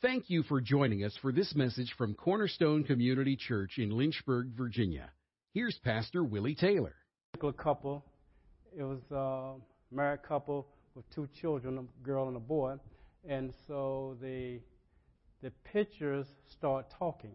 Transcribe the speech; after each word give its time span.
Thank 0.00 0.30
you 0.30 0.44
for 0.44 0.60
joining 0.60 1.02
us 1.02 1.18
for 1.20 1.32
this 1.32 1.56
message 1.56 1.92
from 1.98 2.14
Cornerstone 2.14 2.84
Community 2.84 3.34
Church 3.34 3.78
in 3.78 3.90
Lynchburg, 3.90 4.50
Virginia. 4.56 5.10
Here's 5.54 5.76
Pastor 5.82 6.22
Willie 6.22 6.54
Taylor. 6.54 6.94
A 7.42 7.52
couple. 7.52 8.04
It 8.78 8.84
was 8.84 9.00
a 9.10 9.54
married 9.92 10.22
couple 10.22 10.68
with 10.94 11.04
two 11.12 11.28
children, 11.40 11.78
a 11.78 12.06
girl 12.06 12.28
and 12.28 12.36
a 12.36 12.40
boy. 12.40 12.76
And 13.28 13.52
so 13.66 14.16
the 14.22 14.60
the 15.42 15.50
pictures 15.64 16.28
start 16.46 16.86
talking. 16.96 17.34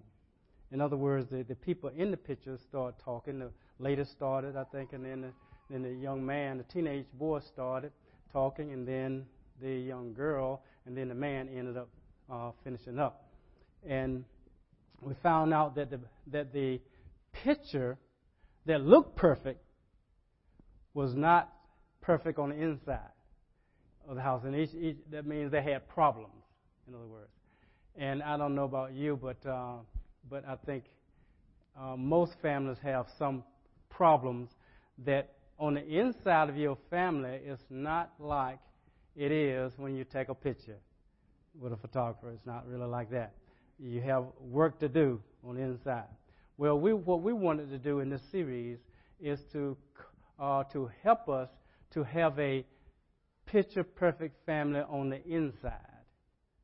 In 0.71 0.80
other 0.80 0.95
words, 0.95 1.30
the, 1.30 1.43
the 1.43 1.55
people 1.55 1.91
in 1.93 2.11
the 2.11 2.18
pictures 2.18 2.61
start 2.70 2.95
talking. 3.04 3.39
The 3.39 3.52
lady 3.77 4.05
started, 4.05 4.55
I 4.55 4.64
think, 4.64 4.93
and 4.93 5.04
then 5.04 5.20
the, 5.20 5.34
then 5.70 5.82
the 5.82 5.93
young 5.93 6.25
man, 6.25 6.59
the 6.59 6.64
teenage 6.64 7.07
boy 7.20 7.41
started 7.41 7.91
talking, 8.32 8.71
and 8.71 8.88
then 8.88 9.25
the 9.61 9.73
young 9.73 10.14
girl, 10.14 10.64
and 10.86 10.95
then 10.95 11.09
the 11.09 11.16
man 11.16 11.50
ended 11.50 11.75
up 11.75 11.89
uh, 12.34 12.52
finishing 12.63 13.00
up. 13.00 13.29
And 13.88 14.23
we 15.01 15.14
found 15.21 15.54
out 15.54 15.75
that 15.75 15.91
the, 15.91 16.00
that 16.32 16.54
the 16.54 16.79
picture 17.43 17.97
that 18.65 18.82
looked 18.82 19.15
perfect 19.15 19.61
was 20.93 21.14
not 21.15 21.51
perfect 22.01 22.39
on 22.39 22.50
the 22.50 22.55
inside 22.55 23.00
of 24.07 24.15
the 24.15 24.21
house. 24.21 24.43
And 24.46 24.55
each, 24.55 24.74
each, 24.74 24.97
that 25.11 25.25
means 25.25 25.51
they 25.51 25.61
had 25.61 25.88
problems, 25.89 26.43
in 26.88 26.96
other 26.96 27.05
words. 27.05 27.32
And 27.96 28.24
I 28.24 28.38
don't 28.38 28.55
know 28.55 28.63
about 28.63 28.93
you, 28.93 29.19
but, 29.21 29.46
uh, 29.47 29.77
but 30.29 30.47
I 30.47 30.55
think 30.65 30.86
uh, 31.79 31.96
most 31.96 32.33
families 32.41 32.77
have 32.83 33.05
some 33.19 33.44
problems 33.89 34.50
that 35.05 35.33
on 35.59 35.75
the 35.75 36.00
inside 36.00 36.50
of 36.50 36.58
your 36.58 36.77
family 36.89 37.39
is 37.45 37.59
not 37.69 38.11
like 38.19 38.59
it 39.16 39.31
is 39.31 39.72
when 39.77 39.95
you 39.95 40.03
take 40.03 40.30
a 40.30 40.33
picture 40.33 40.77
with 41.59 41.73
a 41.73 41.78
photographer. 41.78 42.31
It's 42.31 42.45
not 42.45 42.67
really 42.67 42.86
like 42.86 43.12
that. 43.12 43.34
You 43.80 44.02
have 44.02 44.25
work 44.39 44.80
to 44.80 44.89
do 44.89 45.22
on 45.48 45.56
the 45.56 45.61
inside. 45.61 46.08
Well, 46.58 46.80
we, 46.80 46.94
what 46.94 47.22
we 47.22 47.33
wanted 47.33 47.69
to 47.72 47.77
do 47.77 48.00
in 48.00 48.09
this 48.09 48.22
series 48.31 48.77
is 49.19 49.39
to 49.53 49.75
uh, 50.39 50.64
to 50.66 50.89
help 51.03 51.30
us 51.30 51.50
to 51.94 52.03
have 52.03 52.38
a 52.39 52.66
picture 53.45 53.83
perfect 53.83 54.36
family 54.45 54.81
on 54.81 55.09
the 55.09 55.23
inside 55.25 55.80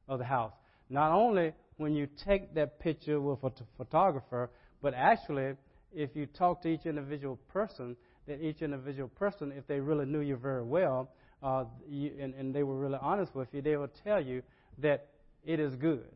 of 0.07 0.19
the 0.19 0.25
house. 0.25 0.53
Not 0.89 1.11
only 1.11 1.53
when 1.77 1.93
you 1.93 2.07
take 2.25 2.53
that 2.55 2.79
picture 2.79 3.21
with 3.21 3.43
a 3.43 3.51
photographer, 3.77 4.49
but 4.81 4.93
actually 4.93 5.53
if 5.93 6.15
you 6.15 6.25
talk 6.25 6.61
to 6.63 6.67
each 6.67 6.85
individual 6.85 7.37
person, 7.51 7.95
that 8.27 8.41
each 8.41 8.61
individual 8.61 9.09
person, 9.09 9.51
if 9.55 9.65
they 9.67 9.79
really 9.79 10.05
knew 10.05 10.19
you 10.19 10.35
very 10.35 10.63
well, 10.63 11.09
uh, 11.41 11.63
you, 11.87 12.11
and, 12.19 12.33
and 12.35 12.53
they 12.53 12.63
were 12.63 12.77
really 12.77 12.99
honest 13.01 13.33
with 13.33 13.47
you, 13.53 13.61
they 13.61 13.77
will 13.77 13.89
tell 14.03 14.21
you 14.21 14.41
that 14.81 15.07
it 15.45 15.59
is 15.59 15.75
good. 15.75 16.07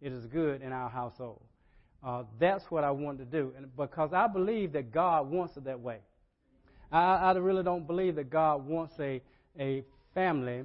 It 0.00 0.12
is 0.12 0.26
good 0.26 0.62
in 0.62 0.72
our 0.72 0.90
household. 0.90 1.40
Uh, 2.04 2.24
that's 2.38 2.64
what 2.70 2.84
I 2.84 2.90
want 2.90 3.18
to 3.18 3.24
do, 3.24 3.54
and 3.56 3.74
because 3.76 4.12
I 4.12 4.26
believe 4.26 4.72
that 4.72 4.92
God 4.92 5.30
wants 5.30 5.56
it 5.56 5.64
that 5.64 5.80
way. 5.80 5.98
I, 6.92 7.16
I 7.16 7.32
really 7.32 7.62
don't 7.62 7.86
believe 7.86 8.16
that 8.16 8.28
God 8.28 8.66
wants 8.66 8.94
a 9.00 9.22
a 9.58 9.84
family 10.14 10.64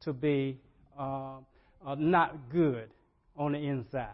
to 0.00 0.12
be 0.12 0.58
uh, 0.98 1.36
uh, 1.86 1.94
not 1.96 2.50
good 2.50 2.90
on 3.36 3.52
the 3.52 3.58
inside. 3.58 4.08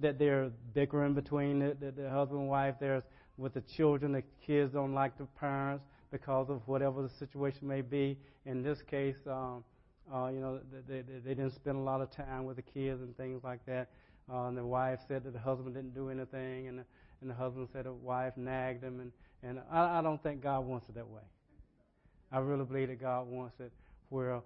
That 0.00 0.18
they're 0.18 0.50
bickering 0.74 1.14
between 1.14 1.58
the, 1.58 1.76
the, 1.78 1.90
the 1.90 2.10
husband 2.10 2.40
and 2.40 2.48
wife. 2.48 2.76
There's 2.80 3.02
with 3.36 3.54
the 3.54 3.62
children, 3.76 4.12
the 4.12 4.22
kids 4.44 4.72
don't 4.72 4.94
like 4.94 5.16
the 5.16 5.26
parents 5.38 5.84
because 6.10 6.48
of 6.50 6.60
whatever 6.66 7.02
the 7.02 7.08
situation 7.08 7.68
may 7.68 7.82
be. 7.82 8.18
In 8.46 8.62
this 8.62 8.78
case, 8.82 9.16
um, 9.26 9.62
uh, 10.12 10.28
you 10.32 10.40
know, 10.40 10.60
they, 10.88 11.02
they, 11.02 11.18
they 11.24 11.34
didn't 11.34 11.54
spend 11.54 11.76
a 11.76 11.80
lot 11.80 12.00
of 12.00 12.10
time 12.10 12.44
with 12.44 12.56
the 12.56 12.62
kids 12.62 13.00
and 13.00 13.16
things 13.16 13.42
like 13.44 13.64
that. 13.66 13.88
Uh, 14.30 14.46
and 14.48 14.56
the 14.56 14.64
wife 14.64 15.00
said 15.08 15.24
that 15.24 15.32
the 15.32 15.38
husband 15.38 15.74
didn't 15.74 15.94
do 15.94 16.10
anything, 16.10 16.68
and 16.68 16.78
the, 16.78 16.84
and 17.20 17.30
the 17.30 17.34
husband 17.34 17.68
said 17.72 17.86
the 17.86 17.92
wife 17.92 18.36
nagged 18.36 18.84
him. 18.84 19.00
And, 19.00 19.12
and 19.42 19.60
I, 19.70 19.98
I 19.98 20.02
don't 20.02 20.22
think 20.22 20.42
God 20.42 20.60
wants 20.66 20.88
it 20.88 20.94
that 20.94 21.08
way. 21.08 21.22
I 22.30 22.38
really 22.38 22.64
believe 22.64 22.88
that 22.88 23.00
God 23.00 23.26
wants 23.26 23.58
it 23.58 23.72
where 24.10 24.40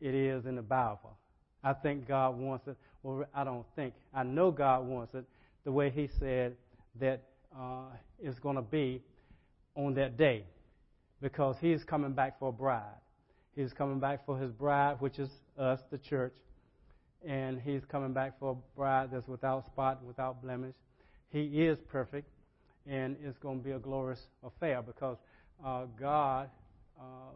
it 0.00 0.14
is 0.14 0.46
in 0.46 0.56
the 0.56 0.62
Bible. 0.62 1.16
I 1.62 1.72
think 1.72 2.06
God 2.06 2.38
wants 2.38 2.68
it. 2.68 2.76
Well, 3.02 3.24
I 3.34 3.44
don't 3.44 3.64
think. 3.74 3.94
I 4.12 4.22
know 4.22 4.50
God 4.50 4.86
wants 4.86 5.14
it 5.14 5.24
the 5.64 5.72
way 5.72 5.90
He 5.90 6.08
said 6.18 6.56
that 7.00 7.22
uh, 7.56 7.86
it's 8.22 8.38
going 8.38 8.56
to 8.56 8.62
be 8.62 9.02
on 9.74 9.94
that 9.94 10.16
day 10.16 10.44
because 11.20 11.56
He's 11.60 11.82
coming 11.84 12.12
back 12.12 12.38
for 12.38 12.50
a 12.50 12.52
bride. 12.52 12.82
He's 13.56 13.72
coming 13.72 14.00
back 14.00 14.26
for 14.26 14.38
his 14.38 14.50
bride, 14.50 14.96
which 15.00 15.18
is 15.18 15.30
us, 15.58 15.80
the 15.90 15.98
church. 15.98 16.34
And 17.26 17.60
he's 17.60 17.82
coming 17.90 18.12
back 18.12 18.38
for 18.38 18.52
a 18.52 18.76
bride 18.76 19.10
that's 19.12 19.28
without 19.28 19.66
spot, 19.66 19.98
and 19.98 20.08
without 20.08 20.42
blemish. 20.42 20.74
He 21.30 21.64
is 21.64 21.78
perfect, 21.88 22.28
and 22.86 23.16
it's 23.24 23.38
going 23.38 23.58
to 23.58 23.64
be 23.64 23.72
a 23.72 23.78
glorious 23.78 24.20
affair 24.44 24.82
because 24.82 25.16
uh, 25.64 25.86
God, 25.98 26.50
uh, 27.00 27.32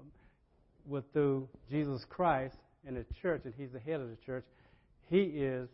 with 0.86 1.04
through 1.12 1.48
Jesus 1.70 2.04
Christ 2.08 2.56
and 2.86 2.96
the 2.96 3.04
church, 3.22 3.42
and 3.44 3.54
He's 3.56 3.72
the 3.72 3.80
head 3.80 4.00
of 4.00 4.10
the 4.10 4.18
church, 4.26 4.44
He 5.08 5.20
is, 5.20 5.68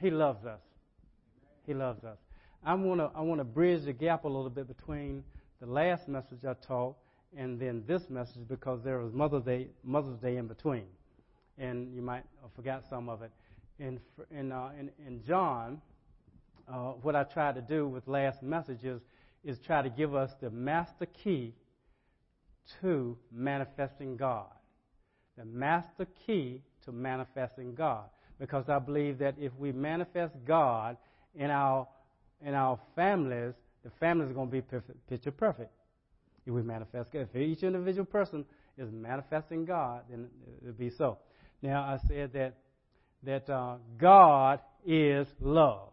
He 0.00 0.10
loves 0.10 0.44
us. 0.44 0.60
He 1.66 1.74
loves 1.74 2.04
us. 2.04 2.18
I 2.64 2.74
want 2.74 3.00
to 3.00 3.10
I 3.14 3.20
want 3.20 3.40
to 3.40 3.44
bridge 3.44 3.84
the 3.84 3.92
gap 3.92 4.24
a 4.24 4.28
little 4.28 4.50
bit 4.50 4.66
between 4.66 5.22
the 5.60 5.66
last 5.66 6.08
message 6.08 6.44
I 6.48 6.54
taught 6.66 6.96
and 7.36 7.58
then 7.58 7.82
this 7.86 8.08
message 8.08 8.46
because 8.48 8.80
there 8.82 8.98
was 8.98 9.12
Mother's 9.12 9.44
Day, 9.44 9.68
Mother's 9.82 10.18
Day 10.18 10.36
in 10.36 10.46
between, 10.46 10.84
and 11.58 11.94
you 11.94 12.02
might 12.02 12.24
have 12.42 12.52
forgot 12.54 12.84
some 12.88 13.08
of 13.08 13.22
it. 13.22 13.30
In 13.78 14.00
in 14.30 14.52
uh, 14.52 14.70
in, 14.78 14.90
in 15.06 15.22
John, 15.24 15.80
uh, 16.68 16.92
what 17.02 17.16
I 17.16 17.24
tried 17.24 17.56
to 17.56 17.60
do 17.60 17.88
with 17.88 18.06
last 18.06 18.42
message 18.42 18.84
is, 18.84 19.58
try 19.66 19.82
to 19.82 19.90
give 19.90 20.14
us 20.14 20.30
the 20.40 20.50
master 20.50 21.06
key 21.06 21.54
to 22.80 23.16
manifesting 23.32 24.16
God, 24.16 24.46
the 25.36 25.44
master 25.44 26.06
key 26.26 26.62
to 26.84 26.92
manifesting 26.92 27.74
God, 27.74 28.04
because 28.38 28.68
I 28.68 28.78
believe 28.78 29.18
that 29.18 29.34
if 29.38 29.52
we 29.58 29.72
manifest 29.72 30.34
God 30.46 30.96
in 31.34 31.50
our 31.50 31.88
in 32.44 32.54
our 32.54 32.78
families, 32.94 33.54
the 33.82 33.90
family 33.98 34.26
is 34.26 34.32
going 34.32 34.50
to 34.50 34.52
be 34.52 34.62
picture 35.08 35.30
perfect 35.32 35.70
if 36.46 36.52
we 36.52 36.62
manifest 36.62 37.12
God. 37.12 37.28
If 37.32 37.36
each 37.36 37.62
individual 37.62 38.04
person 38.04 38.44
is 38.76 38.90
manifesting 38.90 39.64
God, 39.64 40.02
then 40.10 40.28
it 40.62 40.66
would 40.66 40.78
be 40.78 40.90
so. 40.90 41.18
Now, 41.62 41.82
I 41.82 41.98
said 42.08 42.32
that 42.34 42.54
that 43.24 43.48
uh, 43.48 43.76
God 43.98 44.60
is 44.86 45.26
love. 45.40 45.88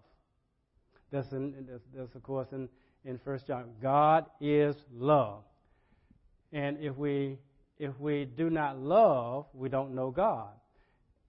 That's, 1.12 1.32
in, 1.32 1.54
that's, 1.70 1.84
that's 1.96 2.16
of 2.16 2.24
course 2.24 2.48
in 2.52 2.68
in 3.06 3.20
First 3.24 3.48
John. 3.48 3.66
God 3.82 4.26
is 4.40 4.76
love, 4.94 5.44
and 6.52 6.78
if 6.80 6.96
we 6.98 7.38
if 7.80 8.00
we 8.00 8.26
do 8.26 8.50
not 8.50 8.78
love, 8.78 9.46
we 9.54 9.70
don't 9.70 9.96
know 9.96 10.12
God. 10.12 10.50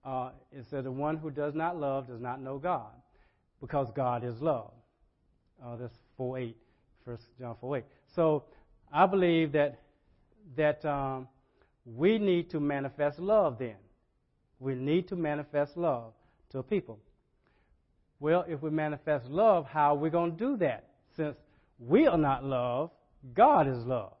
Uh, 0.05 0.29
it 0.51 0.65
says, 0.69 0.83
the 0.83 0.91
one 0.91 1.17
who 1.17 1.31
does 1.31 1.55
not 1.55 1.79
love 1.79 2.07
does 2.07 2.19
not 2.19 2.41
know 2.41 2.57
God, 2.57 2.91
because 3.61 3.87
God 3.95 4.23
is 4.23 4.39
love. 4.41 4.71
Uh, 5.65 5.77
that's 5.77 5.95
4 6.17 6.37
8, 6.39 6.57
1 7.05 7.17
John 7.39 7.55
4 7.59 7.77
8. 7.77 7.83
So 8.15 8.43
I 8.93 9.07
believe 9.07 9.53
that 9.53 9.79
that 10.55 10.85
um, 10.85 11.27
we 11.85 12.19
need 12.19 12.51
to 12.51 12.59
manifest 12.59 13.19
love. 13.19 13.57
Then 13.57 13.75
we 14.59 14.75
need 14.75 15.07
to 15.07 15.15
manifest 15.15 15.75
love 15.75 16.13
to 16.51 16.61
people. 16.61 16.99
Well, 18.19 18.45
if 18.47 18.61
we 18.61 18.69
manifest 18.69 19.25
love, 19.25 19.65
how 19.65 19.95
are 19.95 19.97
we 19.97 20.09
going 20.09 20.31
to 20.31 20.37
do 20.37 20.57
that? 20.57 20.85
Since 21.17 21.35
we 21.79 22.07
are 22.07 22.17
not 22.17 22.45
love, 22.45 22.91
God 23.33 23.67
is 23.67 23.83
love. 23.85 24.13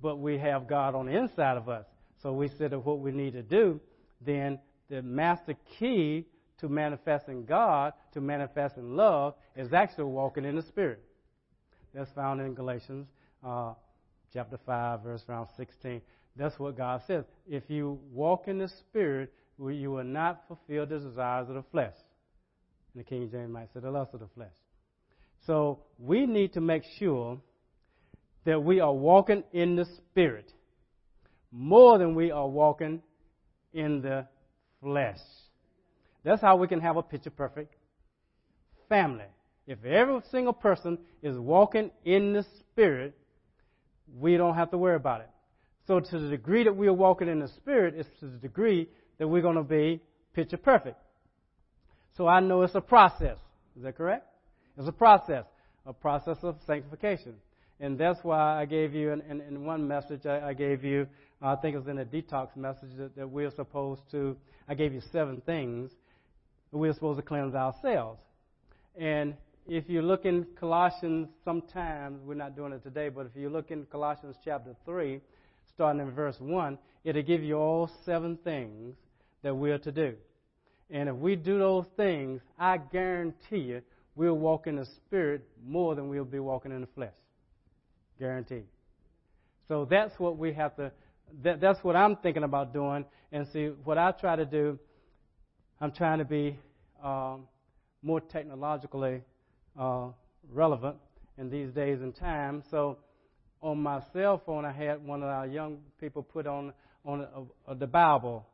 But 0.00 0.18
we 0.18 0.38
have 0.38 0.68
God 0.68 0.94
on 0.94 1.06
the 1.06 1.16
inside 1.16 1.56
of 1.56 1.68
us. 1.68 1.86
So 2.22 2.32
we 2.32 2.48
said 2.48 2.70
that 2.70 2.78
what 2.78 3.00
we 3.00 3.10
need 3.10 3.32
to 3.32 3.42
do, 3.42 3.80
then 4.24 4.58
the 4.88 5.02
master 5.02 5.56
key 5.78 6.26
to 6.58 6.68
manifesting 6.68 7.44
God, 7.44 7.92
to 8.12 8.20
manifesting 8.20 8.94
love, 8.94 9.34
is 9.56 9.72
actually 9.72 10.04
walking 10.04 10.44
in 10.44 10.54
the 10.54 10.62
Spirit. 10.62 11.02
That's 11.94 12.10
found 12.12 12.40
in 12.40 12.54
Galatians 12.54 13.08
uh, 13.44 13.74
chapter 14.32 14.58
5, 14.64 15.02
verse 15.02 15.22
around 15.28 15.48
16. 15.56 16.00
That's 16.36 16.58
what 16.58 16.76
God 16.76 17.02
says. 17.06 17.24
If 17.46 17.64
you 17.68 17.98
walk 18.12 18.48
in 18.48 18.58
the 18.58 18.68
Spirit, 18.68 19.32
you 19.58 19.92
will 19.92 20.04
not 20.04 20.42
fulfill 20.48 20.86
the 20.86 20.98
desires 20.98 21.48
of 21.48 21.54
the 21.54 21.64
flesh. 21.70 21.94
And 22.94 23.04
the 23.04 23.08
King 23.08 23.28
James 23.30 23.52
might 23.52 23.72
say 23.72 23.80
the 23.80 23.90
lust 23.90 24.14
of 24.14 24.20
the 24.20 24.28
flesh. 24.34 24.54
So 25.46 25.80
we 25.98 26.26
need 26.26 26.52
to 26.54 26.60
make 26.60 26.84
sure 26.98 27.38
that 28.44 28.62
we 28.62 28.80
are 28.80 28.92
walking 28.92 29.44
in 29.52 29.76
the 29.76 29.86
Spirit 29.96 30.52
more 31.50 31.98
than 31.98 32.14
we 32.14 32.30
are 32.30 32.48
walking 32.48 33.02
in 33.72 34.00
the 34.00 34.26
flesh. 34.80 35.18
That's 36.24 36.40
how 36.40 36.56
we 36.56 36.66
can 36.66 36.80
have 36.80 36.96
a 36.96 37.02
picture 37.02 37.30
perfect 37.30 37.74
family. 38.88 39.24
If 39.66 39.84
every 39.84 40.20
single 40.30 40.52
person 40.52 40.98
is 41.22 41.38
walking 41.38 41.90
in 42.04 42.32
the 42.32 42.44
Spirit, 42.60 43.16
we 44.18 44.36
don't 44.36 44.54
have 44.54 44.70
to 44.70 44.78
worry 44.78 44.96
about 44.96 45.20
it. 45.20 45.30
So 45.86 46.00
to 46.00 46.18
the 46.18 46.28
degree 46.28 46.64
that 46.64 46.76
we 46.76 46.86
are 46.86 46.92
walking 46.92 47.28
in 47.28 47.40
the 47.40 47.48
Spirit 47.48 47.94
is 47.94 48.06
to 48.20 48.26
the 48.26 48.38
degree 48.38 48.88
that 49.18 49.26
we're 49.26 49.42
going 49.42 49.56
to 49.56 49.62
be 49.62 50.00
picture 50.34 50.56
perfect. 50.56 50.98
So 52.16 52.26
I 52.28 52.40
know 52.40 52.62
it's 52.62 52.74
a 52.74 52.80
process. 52.80 53.38
Is 53.76 53.82
that 53.82 53.96
correct? 53.96 54.26
It's 54.78 54.88
a 54.88 54.92
process, 54.92 55.44
a 55.86 55.92
process 55.92 56.38
of 56.42 56.56
sanctification. 56.66 57.34
And 57.80 57.98
that's 57.98 58.22
why 58.22 58.60
I 58.60 58.64
gave 58.64 58.94
you, 58.94 59.10
in, 59.10 59.22
in, 59.22 59.40
in 59.40 59.64
one 59.64 59.88
message, 59.88 60.24
I, 60.24 60.50
I, 60.50 60.52
gave 60.52 60.84
you, 60.84 61.06
uh, 61.42 61.54
I 61.54 61.56
think 61.56 61.74
it 61.74 61.78
was 61.78 61.88
in 61.88 61.98
a 61.98 62.04
detox 62.04 62.54
message, 62.56 62.90
that, 62.96 63.16
that 63.16 63.28
we're 63.28 63.50
supposed 63.50 64.02
to, 64.12 64.36
I 64.68 64.74
gave 64.74 64.92
you 64.92 65.02
seven 65.10 65.42
things 65.44 65.90
we're 66.72 66.94
supposed 66.94 67.18
to 67.18 67.22
cleanse 67.22 67.54
ourselves. 67.54 68.20
And 68.96 69.34
if 69.66 69.88
you 69.88 70.02
look 70.02 70.24
in 70.24 70.46
Colossians, 70.58 71.28
sometimes, 71.44 72.20
we're 72.24 72.34
not 72.34 72.56
doing 72.56 72.72
it 72.72 72.82
today, 72.82 73.08
but 73.08 73.26
if 73.26 73.36
you 73.36 73.48
look 73.48 73.70
in 73.70 73.84
Colossians 73.86 74.36
chapter 74.44 74.74
3, 74.84 75.20
starting 75.72 76.00
in 76.00 76.10
verse 76.10 76.36
1, 76.40 76.78
it'll 77.04 77.22
give 77.22 77.42
you 77.42 77.56
all 77.56 77.90
seven 78.04 78.36
things 78.42 78.96
that 79.42 79.54
we're 79.54 79.78
to 79.78 79.92
do. 79.92 80.14
And 80.90 81.08
if 81.08 81.16
we 81.16 81.36
do 81.36 81.58
those 81.58 81.86
things, 81.96 82.40
I 82.58 82.78
guarantee 82.78 83.58
you, 83.58 83.82
we'll 84.16 84.34
walk 84.34 84.66
in 84.66 84.76
the 84.76 84.84
Spirit 84.84 85.42
more 85.64 85.94
than 85.94 86.08
we'll 86.08 86.24
be 86.24 86.40
walking 86.40 86.72
in 86.72 86.80
the 86.80 86.88
flesh. 86.88 87.14
Guaranteed. 88.18 88.66
So 89.68 89.86
that's 89.88 90.18
what 90.18 90.36
we 90.36 90.52
have 90.54 90.76
to, 90.76 90.92
that, 91.42 91.60
that's 91.60 91.82
what 91.84 91.96
I'm 91.96 92.16
thinking 92.16 92.42
about 92.42 92.72
doing. 92.72 93.04
And 93.30 93.46
see, 93.52 93.66
what 93.84 93.96
I 93.96 94.10
try 94.10 94.36
to 94.36 94.44
do, 94.44 94.78
I'm 95.80 95.92
trying 95.92 96.18
to 96.18 96.24
be 96.24 96.58
um, 97.02 97.44
more 98.02 98.20
technologically 98.20 99.22
uh, 99.78 100.08
relevant 100.52 100.96
in 101.38 101.50
these 101.50 101.70
days 101.70 102.00
and 102.00 102.14
times. 102.14 102.64
So 102.70 102.98
on 103.60 103.82
my 103.82 104.00
cell 104.12 104.42
phone, 104.44 104.64
I 104.64 104.72
had 104.72 105.04
one 105.04 105.22
of 105.22 105.28
our 105.28 105.46
young 105.46 105.78
people 106.00 106.22
put 106.22 106.46
on 106.46 106.72
on 107.04 107.20
a, 107.20 107.72
a, 107.72 107.74
the 107.74 107.86
Bible, 107.86 108.46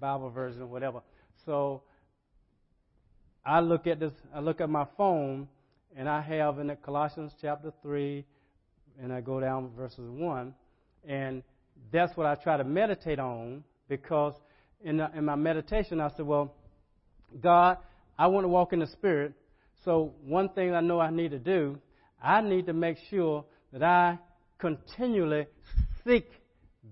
Bible 0.00 0.30
version, 0.30 0.70
whatever. 0.70 1.02
So 1.44 1.82
I 3.44 3.60
look 3.60 3.86
at 3.86 4.00
this. 4.00 4.12
I 4.34 4.40
look 4.40 4.60
at 4.60 4.70
my 4.70 4.86
phone, 4.96 5.48
and 5.96 6.08
I 6.08 6.20
have 6.22 6.58
in 6.58 6.74
Colossians 6.84 7.32
chapter 7.40 7.72
three, 7.82 8.24
and 9.02 9.12
I 9.12 9.20
go 9.20 9.40
down 9.40 9.70
verses 9.76 10.08
one, 10.08 10.54
and 11.06 11.42
that's 11.90 12.16
what 12.16 12.26
I 12.26 12.34
try 12.36 12.56
to 12.56 12.64
meditate 12.64 13.18
on 13.18 13.64
because 13.88 14.34
in, 14.82 14.98
the, 14.98 15.10
in 15.16 15.24
my 15.24 15.34
meditation 15.34 16.00
I 16.00 16.10
said, 16.16 16.26
well, 16.26 16.54
God, 17.40 17.78
I 18.18 18.26
want 18.28 18.44
to 18.44 18.48
walk 18.48 18.72
in 18.72 18.80
the 18.80 18.86
Spirit. 18.86 19.32
So 19.84 20.14
one 20.24 20.48
thing 20.50 20.74
I 20.74 20.80
know 20.80 21.00
I 21.00 21.10
need 21.10 21.32
to 21.32 21.38
do, 21.38 21.78
I 22.22 22.40
need 22.40 22.66
to 22.66 22.72
make 22.72 22.98
sure 23.10 23.44
that 23.72 23.82
I 23.82 24.18
continually 24.58 25.46
seek 26.06 26.30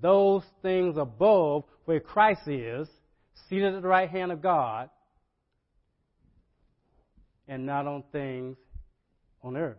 those 0.02 0.42
things 0.62 0.96
above 0.96 1.64
where 1.84 2.00
Christ 2.00 2.48
is, 2.48 2.88
seated 3.48 3.74
at 3.74 3.82
the 3.82 3.88
right 3.88 4.10
hand 4.10 4.32
of 4.32 4.42
God, 4.42 4.90
and 7.48 7.66
not 7.66 7.86
on 7.86 8.04
things 8.12 8.56
on 9.42 9.56
earth. 9.56 9.78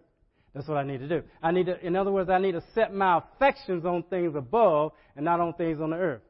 That's 0.53 0.67
what 0.67 0.77
I 0.77 0.83
need 0.83 0.99
to 0.99 1.07
do. 1.07 1.23
I 1.41 1.51
need 1.51 1.67
to, 1.67 1.85
in 1.85 1.95
other 1.95 2.11
words, 2.11 2.29
I 2.29 2.37
need 2.37 2.53
to 2.53 2.63
set 2.75 2.93
my 2.93 3.19
affections 3.19 3.85
on 3.85 4.03
things 4.03 4.35
above 4.35 4.91
and 5.15 5.23
not 5.23 5.39
on 5.39 5.53
things 5.53 5.79
on 5.79 5.91
the 5.91 5.95
earth. 5.95 6.21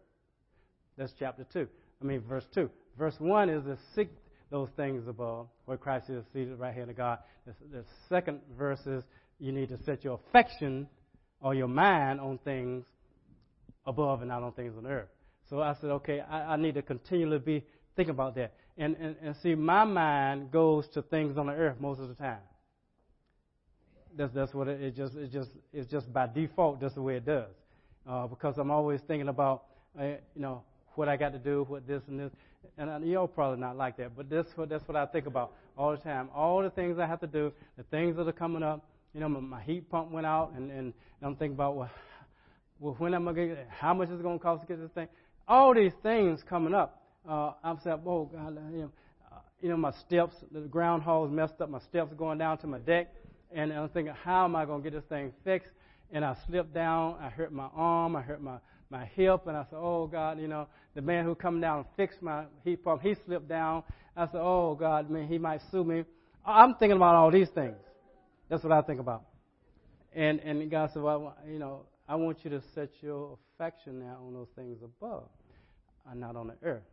That's 0.97 1.11
chapter 1.17 1.45
2. 1.51 1.67
I 2.01 2.05
mean, 2.05 2.21
verse 2.21 2.45
2. 2.53 2.69
Verse 2.97 3.15
1 3.17 3.49
is 3.49 3.63
to 3.63 3.77
seek 3.95 4.09
those 4.51 4.69
things 4.75 5.07
above, 5.07 5.47
where 5.65 5.77
Christ 5.77 6.09
is 6.09 6.23
seated 6.33 6.59
right 6.59 6.75
hand 6.75 6.89
of 6.89 6.97
God. 6.97 7.19
The, 7.47 7.53
the 7.71 7.85
second 8.09 8.41
verse 8.57 8.85
is 8.85 9.03
you 9.39 9.51
need 9.51 9.69
to 9.69 9.77
set 9.83 10.03
your 10.03 10.19
affection 10.27 10.87
or 11.39 11.55
your 11.55 11.69
mind 11.69 12.19
on 12.19 12.37
things 12.43 12.85
above 13.85 14.19
and 14.19 14.29
not 14.29 14.43
on 14.43 14.51
things 14.51 14.73
on 14.77 14.85
earth. 14.85 15.07
So 15.49 15.61
I 15.61 15.73
said, 15.81 15.89
okay, 15.89 16.19
I, 16.19 16.53
I 16.53 16.55
need 16.57 16.75
to 16.75 16.81
continually 16.81 17.39
be 17.39 17.63
thinking 17.95 18.13
about 18.13 18.35
that. 18.35 18.53
And, 18.77 18.95
and, 18.97 19.15
and 19.23 19.35
see, 19.41 19.55
my 19.55 19.83
mind 19.83 20.51
goes 20.51 20.87
to 20.93 21.01
things 21.01 21.37
on 21.37 21.47
the 21.47 21.53
earth 21.53 21.77
most 21.79 21.99
of 21.99 22.09
the 22.09 22.13
time. 22.13 22.39
That's, 24.17 24.33
that's 24.33 24.53
what 24.53 24.67
it, 24.67 24.81
it 24.81 24.95
just, 24.95 25.15
it 25.15 25.31
just, 25.31 25.49
it's 25.73 25.89
just 25.89 26.11
by 26.11 26.27
default, 26.27 26.81
that's 26.81 26.95
the 26.95 27.01
way 27.01 27.15
it 27.15 27.25
does. 27.25 27.49
Uh, 28.07 28.27
because 28.27 28.57
I'm 28.57 28.71
always 28.71 28.99
thinking 29.07 29.29
about, 29.29 29.63
uh, 29.99 30.03
you 30.03 30.19
know, 30.41 30.63
what 30.95 31.07
I 31.07 31.15
got 31.15 31.31
to 31.33 31.39
do, 31.39 31.65
what 31.67 31.87
this 31.87 32.01
and 32.07 32.19
this 32.19 32.31
and 32.77 33.07
you're 33.07 33.27
probably 33.27 33.59
not 33.59 33.77
like 33.77 33.97
that, 33.97 34.15
but 34.15 34.29
this 34.29 34.45
what 34.55 34.69
that's 34.69 34.87
what 34.87 34.95
I 34.95 35.05
think 35.05 35.25
about 35.25 35.53
all 35.77 35.91
the 35.91 35.97
time. 35.97 36.29
All 36.33 36.61
the 36.61 36.69
things 36.69 36.99
I 36.99 37.07
have 37.07 37.19
to 37.21 37.27
do, 37.27 37.51
the 37.77 37.83
things 37.83 38.15
that 38.17 38.27
are 38.27 38.33
coming 38.33 38.63
up. 38.63 38.85
You 39.13 39.19
know, 39.19 39.29
my, 39.29 39.39
my 39.39 39.61
heat 39.61 39.89
pump 39.89 40.11
went 40.11 40.25
out, 40.25 40.53
and, 40.55 40.71
and 40.71 40.93
I'm 41.21 41.35
thinking 41.35 41.55
about 41.55 41.75
well, 41.75 41.89
well, 42.79 42.95
when 42.97 43.13
am 43.13 43.27
I 43.27 43.33
going 43.33 43.49
to 43.49 43.55
get 43.55 43.67
How 43.69 43.93
much 43.93 44.09
is 44.09 44.19
it 44.19 44.23
going 44.23 44.39
to 44.39 44.43
cost 44.43 44.61
to 44.61 44.67
get 44.67 44.81
this 44.81 44.91
thing? 44.91 45.07
All 45.47 45.73
these 45.73 45.93
things 46.01 46.41
coming 46.47 46.73
up. 46.73 47.01
Uh, 47.27 47.51
I'm 47.63 47.79
saying, 47.83 47.99
oh 48.05 48.25
God, 48.25 48.57
you 48.71 48.79
know, 48.79 48.91
uh, 49.31 49.35
you 49.61 49.69
know, 49.69 49.77
my 49.77 49.91
steps, 49.91 50.35
the 50.51 50.61
ground 50.61 51.03
hall 51.03 51.25
is 51.25 51.31
messed 51.31 51.61
up. 51.61 51.69
My 51.69 51.79
steps 51.79 52.13
going 52.17 52.37
down 52.37 52.57
to 52.59 52.67
my 52.67 52.79
deck, 52.79 53.13
and 53.53 53.71
I'm 53.71 53.89
thinking, 53.89 54.13
how 54.23 54.45
am 54.45 54.55
I 54.55 54.65
going 54.65 54.81
to 54.81 54.89
get 54.89 54.97
this 54.97 55.07
thing 55.09 55.33
fixed? 55.43 55.71
And 56.11 56.25
I 56.25 56.35
slipped 56.47 56.73
down. 56.73 57.17
I 57.21 57.29
hurt 57.29 57.53
my 57.53 57.67
arm. 57.75 58.15
I 58.15 58.21
hurt 58.21 58.41
my 58.41 58.57
my 58.91 59.05
hip, 59.05 59.47
and 59.47 59.57
I 59.57 59.63
said, 59.63 59.79
"Oh 59.79 60.07
God, 60.07 60.39
you 60.39 60.47
know, 60.47 60.67
the 60.93 61.01
man 61.01 61.25
who 61.25 61.33
come 61.33 61.61
down 61.61 61.79
and 61.79 61.87
fixed 61.95 62.21
my 62.21 62.45
heat 62.63 62.83
pump, 62.83 63.01
he 63.01 63.15
slipped 63.25 63.47
down." 63.47 63.83
I 64.15 64.25
said, 64.27 64.41
"Oh 64.41 64.75
God, 64.75 65.09
man, 65.09 65.27
he 65.27 65.37
might 65.37 65.61
sue 65.71 65.83
me." 65.83 66.03
I'm 66.45 66.75
thinking 66.75 66.97
about 66.97 67.15
all 67.15 67.31
these 67.31 67.49
things. 67.49 67.77
That's 68.49 68.63
what 68.63 68.73
I 68.73 68.81
think 68.81 68.99
about. 68.99 69.23
And 70.13 70.39
and 70.41 70.69
God 70.69 70.91
said, 70.93 71.01
"Well, 71.01 71.35
you 71.47 71.57
know, 71.57 71.85
I 72.07 72.15
want 72.15 72.43
you 72.43 72.51
to 72.51 72.61
set 72.75 72.89
your 73.01 73.37
affection 73.55 73.99
now 73.99 74.17
on 74.27 74.33
those 74.33 74.49
things 74.55 74.77
above, 74.83 75.29
and 76.09 76.19
not 76.19 76.35
on 76.35 76.47
the 76.47 76.55
earth." 76.61 76.83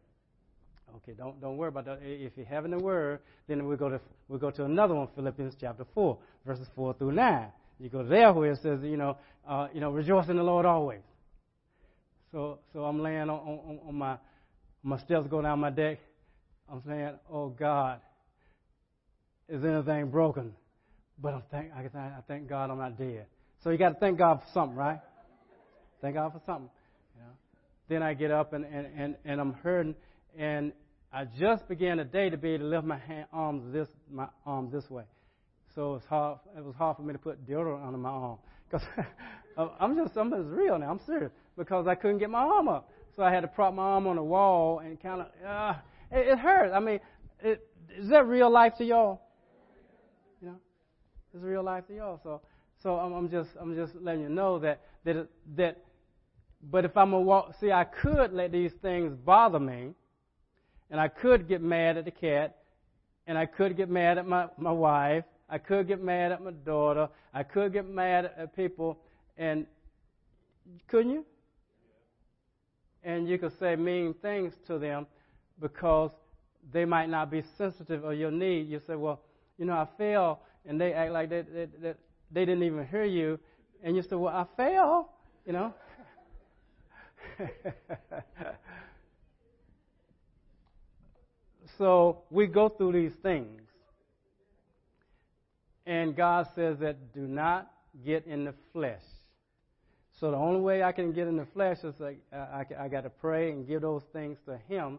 Okay, 0.96 1.12
don't 1.12 1.40
don't 1.40 1.56
worry 1.56 1.68
about 1.68 1.84
that. 1.84 1.98
If 2.02 2.32
you 2.36 2.44
have 2.44 2.64
in 2.64 2.70
the 2.70 2.78
word, 2.78 3.20
then 3.46 3.66
we 3.66 3.76
go 3.76 3.88
to 3.88 4.00
we 4.28 4.38
go 4.38 4.50
to 4.50 4.64
another 4.64 4.94
one, 4.94 5.08
Philippians 5.14 5.56
chapter 5.60 5.84
four, 5.94 6.18
verses 6.46 6.68
four 6.74 6.94
through 6.94 7.12
nine. 7.12 7.48
You 7.80 7.88
go 7.88 8.02
there 8.02 8.32
where 8.32 8.52
it 8.52 8.58
says, 8.62 8.80
you 8.82 8.96
know, 8.96 9.16
uh, 9.48 9.68
you 9.72 9.80
know, 9.80 9.90
rejoice 9.90 10.28
in 10.28 10.36
the 10.36 10.42
Lord 10.42 10.66
always. 10.66 11.02
So, 12.32 12.58
so 12.72 12.84
I'm 12.84 13.00
laying 13.00 13.22
on, 13.22 13.30
on, 13.30 13.78
on 13.88 13.94
my, 13.94 14.16
my 14.82 14.98
steps 14.98 15.26
go 15.28 15.40
down 15.40 15.60
my 15.60 15.70
deck. 15.70 15.98
I'm 16.70 16.82
saying, 16.86 17.12
oh 17.32 17.48
God, 17.48 18.00
is 19.48 19.64
anything 19.64 20.10
broken? 20.10 20.52
But 21.20 21.34
I'm 21.34 21.42
thank, 21.50 21.72
I, 21.72 21.98
I 21.98 22.20
thank 22.28 22.48
God 22.48 22.70
I'm 22.70 22.78
not 22.78 22.98
dead. 22.98 23.26
So 23.64 23.70
you 23.70 23.78
got 23.78 23.90
to 23.90 23.94
thank 23.98 24.18
God 24.18 24.40
for 24.40 24.46
something, 24.52 24.76
right? 24.76 25.00
Thank 26.00 26.14
God 26.14 26.32
for 26.32 26.40
something. 26.44 26.68
You 27.16 27.22
know? 27.22 27.32
Then 27.88 28.02
I 28.02 28.14
get 28.14 28.30
up 28.30 28.52
and, 28.52 28.64
and, 28.64 28.86
and, 28.96 29.16
and 29.24 29.40
I'm 29.40 29.54
hurting, 29.54 29.94
and 30.36 30.72
I 31.12 31.24
just 31.24 31.66
began 31.66 31.96
the 31.96 32.04
day 32.04 32.28
to 32.28 32.36
be 32.36 32.50
able 32.50 32.64
to 32.64 32.70
lift 32.70 32.84
my 32.84 32.98
hand, 32.98 33.26
arms 33.32 33.72
this 33.72 33.88
my 34.10 34.28
arms 34.44 34.70
this 34.72 34.88
way. 34.90 35.04
So 35.74 35.94
it's 35.94 36.04
hard. 36.06 36.38
It 36.56 36.62
was 36.64 36.74
hard 36.76 36.96
for 36.96 37.02
me 37.02 37.14
to 37.14 37.18
put 37.18 37.46
deodorant 37.48 37.86
under 37.86 37.98
my 37.98 38.10
arm 38.10 38.38
because 38.70 38.86
I'm 39.80 39.96
just 39.96 40.16
I'm 40.16 40.30
real 40.50 40.78
now. 40.78 40.90
I'm 40.90 41.00
serious 41.06 41.32
because 41.58 41.86
I 41.86 41.94
couldn't 41.94 42.18
get 42.18 42.30
my 42.30 42.38
arm 42.38 42.68
up. 42.68 42.90
So 43.14 43.22
I 43.22 43.32
had 43.32 43.40
to 43.40 43.48
prop 43.48 43.74
my 43.74 43.82
arm 43.82 44.06
on 44.06 44.16
the 44.16 44.22
wall 44.22 44.78
and 44.78 44.98
kind 45.02 45.22
of, 45.22 45.26
uh, 45.44 45.74
it, 46.10 46.28
it 46.28 46.38
hurt. 46.38 46.72
I 46.72 46.78
mean, 46.78 47.00
it, 47.42 47.66
is 47.98 48.08
that 48.08 48.26
real 48.26 48.48
life 48.48 48.74
to 48.78 48.84
y'all? 48.84 49.20
You 50.40 50.48
know, 50.48 50.56
it's 51.34 51.42
real 51.42 51.64
life 51.64 51.86
to 51.88 51.96
y'all. 51.96 52.20
So, 52.22 52.40
so 52.82 52.94
I'm, 52.94 53.12
I'm 53.12 53.28
just, 53.28 53.50
I'm 53.60 53.74
just 53.74 53.94
letting 53.96 54.22
you 54.22 54.28
know 54.28 54.60
that 54.60 54.80
that 55.04 55.28
that. 55.56 55.84
But 56.70 56.84
if 56.84 56.96
I'm 56.96 57.12
a 57.12 57.20
walk, 57.20 57.54
see, 57.60 57.70
I 57.70 57.84
could 57.84 58.32
let 58.32 58.52
these 58.52 58.72
things 58.82 59.14
bother 59.14 59.60
me, 59.60 59.94
and 60.90 61.00
I 61.00 61.08
could 61.08 61.48
get 61.48 61.60
mad 61.60 61.96
at 61.96 62.04
the 62.04 62.10
cat, 62.10 62.58
and 63.26 63.36
I 63.36 63.46
could 63.46 63.76
get 63.76 63.88
mad 63.90 64.18
at 64.18 64.26
my 64.26 64.46
my 64.58 64.72
wife. 64.72 65.24
I 65.50 65.58
could 65.58 65.88
get 65.88 66.00
mad 66.00 66.30
at 66.30 66.42
my 66.42 66.50
daughter. 66.50 67.08
I 67.34 67.42
could 67.42 67.72
get 67.72 67.88
mad 67.88 68.30
at 68.36 68.54
people, 68.54 68.98
and 69.36 69.66
couldn't 70.86 71.10
you? 71.10 71.24
And 73.04 73.28
you 73.28 73.38
could 73.38 73.58
say 73.58 73.76
mean 73.76 74.14
things 74.20 74.54
to 74.66 74.78
them 74.78 75.06
because 75.60 76.10
they 76.72 76.84
might 76.84 77.08
not 77.08 77.30
be 77.30 77.42
sensitive 77.56 78.04
of 78.04 78.14
your 78.14 78.30
need. 78.30 78.68
You 78.68 78.80
say, 78.86 78.94
well, 78.96 79.20
you 79.56 79.64
know, 79.64 79.74
I 79.74 79.86
fell, 79.96 80.42
and 80.66 80.80
they 80.80 80.92
act 80.92 81.12
like 81.12 81.30
they, 81.30 81.42
they, 81.42 81.66
they, 81.80 81.94
they 82.30 82.44
didn't 82.44 82.62
even 82.62 82.86
hear 82.86 83.04
you, 83.04 83.38
and 83.82 83.96
you 83.96 84.02
say, 84.02 84.16
well, 84.16 84.34
I 84.34 84.44
fell, 84.56 85.12
you 85.46 85.52
know. 85.52 85.72
so 91.78 92.22
we 92.30 92.46
go 92.46 92.68
through 92.68 92.92
these 92.92 93.14
things. 93.22 93.62
And 95.86 96.14
God 96.14 96.48
says 96.54 96.78
that 96.80 97.14
do 97.14 97.20
not 97.20 97.70
get 98.04 98.26
in 98.26 98.44
the 98.44 98.52
flesh. 98.74 99.00
So 100.20 100.32
the 100.32 100.36
only 100.36 100.60
way 100.60 100.82
I 100.82 100.90
can 100.90 101.12
get 101.12 101.28
in 101.28 101.36
the 101.36 101.46
flesh 101.54 101.78
is 101.84 101.94
like 102.00 102.18
I, 102.32 102.36
I, 102.36 102.66
I 102.84 102.88
got 102.88 103.02
to 103.02 103.10
pray 103.10 103.52
and 103.52 103.66
give 103.66 103.82
those 103.82 104.02
things 104.12 104.36
to 104.46 104.58
Him, 104.68 104.98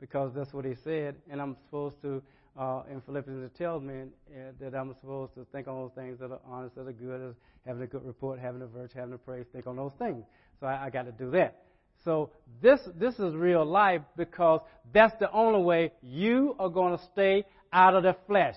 because 0.00 0.32
that's 0.34 0.52
what 0.52 0.64
He 0.64 0.74
said. 0.84 1.16
And 1.30 1.40
I'm 1.40 1.56
supposed 1.66 2.00
to, 2.02 2.22
uh, 2.56 2.82
in 2.90 3.00
Philippians, 3.00 3.44
it 3.44 3.56
tells 3.56 3.82
me 3.82 4.02
uh, 4.02 4.52
that 4.60 4.76
I'm 4.76 4.94
supposed 5.00 5.34
to 5.34 5.46
think 5.52 5.66
on 5.66 5.74
those 5.74 5.90
things 5.96 6.20
that 6.20 6.30
are 6.30 6.40
honest, 6.48 6.76
that 6.76 6.86
are 6.86 6.92
good, 6.92 7.34
having 7.66 7.82
a 7.82 7.86
good 7.86 8.04
report, 8.04 8.38
having 8.38 8.62
a 8.62 8.66
virtue, 8.66 8.98
having 8.98 9.14
a 9.14 9.18
praise. 9.18 9.46
Think 9.52 9.66
on 9.66 9.76
those 9.76 9.92
things. 9.98 10.24
So 10.60 10.66
I, 10.66 10.86
I 10.86 10.90
got 10.90 11.06
to 11.06 11.12
do 11.12 11.30
that. 11.32 11.62
So 12.04 12.30
this 12.60 12.80
this 12.96 13.14
is 13.18 13.34
real 13.34 13.64
life 13.64 14.02
because 14.16 14.60
that's 14.92 15.16
the 15.18 15.30
only 15.30 15.62
way 15.62 15.92
you 16.02 16.56
are 16.58 16.68
going 16.68 16.96
to 16.96 17.04
stay 17.12 17.44
out 17.72 17.94
of 17.94 18.02
the 18.02 18.16
flesh. 18.26 18.56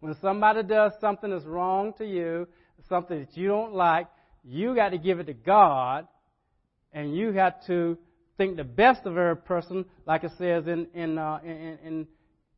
When 0.00 0.14
somebody 0.20 0.62
does 0.62 0.92
something 1.00 1.30
that's 1.30 1.44
wrong 1.44 1.94
to 1.98 2.06
you, 2.06 2.46
something 2.88 3.20
that 3.20 3.36
you 3.36 3.48
don't 3.48 3.74
like, 3.74 4.06
you 4.44 4.74
got 4.74 4.90
to 4.90 4.98
give 4.98 5.20
it 5.20 5.24
to 5.24 5.32
God, 5.32 6.06
and 6.92 7.16
you 7.16 7.32
have 7.32 7.64
to 7.66 7.96
think 8.36 8.56
the 8.56 8.64
best 8.64 9.06
of 9.06 9.16
every 9.16 9.36
person, 9.36 9.84
like 10.06 10.24
it 10.24 10.32
says 10.38 10.66
in 10.66 10.86
in 10.94 11.18
uh, 11.18 11.38
in 11.44 11.78
in, 11.84 12.06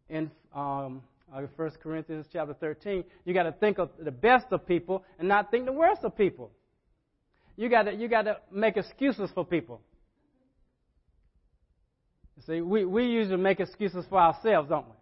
in 0.08 0.30
um, 0.54 1.02
uh, 1.34 1.42
1 1.56 1.70
Corinthians 1.82 2.26
chapter 2.32 2.54
13. 2.54 3.04
You 3.24 3.34
got 3.34 3.44
to 3.44 3.52
think 3.52 3.78
of 3.78 3.90
the 3.98 4.10
best 4.10 4.46
of 4.50 4.66
people 4.66 5.04
and 5.18 5.28
not 5.28 5.50
think 5.50 5.66
the 5.66 5.72
worst 5.72 6.02
of 6.04 6.16
people. 6.16 6.50
You 7.56 7.68
got 7.68 7.84
to 7.84 7.94
you 7.94 8.08
got 8.08 8.22
to 8.22 8.38
make 8.50 8.76
excuses 8.76 9.30
for 9.34 9.44
people. 9.44 9.80
See, 12.46 12.60
we, 12.60 12.84
we 12.84 13.06
usually 13.06 13.38
make 13.38 13.60
excuses 13.60 14.04
for 14.08 14.18
ourselves, 14.20 14.68
don't 14.68 14.86
we? 14.86 14.92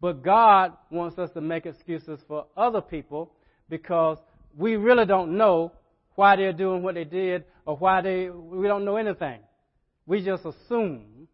But 0.00 0.22
God 0.22 0.72
wants 0.90 1.18
us 1.18 1.30
to 1.32 1.40
make 1.40 1.66
excuses 1.66 2.18
for 2.26 2.46
other 2.56 2.80
people 2.80 3.32
because 3.68 4.18
we 4.58 4.74
really 4.74 5.06
don't 5.06 5.38
know 5.38 5.72
why 6.16 6.34
they're 6.34 6.52
doing 6.52 6.82
what 6.82 6.96
they 6.96 7.04
did 7.04 7.44
or 7.64 7.76
why 7.76 8.00
they, 8.02 8.28
we 8.28 8.66
don't 8.66 8.84
know 8.84 8.96
anything. 8.96 9.38
We 10.04 10.22
just 10.24 10.44
assume 10.44 11.28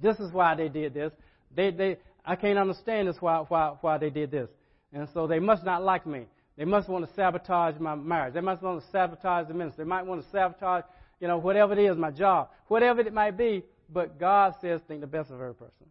this 0.00 0.18
is 0.18 0.32
why 0.32 0.56
they 0.56 0.68
did 0.68 0.92
this. 0.92 1.12
They, 1.54 1.70
they, 1.70 1.98
I 2.24 2.34
can't 2.34 2.58
understand 2.58 3.06
this 3.06 3.16
why, 3.20 3.44
why, 3.46 3.76
why 3.80 3.98
they 3.98 4.10
did 4.10 4.32
this. 4.32 4.48
And 4.92 5.08
so 5.14 5.28
they 5.28 5.38
must 5.38 5.64
not 5.64 5.84
like 5.84 6.04
me. 6.04 6.26
They 6.58 6.64
must 6.64 6.88
want 6.88 7.06
to 7.06 7.14
sabotage 7.14 7.78
my 7.78 7.94
marriage. 7.94 8.34
They 8.34 8.40
must 8.40 8.60
want 8.60 8.82
to 8.82 8.90
sabotage 8.90 9.46
the 9.46 9.54
ministry. 9.54 9.84
They 9.84 9.88
might 9.88 10.04
want 10.04 10.24
to 10.24 10.30
sabotage, 10.30 10.82
you 11.20 11.28
know, 11.28 11.38
whatever 11.38 11.74
it 11.74 11.78
is, 11.78 11.96
my 11.96 12.10
job, 12.10 12.48
whatever 12.66 13.02
it 13.02 13.12
might 13.12 13.38
be. 13.38 13.62
But 13.88 14.18
God 14.18 14.54
says, 14.60 14.80
think 14.88 15.00
the 15.00 15.06
best 15.06 15.30
of 15.30 15.40
every 15.40 15.54
person. 15.54 15.86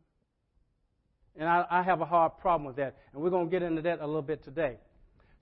And 1.38 1.48
I, 1.48 1.65
I 1.70 1.82
have 1.82 2.01
a 2.01 2.06
hard 2.06 2.38
problem 2.39 2.65
with 2.68 2.75
that. 2.75 2.98
And 3.13 3.22
we're 3.22 3.30
going 3.30 3.46
to 3.46 3.51
get 3.51 3.63
into 3.63 3.82
that 3.84 4.01
a 4.01 4.06
little 4.06 4.22
bit 4.22 4.44
today. 4.44 4.77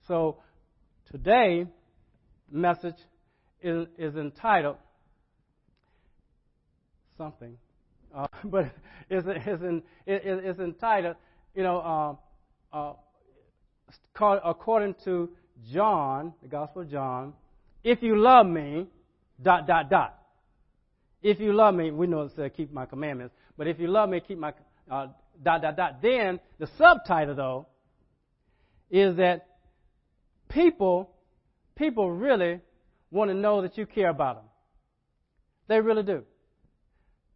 So 0.06 0.36
today, 1.10 1.66
message 2.50 2.96
is, 3.62 3.86
is 3.98 4.14
entitled 4.16 4.76
something, 7.16 7.56
uh, 8.14 8.26
but 8.44 8.66
is 9.10 9.24
is 9.24 9.62
in, 9.62 9.82
is 10.06 10.58
entitled, 10.58 11.16
you 11.54 11.62
know, 11.62 12.18
uh, 12.72 12.76
uh, 12.76 14.38
according 14.44 14.94
to 15.04 15.30
John, 15.72 16.34
the 16.42 16.48
Gospel 16.48 16.82
of 16.82 16.90
John, 16.90 17.34
if 17.82 18.02
you 18.02 18.16
love 18.18 18.46
me, 18.46 18.86
dot 19.42 19.66
dot 19.66 19.90
dot. 19.90 20.18
If 21.22 21.40
you 21.40 21.52
love 21.52 21.74
me, 21.74 21.90
we 21.90 22.06
know 22.06 22.22
it 22.22 22.32
says 22.36 22.50
keep 22.56 22.72
my 22.72 22.86
commandments, 22.86 23.34
but 23.56 23.66
if 23.66 23.78
you 23.78 23.88
love 23.88 24.08
me, 24.08 24.20
keep 24.20 24.38
my 24.38 24.52
uh, 24.90 25.08
dot 25.42 25.62
dot 25.62 25.76
dot. 25.76 26.02
Then 26.02 26.40
the 26.58 26.68
subtitle 26.78 27.34
though 27.34 27.66
is 28.90 29.16
that 29.16 29.46
people 30.48 31.14
people 31.76 32.10
really 32.10 32.60
want 33.10 33.30
to 33.30 33.34
know 33.34 33.62
that 33.62 33.78
you 33.78 33.86
care 33.86 34.10
about 34.10 34.36
them. 34.36 34.44
They 35.68 35.80
really 35.80 36.02
do. 36.02 36.24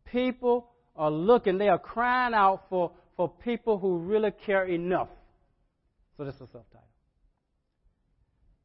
People 0.06 0.68
are 0.96 1.10
looking, 1.10 1.58
they 1.58 1.68
are 1.68 1.78
crying 1.78 2.34
out 2.34 2.64
for, 2.68 2.92
for 3.16 3.28
people 3.28 3.78
who 3.78 3.98
really 3.98 4.32
care 4.44 4.64
enough. 4.64 5.08
So 6.16 6.24
this 6.24 6.34
is 6.34 6.42
a 6.42 6.46
subtitle. 6.46 6.82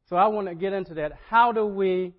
So 0.08 0.16
I 0.16 0.26
want 0.26 0.48
to 0.48 0.54
get 0.54 0.72
into 0.72 0.94
that. 0.94 1.12
How 1.28 1.52
do 1.52 1.64
we 1.64 2.12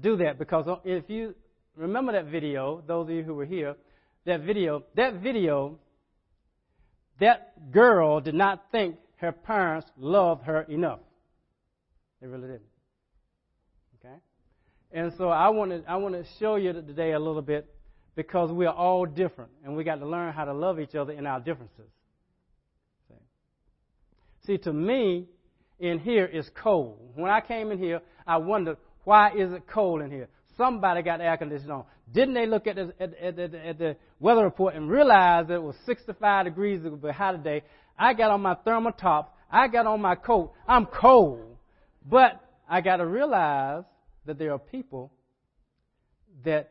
do 0.00 0.16
that? 0.18 0.38
Because 0.38 0.68
uh, 0.68 0.76
if 0.84 1.10
you 1.10 1.34
remember 1.76 2.12
that 2.12 2.26
video, 2.26 2.82
those 2.86 3.08
of 3.08 3.14
you 3.14 3.22
who 3.22 3.34
were 3.34 3.44
here, 3.44 3.76
that 4.24 4.40
video, 4.40 4.84
that 4.94 5.14
video, 5.14 5.78
that 7.20 7.72
girl 7.72 8.20
did 8.20 8.34
not 8.34 8.64
think 8.72 8.96
her 9.16 9.32
parents 9.32 9.86
loved 9.98 10.44
her 10.44 10.62
enough. 10.62 11.00
They 12.20 12.26
really 12.26 12.48
didn't. 12.48 12.62
Okay? 13.98 14.14
And 14.92 15.12
so 15.18 15.28
I 15.28 15.48
want 15.48 15.70
to 15.70 15.90
I 15.90 15.96
want 15.96 16.14
to 16.14 16.24
show 16.38 16.56
you 16.56 16.72
today 16.72 17.12
a 17.12 17.18
little 17.18 17.42
bit 17.42 17.68
because 18.14 18.50
we 18.50 18.66
are 18.66 18.74
all 18.74 19.04
different 19.04 19.50
and 19.64 19.76
we 19.76 19.84
got 19.84 19.96
to 19.96 20.06
learn 20.06 20.32
how 20.32 20.44
to 20.44 20.52
love 20.52 20.80
each 20.80 20.94
other 20.94 21.12
in 21.12 21.26
our 21.26 21.40
differences. 21.40 21.90
See, 24.46 24.58
to 24.58 24.72
me, 24.72 25.26
in 25.80 25.98
here 25.98 26.24
is 26.24 26.48
cold. 26.62 26.98
When 27.16 27.30
I 27.30 27.40
came 27.40 27.72
in 27.72 27.78
here, 27.78 28.00
I 28.26 28.36
wondered 28.36 28.76
why 29.04 29.30
is 29.32 29.52
it 29.52 29.66
cold 29.66 30.02
in 30.02 30.10
here? 30.10 30.28
Somebody 30.56 31.02
got 31.02 31.18
the 31.18 31.24
air 31.24 31.36
conditioning 31.36 31.72
on. 31.72 31.84
Didn't 32.12 32.34
they 32.34 32.46
look 32.46 32.66
at 32.66 32.76
the, 32.76 32.94
at, 32.98 33.14
at, 33.18 33.38
at, 33.38 33.54
at 33.54 33.78
the 33.78 33.96
weather 34.20 34.44
report 34.44 34.74
and 34.74 34.88
realize 34.88 35.48
that 35.48 35.54
it 35.54 35.62
was 35.62 35.74
65 35.84 36.44
degrees 36.44 36.80
it 36.84 36.90
would 36.90 37.02
be 37.02 37.10
hot 37.10 37.32
today? 37.32 37.62
I 37.98 38.14
got 38.14 38.30
on 38.30 38.40
my 38.40 38.54
thermal 38.54 38.92
top. 38.92 39.36
I 39.50 39.68
got 39.68 39.86
on 39.86 40.00
my 40.00 40.14
coat. 40.14 40.52
I'm 40.66 40.86
cold. 40.86 41.55
But 42.08 42.40
I 42.68 42.80
got 42.80 42.96
to 42.96 43.06
realize 43.06 43.84
that 44.26 44.38
there 44.38 44.52
are 44.52 44.58
people 44.58 45.12
that 46.44 46.70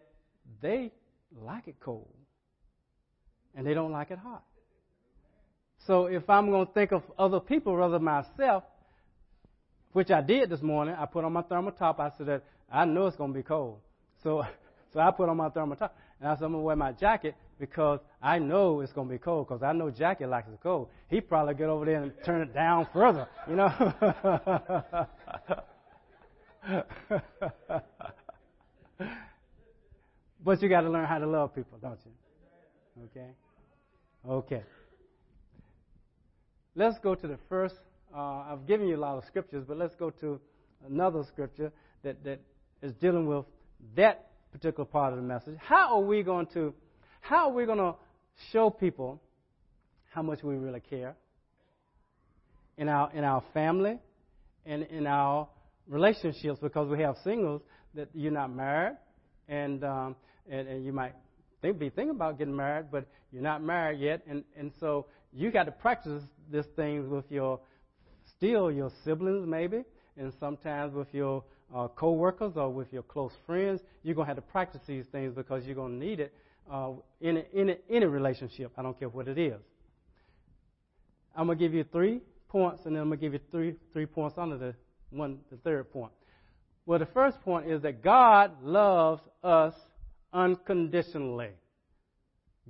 they 0.61 0.91
like 1.41 1.67
it 1.67 1.75
cold 1.79 2.13
and 3.55 3.65
they 3.65 3.73
don't 3.73 3.91
like 3.91 4.11
it 4.11 4.19
hot. 4.19 4.43
So 5.87 6.05
if 6.07 6.29
I'm 6.29 6.49
going 6.49 6.67
to 6.67 6.73
think 6.73 6.91
of 6.91 7.03
other 7.17 7.39
people 7.39 7.75
rather 7.75 7.93
than 7.93 8.03
myself, 8.03 8.63
which 9.93 10.11
I 10.11 10.21
did 10.21 10.49
this 10.49 10.61
morning, 10.61 10.95
I 10.97 11.05
put 11.05 11.23
on 11.23 11.33
my 11.33 11.41
thermal 11.43 11.71
top. 11.71 11.99
I 11.99 12.11
said 12.17 12.27
that 12.27 12.43
I 12.71 12.85
know 12.85 13.07
it's 13.07 13.15
going 13.15 13.31
to 13.31 13.37
be 13.37 13.43
cold. 13.43 13.79
So, 14.23 14.43
so 14.95 15.01
I 15.01 15.11
put 15.11 15.27
on 15.27 15.35
my 15.35 15.49
thermal 15.49 15.75
top. 15.75 15.93
And 16.21 16.29
I 16.29 16.35
said, 16.35 16.45
I'm 16.45 16.53
going 16.53 16.61
to 16.61 16.65
wear 16.65 16.77
my 16.77 16.93
jacket 16.93 17.35
because 17.59 17.99
I 18.23 18.39
know 18.39 18.79
it's 18.79 18.93
going 18.93 19.09
to 19.09 19.13
be 19.13 19.17
cold 19.17 19.49
because 19.49 19.61
I 19.61 19.73
know 19.73 19.91
Jackie 19.91 20.25
likes 20.25 20.47
it 20.47 20.57
cold. 20.63 20.87
He 21.09 21.19
probably 21.19 21.53
get 21.53 21.67
over 21.67 21.83
there 21.83 22.01
and 22.01 22.13
turn 22.25 22.41
it 22.41 22.53
down 22.53 22.87
further, 22.93 23.27
you 23.49 23.57
know. 23.57 23.67
but 30.45 30.61
you 30.61 30.69
got 30.69 30.81
to 30.81 30.89
learn 30.89 31.05
how 31.07 31.17
to 31.17 31.27
love 31.27 31.53
people, 31.53 31.77
don't 31.81 31.99
you? 32.05 32.11
Okay? 33.07 33.31
Okay. 34.25 34.63
Let's 36.73 36.97
go 36.99 37.15
to 37.15 37.27
the 37.27 37.37
first. 37.49 37.75
Uh, 38.15 38.43
I've 38.49 38.65
given 38.65 38.87
you 38.87 38.95
a 38.95 38.97
lot 39.01 39.17
of 39.17 39.25
scriptures, 39.25 39.65
but 39.67 39.75
let's 39.77 39.95
go 39.95 40.09
to 40.21 40.39
another 40.87 41.25
scripture 41.27 41.73
that, 42.03 42.23
that 42.23 42.39
is 42.81 42.93
dealing 42.93 43.25
with 43.27 43.43
that 43.97 44.29
particular 44.55 44.85
part 44.85 45.11
of 45.13 45.17
the 45.17 45.25
message. 45.25 45.55
How 45.59 45.95
are 45.95 46.01
we 46.01 46.23
going 46.23 46.47
to, 46.53 46.73
how 47.21 47.49
are 47.49 47.53
we 47.53 47.65
going 47.65 47.77
to 47.77 47.95
show 48.51 48.69
people 48.69 49.21
how 50.13 50.21
much 50.21 50.43
we 50.43 50.55
really 50.55 50.79
care 50.79 51.15
in 52.77 52.87
our 52.89 53.11
in 53.13 53.23
our 53.23 53.43
family 53.53 53.99
and 54.65 54.83
in 54.83 55.07
our 55.07 55.47
relationships? 55.87 56.59
Because 56.61 56.89
we 56.89 57.01
have 57.01 57.15
singles 57.23 57.61
that 57.95 58.07
you're 58.13 58.31
not 58.31 58.53
married, 58.53 58.97
and 59.49 59.83
um, 59.83 60.15
and, 60.49 60.67
and 60.67 60.85
you 60.85 60.93
might 60.93 61.13
think, 61.61 61.77
be 61.79 61.89
thinking 61.89 62.15
about 62.15 62.37
getting 62.37 62.55
married, 62.55 62.87
but 62.91 63.05
you're 63.31 63.43
not 63.43 63.61
married 63.61 63.99
yet, 63.99 64.21
and 64.27 64.43
and 64.57 64.71
so 64.79 65.07
you 65.33 65.51
got 65.51 65.63
to 65.63 65.71
practice 65.71 66.23
these 66.51 66.65
things 66.75 67.09
with 67.09 67.25
your 67.29 67.59
still 68.37 68.71
your 68.71 68.91
siblings 69.03 69.45
maybe, 69.47 69.83
and 70.17 70.31
sometimes 70.39 70.93
with 70.93 71.13
your 71.13 71.43
uh, 71.73 71.87
co-workers 71.87 72.53
or 72.55 72.69
with 72.69 72.91
your 72.91 73.03
close 73.03 73.31
friends. 73.45 73.81
You're 74.03 74.15
gonna 74.15 74.27
have 74.27 74.35
to 74.35 74.41
practice 74.41 74.81
these 74.87 75.05
things 75.11 75.33
because 75.33 75.65
you're 75.65 75.75
gonna 75.75 75.95
need 75.95 76.19
it 76.19 76.33
uh, 76.71 76.91
in, 77.21 77.43
in 77.53 77.75
any 77.89 78.05
relationship. 78.05 78.71
I 78.77 78.81
don't 78.81 78.97
care 78.97 79.09
what 79.09 79.27
it 79.27 79.37
is. 79.37 79.61
I'm 81.35 81.47
gonna 81.47 81.59
give 81.59 81.73
you 81.73 81.83
three 81.91 82.21
points, 82.49 82.85
and 82.85 82.95
then 82.95 83.01
I'm 83.01 83.09
gonna 83.09 83.21
give 83.21 83.33
you 83.33 83.39
three 83.51 83.75
three 83.93 84.05
points 84.05 84.37
under 84.37 84.57
the 84.57 84.75
one 85.09 85.39
the 85.51 85.57
third 85.57 85.91
point. 85.91 86.11
Well, 86.85 86.99
the 86.99 87.07
first 87.07 87.41
point 87.41 87.69
is 87.69 87.81
that 87.81 88.03
God 88.03 88.63
loves 88.63 89.21
us 89.43 89.73
unconditionally. 90.31 91.49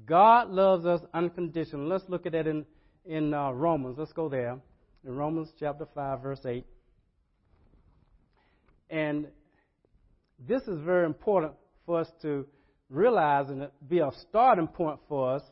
God 0.05 0.49
loves 0.49 0.85
us 0.85 1.01
unconditionally. 1.13 1.87
Let's 1.87 2.05
look 2.07 2.25
at 2.25 2.31
that 2.31 2.47
in 2.47 2.65
in 3.05 3.33
uh, 3.33 3.51
Romans. 3.51 3.97
Let's 3.97 4.13
go 4.13 4.29
there. 4.29 4.57
In 5.05 5.15
Romans 5.15 5.49
chapter 5.59 5.85
5, 5.93 6.21
verse 6.21 6.39
8. 6.43 6.65
And 8.89 9.27
this 10.47 10.61
is 10.63 10.79
very 10.81 11.05
important 11.05 11.53
for 11.85 11.99
us 11.99 12.07
to 12.21 12.45
realize 12.89 13.49
and 13.49 13.67
be 13.87 13.99
a 13.99 14.11
starting 14.29 14.67
point 14.67 14.99
for 15.07 15.35
us. 15.35 15.43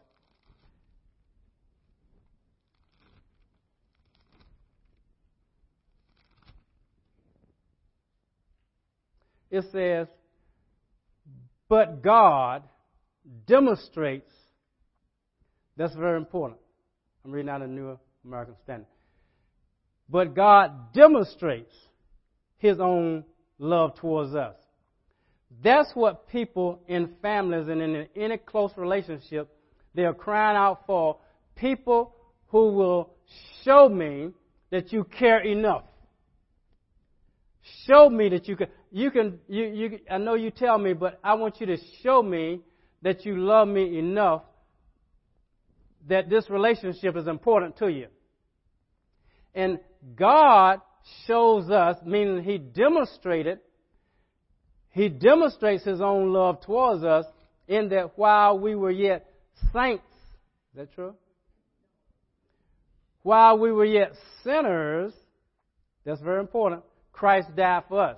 It 9.49 9.65
says, 9.71 10.07
but 11.69 12.01
God 12.01 12.63
demonstrates, 13.45 14.31
that's 15.77 15.95
very 15.95 16.17
important. 16.17 16.59
I'm 17.23 17.31
reading 17.31 17.49
out 17.49 17.61
a 17.61 17.67
New 17.67 17.97
American 18.25 18.55
Standard. 18.63 18.87
But 20.09 20.35
God 20.35 20.93
demonstrates 20.93 21.73
His 22.57 22.79
own 22.79 23.25
love 23.59 23.95
towards 23.95 24.35
us. 24.35 24.55
That's 25.63 25.91
what 25.93 26.27
people 26.27 26.81
in 26.87 27.13
families 27.21 27.67
and 27.67 27.81
in 27.81 28.07
any 28.15 28.37
close 28.37 28.71
relationship 28.77 29.49
they 29.93 30.03
are 30.03 30.13
crying 30.13 30.57
out 30.57 30.85
for. 30.87 31.17
People 31.55 32.15
who 32.47 32.71
will 32.71 33.13
show 33.63 33.87
me 33.87 34.31
that 34.71 34.91
you 34.91 35.03
care 35.03 35.39
enough. 35.39 35.83
Show 37.85 38.09
me 38.09 38.29
that 38.29 38.47
you 38.47 38.55
can. 38.55 38.67
You 38.91 39.11
can. 39.11 39.39
You, 39.47 39.65
you. 39.65 39.99
I 40.09 40.17
know 40.17 40.33
you 40.33 40.51
tell 40.51 40.77
me, 40.77 40.93
but 40.93 41.19
I 41.23 41.35
want 41.35 41.61
you 41.61 41.67
to 41.67 41.77
show 42.01 42.21
me 42.21 42.61
that 43.03 43.25
you 43.25 43.37
love 43.37 43.67
me 43.67 43.99
enough 43.99 44.41
that 46.09 46.29
this 46.29 46.49
relationship 46.49 47.15
is 47.15 47.27
important 47.27 47.77
to 47.77 47.87
you. 47.87 48.07
And 49.55 49.79
God 50.15 50.81
shows 51.25 51.69
us, 51.69 51.97
meaning 52.05 52.43
He 52.43 52.57
demonstrated, 52.57 53.59
He 54.89 55.09
demonstrates 55.09 55.83
His 55.83 56.01
own 56.01 56.33
love 56.33 56.61
towards 56.61 57.03
us 57.03 57.25
in 57.67 57.89
that 57.89 58.17
while 58.17 58.59
we 58.59 58.75
were 58.75 58.91
yet 58.91 59.25
saints, 59.73 60.03
is 60.73 60.77
that 60.77 60.93
true? 60.93 61.15
While 63.21 63.57
we 63.57 63.71
were 63.71 63.85
yet 63.85 64.13
sinners, 64.43 65.13
that's 66.05 66.21
very 66.21 66.41
important, 66.41 66.83
Christ 67.13 67.55
died 67.55 67.83
for 67.87 68.01
us. 68.01 68.17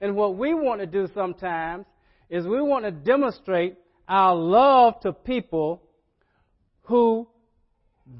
And 0.00 0.14
what 0.16 0.36
we 0.36 0.54
want 0.54 0.80
to 0.80 0.86
do 0.86 1.08
sometimes 1.14 1.84
is 2.28 2.46
we 2.46 2.62
want 2.62 2.84
to 2.84 2.92
demonstrate 2.92 3.76
our 4.08 4.34
love 4.34 5.00
to 5.00 5.12
people 5.12 5.82
who 6.82 7.28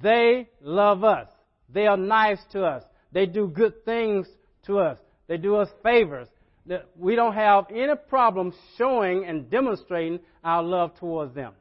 they 0.02 0.48
love 0.60 1.04
us. 1.04 1.28
They 1.72 1.86
are 1.86 1.96
nice 1.96 2.38
to 2.52 2.64
us. 2.64 2.82
They 3.12 3.26
do 3.26 3.48
good 3.48 3.84
things 3.84 4.26
to 4.66 4.78
us. 4.78 4.98
They 5.26 5.36
do 5.36 5.56
us 5.56 5.68
favors. 5.82 6.28
We 6.96 7.16
don't 7.16 7.34
have 7.34 7.66
any 7.70 7.94
problem 8.08 8.52
showing 8.78 9.24
and 9.24 9.50
demonstrating 9.50 10.20
our 10.44 10.62
love 10.62 10.94
towards 10.98 11.34
them. 11.34 11.52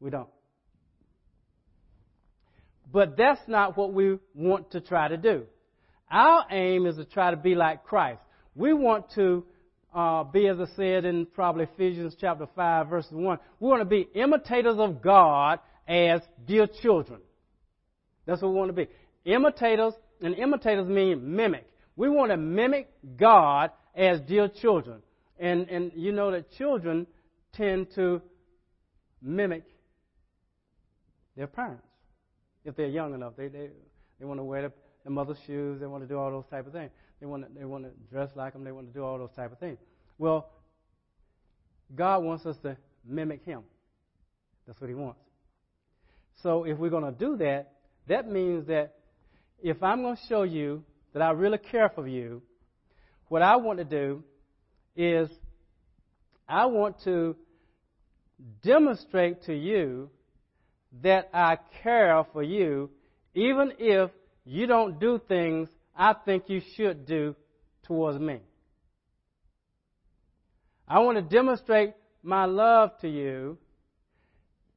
We 0.00 0.10
don't. 0.10 0.28
But 2.92 3.16
that's 3.16 3.40
not 3.46 3.76
what 3.76 3.92
we 3.92 4.18
want 4.34 4.72
to 4.72 4.80
try 4.80 5.08
to 5.08 5.16
do. 5.16 5.44
Our 6.10 6.44
aim 6.50 6.86
is 6.86 6.96
to 6.96 7.04
try 7.04 7.30
to 7.30 7.36
be 7.36 7.54
like 7.54 7.84
Christ. 7.84 8.20
We 8.56 8.72
want 8.72 9.12
to 9.14 9.44
uh, 9.94 10.24
be, 10.24 10.48
as 10.48 10.58
I 10.58 10.66
said 10.76 11.04
in 11.04 11.26
probably 11.26 11.64
Ephesians 11.64 12.16
chapter 12.20 12.48
5, 12.54 12.88
verse 12.88 13.06
1, 13.10 13.38
we 13.60 13.68
want 13.68 13.80
to 13.80 13.84
be 13.84 14.08
imitators 14.14 14.78
of 14.78 15.02
God 15.02 15.60
as 15.86 16.20
dear 16.46 16.66
children. 16.82 17.20
That's 18.26 18.42
what 18.42 18.50
we 18.50 18.56
want 18.56 18.70
to 18.70 18.74
be. 18.74 18.88
Imitators, 19.24 19.94
and 20.22 20.34
imitators 20.34 20.86
mean 20.86 21.36
mimic. 21.36 21.66
We 21.96 22.08
want 22.08 22.30
to 22.30 22.36
mimic 22.36 22.88
God 23.16 23.70
as 23.94 24.20
dear 24.22 24.48
children. 24.48 25.02
And, 25.38 25.68
and 25.68 25.92
you 25.94 26.12
know 26.12 26.30
that 26.30 26.52
children 26.52 27.06
tend 27.52 27.88
to 27.94 28.22
mimic 29.22 29.64
their 31.36 31.46
parents. 31.46 31.86
If 32.64 32.76
they're 32.76 32.86
young 32.88 33.14
enough, 33.14 33.34
they, 33.36 33.48
they, 33.48 33.70
they 34.18 34.26
want 34.26 34.38
to 34.38 34.44
wear 34.44 34.62
their, 34.62 34.72
their 35.04 35.12
mother's 35.12 35.38
shoes, 35.46 35.80
they 35.80 35.86
want 35.86 36.02
to 36.02 36.08
do 36.08 36.18
all 36.18 36.30
those 36.30 36.44
type 36.50 36.66
of 36.66 36.72
things. 36.72 36.90
They 37.20 37.26
want 37.26 37.46
to, 37.46 37.58
they 37.58 37.64
want 37.64 37.84
to 37.84 37.90
dress 38.10 38.30
like 38.34 38.52
them, 38.52 38.64
they 38.64 38.72
want 38.72 38.88
to 38.88 38.92
do 38.92 39.02
all 39.02 39.18
those 39.18 39.32
type 39.34 39.52
of 39.52 39.58
things. 39.58 39.78
Well, 40.18 40.50
God 41.94 42.22
wants 42.22 42.46
us 42.46 42.56
to 42.62 42.76
mimic 43.06 43.44
Him. 43.44 43.62
That's 44.66 44.80
what 44.80 44.88
He 44.88 44.94
wants. 44.94 45.20
So 46.42 46.64
if 46.64 46.78
we're 46.78 46.90
going 46.90 47.04
to 47.04 47.18
do 47.18 47.36
that, 47.38 47.72
that 48.08 48.28
means 48.28 48.66
that 48.68 48.99
if 49.62 49.82
I'm 49.82 50.02
going 50.02 50.16
to 50.16 50.22
show 50.28 50.42
you 50.42 50.82
that 51.12 51.22
I 51.22 51.30
really 51.30 51.58
care 51.58 51.90
for 51.94 52.06
you, 52.06 52.42
what 53.28 53.42
I 53.42 53.56
want 53.56 53.78
to 53.78 53.84
do 53.84 54.22
is 54.96 55.28
I 56.48 56.66
want 56.66 56.96
to 57.04 57.36
demonstrate 58.62 59.44
to 59.44 59.54
you 59.54 60.10
that 61.02 61.30
I 61.32 61.58
care 61.82 62.24
for 62.32 62.42
you, 62.42 62.90
even 63.34 63.72
if 63.78 64.10
you 64.44 64.66
don't 64.66 64.98
do 64.98 65.20
things 65.28 65.68
I 65.96 66.14
think 66.24 66.44
you 66.48 66.60
should 66.76 67.06
do 67.06 67.36
towards 67.84 68.18
me. 68.18 68.40
I 70.88 70.98
want 71.00 71.18
to 71.18 71.22
demonstrate 71.22 71.94
my 72.22 72.46
love 72.46 72.98
to 73.02 73.08
you, 73.08 73.58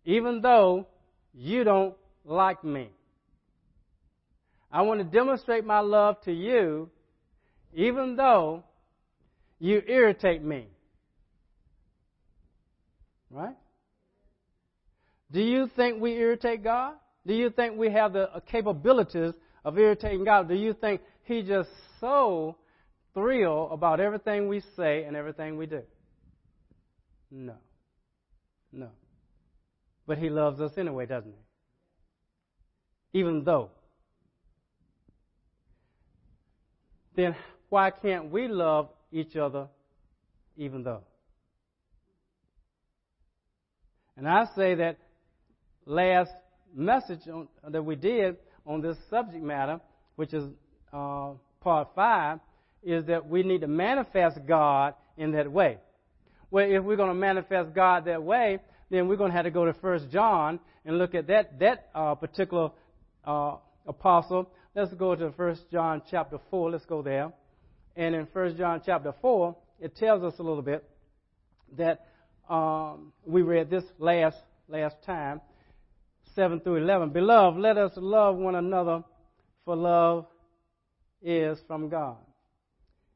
even 0.06 0.42
though 0.42 0.86
you 1.34 1.64
don't 1.64 1.96
like 2.24 2.64
me. 2.64 2.90
I 4.74 4.82
want 4.82 5.00
to 5.00 5.04
demonstrate 5.04 5.64
my 5.64 5.82
love 5.82 6.20
to 6.22 6.34
you, 6.34 6.90
even 7.76 8.16
though 8.16 8.64
you 9.60 9.84
irritate 9.88 10.44
me. 10.44 10.68
Right? 13.30 13.56
Do 15.32 15.42
you 15.42 15.70
think 15.76 16.02
we 16.02 16.14
irritate 16.14 16.64
God? 16.64 16.96
Do 17.26 17.36
you 17.36 17.52
think 17.52 17.78
we 17.78 17.92
have 17.92 18.14
the 18.14 18.42
capabilities 18.52 19.36
of 19.64 19.78
irritating 19.78 20.26
God? 20.26 20.50
Do 20.50 20.56
you 20.56 20.74
think 20.74 21.02
He 21.24 21.44
just 21.44 21.70
so 22.02 22.58
thrilled 23.14 23.72
about 23.72 24.00
everything 24.00 24.48
we 24.48 24.62
say 24.76 25.04
and 25.04 25.16
everything 25.16 25.56
we 25.56 25.68
do? 25.68 25.84
No. 27.30 27.56
No. 28.72 28.90
But 30.08 30.18
he 30.18 30.30
loves 30.30 30.60
us 30.60 30.72
anyway, 30.78 31.06
doesn't 31.06 31.32
he? 33.14 33.20
Even 33.20 33.44
though. 33.44 33.70
Then 37.16 37.36
why 37.70 37.92
can't 37.92 38.32
we 38.32 38.48
love 38.48 38.90
each 39.12 39.36
other 39.36 39.68
even 40.58 40.84
though? 40.84 41.02
And 44.16 44.28
I 44.28 44.46
say 44.56 44.76
that 44.76 44.98
last 45.86 46.32
message 46.76 47.28
on, 47.28 47.48
that 47.68 47.84
we 47.84 47.96
did 47.96 48.38
on 48.66 48.82
this 48.82 48.98
subject 49.10 49.44
matter, 49.44 49.80
which 50.16 50.34
is 50.34 50.44
uh, 50.92 51.32
part 51.62 51.90
five, 51.96 52.40
is 52.84 53.06
that 53.06 53.28
we 53.28 53.44
need 53.44 53.62
to 53.62 53.68
manifest 53.68 54.40
God 54.48 54.94
in 55.18 55.32
that 55.32 55.52
way. 55.52 55.78
Well, 56.52 56.70
if 56.70 56.84
we're 56.84 56.98
going 56.98 57.10
to 57.10 57.16
manifest 57.16 57.74
God 57.74 58.06
that 58.06 58.22
way, 58.22 58.60
then 58.92 59.08
we're 59.08 59.16
going 59.16 59.32
to 59.32 59.36
have 59.36 59.46
to 59.46 59.52
go 59.52 59.66
to 59.66 59.74
First 59.74 60.12
John 60.12 60.60
and 60.86 60.98
look 60.98 61.16
at 61.16 61.28
that 61.28 61.60
that 61.60 61.90
uh, 61.96 62.14
particular 62.16 62.70
uh, 63.26 63.56
apostle. 63.88 64.50
Let's 64.76 64.92
go 64.96 65.16
to 65.16 65.28
1 65.30 65.58
John 65.72 66.02
chapter 66.10 66.40
four. 66.50 66.72
Let's 66.72 66.86
go 66.86 67.04
there. 67.04 67.32
And 67.96 68.16
in 68.16 68.28
1 68.34 68.58
John 68.58 68.82
chapter 68.84 69.14
four, 69.22 69.56
it 69.80 69.96
tells 69.96 70.24
us 70.24 70.40
a 70.40 70.44
little 70.44 70.64
bit 70.64 70.84
that 71.78 72.08
um, 72.50 73.14
we 73.24 73.44
read 73.44 73.70
this 73.70 73.84
last 74.00 74.38
last 74.68 74.96
time, 75.06 75.42
seven 76.34 76.60
through 76.60 76.78
eleven. 76.78 77.10
Beloved, 77.10 77.60
let 77.60 77.78
us 77.78 77.92
love 77.98 78.36
one 78.36 78.56
another, 78.56 79.04
for 79.64 79.76
love 79.76 80.26
is 81.22 81.60
from 81.68 81.90
God. 81.90 82.18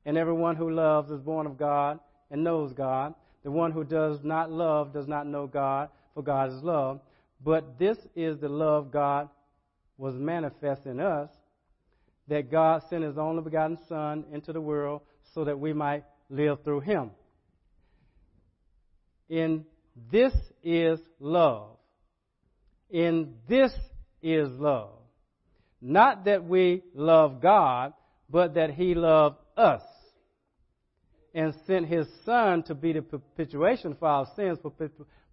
And 0.06 0.16
everyone 0.16 0.58
who 0.58 0.70
loves 0.70 1.10
is 1.10 1.20
born 1.22 1.48
of 1.48 1.58
God 1.58 2.00
and 2.30 2.44
knows 2.44 2.72
God. 2.74 3.16
The 3.44 3.50
one 3.50 3.72
who 3.72 3.84
does 3.84 4.20
not 4.24 4.52
love 4.52 4.94
does 4.94 5.08
not 5.08 5.26
know 5.26 5.48
God, 5.48 5.90
for 6.14 6.22
God 6.22 6.52
is 6.52 6.62
love. 6.62 7.00
But 7.44 7.80
this 7.80 7.98
is 8.16 8.40
the 8.40 8.50
love 8.50 8.92
God 8.92 9.30
was 9.98 10.14
manifest 10.16 10.86
in 10.86 11.00
us, 11.00 11.30
that 12.28 12.52
God 12.52 12.84
sent 12.90 13.04
his 13.04 13.18
only 13.18 13.42
begotten 13.42 13.78
Son 13.88 14.26
into 14.32 14.54
the 14.54 14.62
world 14.62 15.02
so 15.34 15.46
that 15.46 15.60
we 15.60 15.74
might 15.74 16.04
live 16.30 16.64
through 16.64 16.82
him. 16.82 17.12
In 19.30 19.66
this 20.12 20.34
is 20.64 21.00
love. 21.20 21.78
In 22.90 23.36
this 23.48 23.72
is 24.22 24.50
love. 24.50 24.92
Not 25.82 26.26
that 26.26 26.44
we 26.44 26.84
love 26.94 27.42
God, 27.42 27.94
but 28.30 28.56
that 28.56 28.72
he 28.72 28.96
loved 28.96 29.38
us 29.56 29.82
and 31.34 31.54
sent 31.68 31.88
his 31.88 32.08
son 32.26 32.64
to 32.64 32.74
be 32.74 32.94
the 32.94 33.02
propitiation 33.02 33.96
for 34.00 34.08
our 34.08 34.28
sins. 34.36 34.58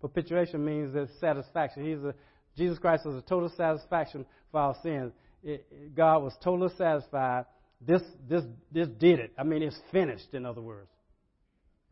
Propitiation 0.01 0.65
means 0.65 0.93
that 0.93 1.09
satisfaction. 1.19 1.85
He's 1.85 2.05
a, 2.05 2.15
Jesus 2.57 2.79
Christ 2.79 3.07
was 3.07 3.17
a 3.17 3.23
total 3.23 3.49
satisfaction 3.57 4.27
for 4.53 4.61
our 4.61 4.77
sins. 4.83 5.13
It, 5.45 5.95
God 5.95 6.23
was 6.23 6.33
totally 6.43 6.73
satisfied. 6.77 7.45
This, 7.81 8.03
this, 8.29 8.43
this 8.73 8.89
did 8.99 9.21
it. 9.21 9.33
I 9.39 9.45
mean, 9.45 9.63
it's 9.63 9.79
finished, 9.93 10.33
in 10.33 10.47
other 10.47 10.63
words. 10.63 10.89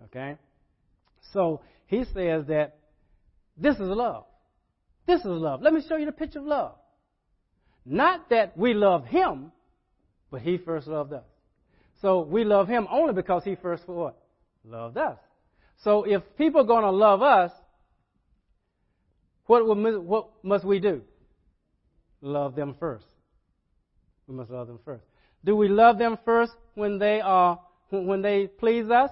Okay? 0.06 0.36
So, 1.32 1.60
he 1.86 2.04
says 2.14 2.46
that 2.48 2.78
this 3.56 3.74
is 3.74 3.82
love. 3.82 4.24
This 5.06 5.20
is 5.20 5.26
love. 5.26 5.60
Let 5.62 5.74
me 5.74 5.82
show 5.86 5.96
you 5.96 6.06
the 6.06 6.12
picture 6.12 6.38
of 6.38 6.46
love. 6.46 6.74
Not 7.84 8.30
that 8.30 8.56
we 8.56 8.74
love 8.74 9.04
him, 9.04 9.52
but 10.30 10.40
he 10.40 10.56
first 10.56 10.86
loved 10.86 11.12
us. 11.12 11.24
So 12.00 12.22
we 12.22 12.44
love 12.44 12.68
him 12.68 12.86
only 12.90 13.12
because 13.12 13.44
he 13.44 13.56
first 13.56 13.84
for 13.84 13.94
what? 13.94 14.18
Loved 14.64 14.96
us. 14.96 15.18
So 15.84 16.04
if 16.04 16.22
people 16.38 16.62
are 16.62 16.66
going 16.66 16.84
to 16.84 16.90
love 16.90 17.22
us, 17.22 17.50
what, 19.46 19.66
what 19.66 20.30
must 20.42 20.64
we 20.64 20.78
do? 20.78 21.02
Love 22.20 22.54
them 22.54 22.76
first. 22.78 23.04
We 24.32 24.38
must 24.38 24.50
love 24.50 24.66
them 24.66 24.78
first. 24.82 25.04
Do 25.44 25.54
we 25.54 25.68
love 25.68 25.98
them 25.98 26.16
first 26.24 26.52
when 26.74 26.98
they 26.98 27.20
are 27.20 27.60
when 27.90 28.22
they 28.22 28.46
please 28.46 28.88
us? 28.90 29.10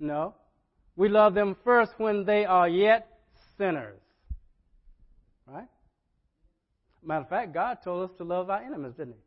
No. 0.00 0.34
We 0.96 1.08
love 1.08 1.34
them 1.34 1.54
first 1.62 1.92
when 1.98 2.24
they 2.24 2.44
are 2.44 2.68
yet 2.68 3.20
sinners. 3.56 4.00
Right? 5.46 5.68
Matter 7.04 7.20
of 7.22 7.28
fact, 7.28 7.54
God 7.54 7.78
told 7.84 8.10
us 8.10 8.16
to 8.18 8.24
love 8.24 8.50
our 8.50 8.60
enemies, 8.60 8.94
didn't 8.98 9.14
He? 9.14 9.20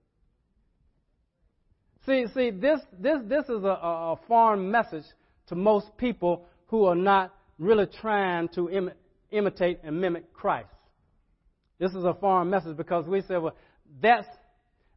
See, 2.05 2.25
see, 2.33 2.49
this 2.49 2.81
this 2.99 3.19
this 3.29 3.45
is 3.45 3.63
a, 3.63 3.79
a 3.81 4.19
foreign 4.27 4.69
message 4.69 5.05
to 5.47 5.55
most 5.55 5.95
people 5.97 6.45
who 6.65 6.83
are 6.83 6.95
not 6.95 7.33
really 7.59 7.85
trying 8.01 8.49
to 8.49 8.69
Im- 8.69 8.91
imitate 9.31 9.79
and 9.83 10.01
mimic 10.01 10.33
Christ. 10.33 10.67
This 11.79 11.91
is 11.93 12.03
a 12.03 12.13
foreign 12.13 12.49
message 12.49 12.75
because 12.75 13.05
we 13.05 13.21
say, 13.21 13.37
well, 13.37 13.55
that's 14.01 14.27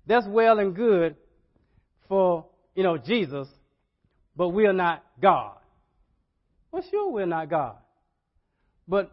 that's 0.06 0.26
well 0.26 0.58
and 0.58 0.74
good 0.74 1.16
for 2.08 2.46
you 2.74 2.82
know 2.82 2.96
Jesus, 2.96 3.48
but 4.36 4.48
we 4.48 4.66
are 4.66 4.72
not 4.72 5.04
God. 5.20 5.56
Well, 6.72 6.84
sure, 6.90 7.12
we're 7.12 7.26
not 7.26 7.50
God, 7.50 7.76
but 8.88 9.12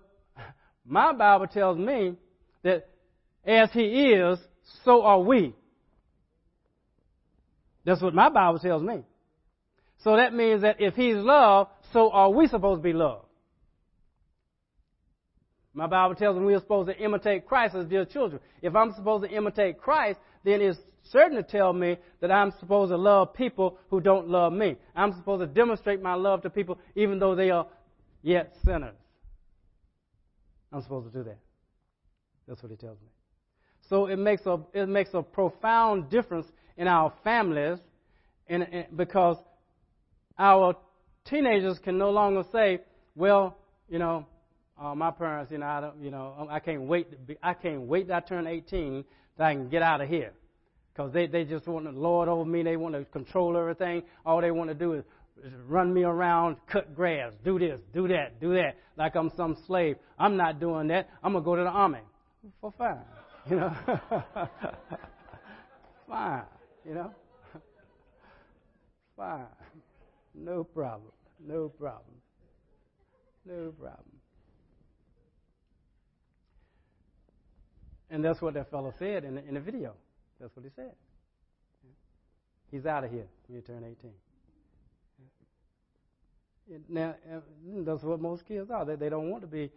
my 0.86 1.14
Bible 1.14 1.48
tells 1.48 1.78
me 1.78 2.16
that 2.64 2.88
as 3.46 3.70
He 3.72 4.12
is, 4.12 4.40
so 4.86 5.04
are 5.04 5.20
we. 5.20 5.54
That's 7.86 8.02
what 8.02 8.14
my 8.14 8.30
Bible 8.30 8.60
tells 8.60 8.84
me. 8.84 9.04
So 10.04 10.16
that 10.18 10.34
means 10.34 10.62
that 10.62 10.78
if 10.80 10.94
He's 10.94 11.16
love, 11.16 11.68
so 11.94 12.12
are 12.12 12.30
we 12.30 12.48
supposed 12.48 12.80
to 12.80 12.84
be 12.84 12.94
loved. 12.94 13.27
My 15.78 15.86
Bible 15.86 16.16
tells 16.16 16.36
me 16.36 16.44
we 16.44 16.56
are 16.56 16.60
supposed 16.60 16.90
to 16.90 16.98
imitate 16.98 17.46
Christ 17.46 17.76
as 17.76 17.86
dear 17.86 18.04
children. 18.04 18.42
If 18.64 18.76
I'm 18.76 18.94
supposed 18.96 19.30
to 19.30 19.30
imitate 19.30 19.78
Christ, 19.78 20.18
then 20.44 20.60
it's 20.60 20.80
certain 21.12 21.38
to 21.38 21.44
tell 21.44 21.72
me 21.72 21.98
that 22.20 22.32
I'm 22.32 22.52
supposed 22.60 22.90
to 22.90 22.98
love 22.98 23.36
people 23.36 23.78
who 23.92 24.02
don't 24.02 24.28
love 24.28 24.54
me. 24.54 24.78
I'm 24.96 25.14
supposed 25.14 25.42
to 25.42 25.46
demonstrate 25.46 26.02
my 26.02 26.16
love 26.16 26.42
to 26.42 26.50
people 26.50 26.80
even 26.96 27.20
though 27.20 27.36
they 27.36 27.52
are 27.52 27.68
yet 28.24 28.56
sinners. 28.66 28.96
I'm 30.74 30.82
supposed 30.82 31.14
to 31.14 31.16
do 31.16 31.24
that. 31.26 31.38
That's 32.48 32.64
what 32.64 32.72
he 32.72 32.76
tells 32.76 33.00
me. 33.00 33.10
So 33.88 34.08
it 34.08 34.18
makes 34.18 34.48
a 34.48 34.58
it 34.74 34.90
makes 34.90 35.12
a 35.14 35.22
profound 35.22 36.10
difference 36.10 36.48
in 36.76 36.88
our 36.88 37.14
families, 37.24 37.78
and, 38.48 38.88
because 38.96 39.38
our 40.40 40.76
teenagers 41.26 41.78
can 41.78 42.00
no 42.00 42.10
longer 42.10 42.44
say, 42.52 42.80
"Well, 43.16 43.58
you 43.88 44.00
know, 44.00 44.26
uh, 44.80 44.96
my 44.96 45.12
parents, 45.12 45.52
you 45.52 45.58
know, 45.58 45.66
I 45.66 45.82
don't, 45.82 46.02
you 46.02 46.12
know, 46.12 46.48
I 46.50 46.60
can't 46.60 46.84
wait. 46.84 47.12
To 47.12 47.18
be, 47.18 47.38
I 47.42 47.54
can't 47.54 47.82
wait 47.82 48.08
that 48.08 48.24
I 48.24 48.28
turn 48.28 48.48
18 48.48 49.04
that 49.38 49.48
I 49.48 49.54
can 49.54 49.70
get 49.70 49.82
out 49.82 50.02
of 50.02 50.10
here." 50.10 50.34
Because 50.94 51.14
they, 51.14 51.28
they 51.28 51.44
just 51.44 51.68
want 51.68 51.86
to 51.86 51.92
lord 51.92 52.28
over 52.28 52.44
me. 52.44 52.64
They 52.64 52.76
want 52.76 52.96
to 52.96 53.06
control 53.06 53.56
everything. 53.56 54.04
All 54.26 54.42
they 54.42 54.50
want 54.52 54.70
to 54.70 54.74
do 54.74 54.94
is 54.94 55.04
run 55.68 55.94
me 55.94 56.04
around, 56.04 56.58
cut 56.68 56.96
grass, 56.96 57.34
do 57.44 57.60
this, 57.60 57.80
do 57.94 58.08
that, 58.08 58.40
do 58.40 58.54
that, 58.54 58.78
like 58.98 59.16
I'm 59.16 59.32
some 59.36 59.58
slave. 59.68 59.98
I'm 60.18 60.38
not 60.38 60.60
doing 60.60 60.88
that. 60.88 61.10
I'm 61.24 61.34
to 61.34 61.42
go 61.42 61.56
to 61.56 61.64
the 61.64 61.70
army. 61.70 62.00
For 62.62 62.74
fine. 62.78 62.98
You 63.50 63.58
know? 63.58 63.76
fine. 66.08 66.44
You 66.86 66.94
know? 66.96 67.12
fine. 69.16 69.46
No 70.34 70.64
problem. 70.64 71.12
No 71.46 71.70
problem. 71.70 72.16
No 73.46 73.72
problem. 73.80 74.17
And 78.10 78.24
that's 78.24 78.42
what 78.42 78.54
that 78.54 78.70
fellow 78.72 78.94
said 78.98 79.26
in 79.26 79.36
the, 79.36 79.46
in 79.46 79.56
the 79.56 79.60
video. 79.60 79.94
That's 80.40 80.56
what 80.56 80.64
he 80.64 80.72
said. 80.76 80.94
He's 82.72 82.86
out 82.86 83.04
of 83.04 83.12
here 83.12 83.28
when 83.48 83.56
you 83.56 83.62
turn 83.62 83.84
18. 83.84 84.12
Now, 86.90 87.16
that's 87.86 88.04
what 88.04 88.20
most 88.20 88.46
kids 88.46 88.70
are. 88.72 88.84
They, 88.86 88.96
they 88.96 89.10
don't 89.10 89.30
want 89.30 89.42
to 89.42 89.48
be 89.48 89.72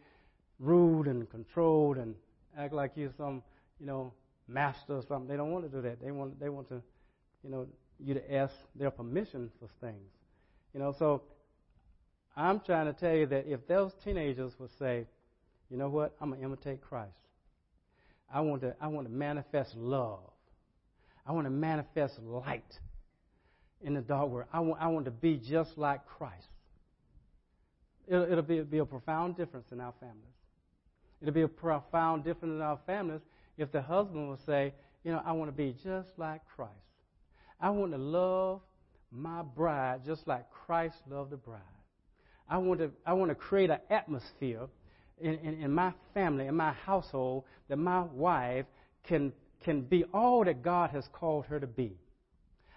rude 0.59 1.07
and 1.07 1.29
controlled 1.31 1.99
and 1.99 2.15
act 2.59 2.73
like 2.73 2.93
you're 2.97 3.13
some, 3.17 3.43
you 3.79 3.87
know, 3.87 4.13
master 4.49 4.97
or 4.97 5.03
something. 5.03 5.29
They 5.29 5.37
don't 5.37 5.53
want 5.53 5.71
to 5.71 5.71
do 5.71 5.83
that. 5.83 6.03
They 6.03 6.11
want, 6.11 6.41
they 6.41 6.49
want 6.49 6.69
to, 6.69 6.83
you 7.45 7.51
know, 7.51 7.67
you 8.01 8.15
to 8.15 8.35
ask 8.35 8.55
their 8.75 8.91
permission 8.91 9.51
for 9.61 9.69
things. 9.81 10.11
You 10.75 10.81
know, 10.81 10.93
so 10.99 11.23
I'm 12.37 12.61
trying 12.61 12.87
to 12.87 12.93
tell 12.93 13.15
you 13.15 13.27
that 13.27 13.47
if 13.47 13.67
those 13.67 13.93
teenagers 14.05 14.59
would 14.59 14.71
say, 14.79 15.07
you 15.71 15.77
know 15.77 15.89
what, 15.89 16.15
I'm 16.21 16.31
going 16.31 16.41
to 16.41 16.47
imitate 16.47 16.81
Christ. 16.81 17.13
I 18.33 18.41
want 18.41 18.63
to, 18.63 18.75
I 18.81 18.89
want 18.89 19.07
to 19.07 19.13
manifest 19.13 19.75
love. 19.77 20.21
I 21.27 21.33
want 21.33 21.47
to 21.47 21.51
manifest 21.51 22.19
light 22.21 22.79
in 23.83 23.95
the 23.95 24.01
dark 24.01 24.29
world. 24.29 24.49
I 24.53 24.61
want, 24.61 24.81
I 24.81 24.89
want 24.89 25.05
to 25.07 25.11
be 25.11 25.37
just 25.37 25.77
like 25.77 26.07
Christ. 26.07 26.49
It'll, 28.07 28.25
it'll 28.25 28.43
be, 28.43 28.61
be 28.61 28.79
a 28.79 28.85
profound 28.85 29.37
difference 29.37 29.67
in 29.73 29.81
our 29.81 29.95
families. 30.01 30.35
It'll 31.21 31.35
be 31.35 31.43
a 31.43 31.49
profound 31.49 32.25
difference 32.25 32.55
in 32.55 32.63
our 32.63 32.79
families 32.87 33.21
if 33.59 33.71
the 33.73 33.83
husband 33.83 34.29
will 34.29 34.41
say, 34.47 34.73
you 35.05 35.13
know, 35.13 35.23
I 35.25 35.33
want 35.33 35.51
to 35.51 35.57
be 35.57 35.75
just 35.85 36.11
like 36.17 36.41
Christ. 36.57 36.73
I 37.61 37.71
want 37.71 37.93
to 37.93 37.99
love 37.99 38.61
my 39.11 39.43
bride 39.43 40.01
just 40.05 40.27
like 40.27 40.51
Christ 40.51 40.97
loved 41.11 41.31
the 41.31 41.37
bride. 41.37 41.61
I 42.49 42.59
want 42.59 42.81
to, 42.81 42.91
I 43.07 43.13
want 43.13 43.31
to 43.31 43.35
create 43.35 43.71
an 43.71 43.81
atmosphere 43.91 44.67
in, 45.21 45.35
in, 45.35 45.63
in 45.63 45.73
my 45.73 45.93
family, 46.15 46.47
in 46.47 46.57
my 46.57 46.73
household, 46.73 47.45
that 47.69 47.77
my 47.77 48.03
wife 48.03 48.67
can 49.07 49.33
can 49.63 49.83
be 49.83 50.05
all 50.15 50.45
that 50.45 50.63
God 50.63 50.91
has 50.91 51.05
called 51.13 51.47
her 51.47 51.61
to 51.61 51.67
be. 51.67 51.93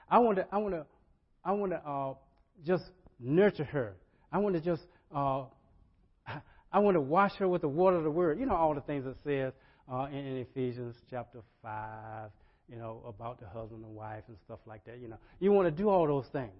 I 0.09 0.19
want 0.19 0.37
to, 0.37 0.45
I 0.51 0.57
want 0.57 0.73
to, 0.73 0.85
I 1.43 1.51
want 1.53 1.71
to 1.71 1.77
uh, 1.77 2.13
just 2.65 2.83
nurture 3.19 3.63
her. 3.63 3.95
I 4.31 4.39
want 4.39 4.55
to 4.55 4.61
just, 4.61 4.83
uh, 5.15 5.43
I 6.71 6.79
want 6.79 6.95
to 6.95 7.01
wash 7.01 7.33
her 7.35 7.47
with 7.47 7.61
the 7.61 7.67
water 7.67 7.97
of 7.97 8.03
the 8.03 8.11
Word. 8.11 8.39
You 8.39 8.45
know 8.45 8.55
all 8.55 8.75
the 8.75 8.81
things 8.81 9.05
it 9.05 9.15
says 9.23 9.53
uh, 9.91 10.07
in, 10.11 10.17
in 10.17 10.37
Ephesians 10.37 10.95
chapter 11.09 11.39
five. 11.61 12.31
You 12.69 12.77
know 12.77 13.01
about 13.07 13.39
the 13.39 13.47
husband 13.47 13.83
and 13.83 13.95
wife 13.95 14.23
and 14.27 14.37
stuff 14.45 14.59
like 14.65 14.83
that. 14.85 14.99
You 14.99 15.07
know, 15.09 15.17
you 15.39 15.51
want 15.51 15.67
to 15.67 15.71
do 15.71 15.89
all 15.89 16.07
those 16.07 16.27
things. 16.31 16.51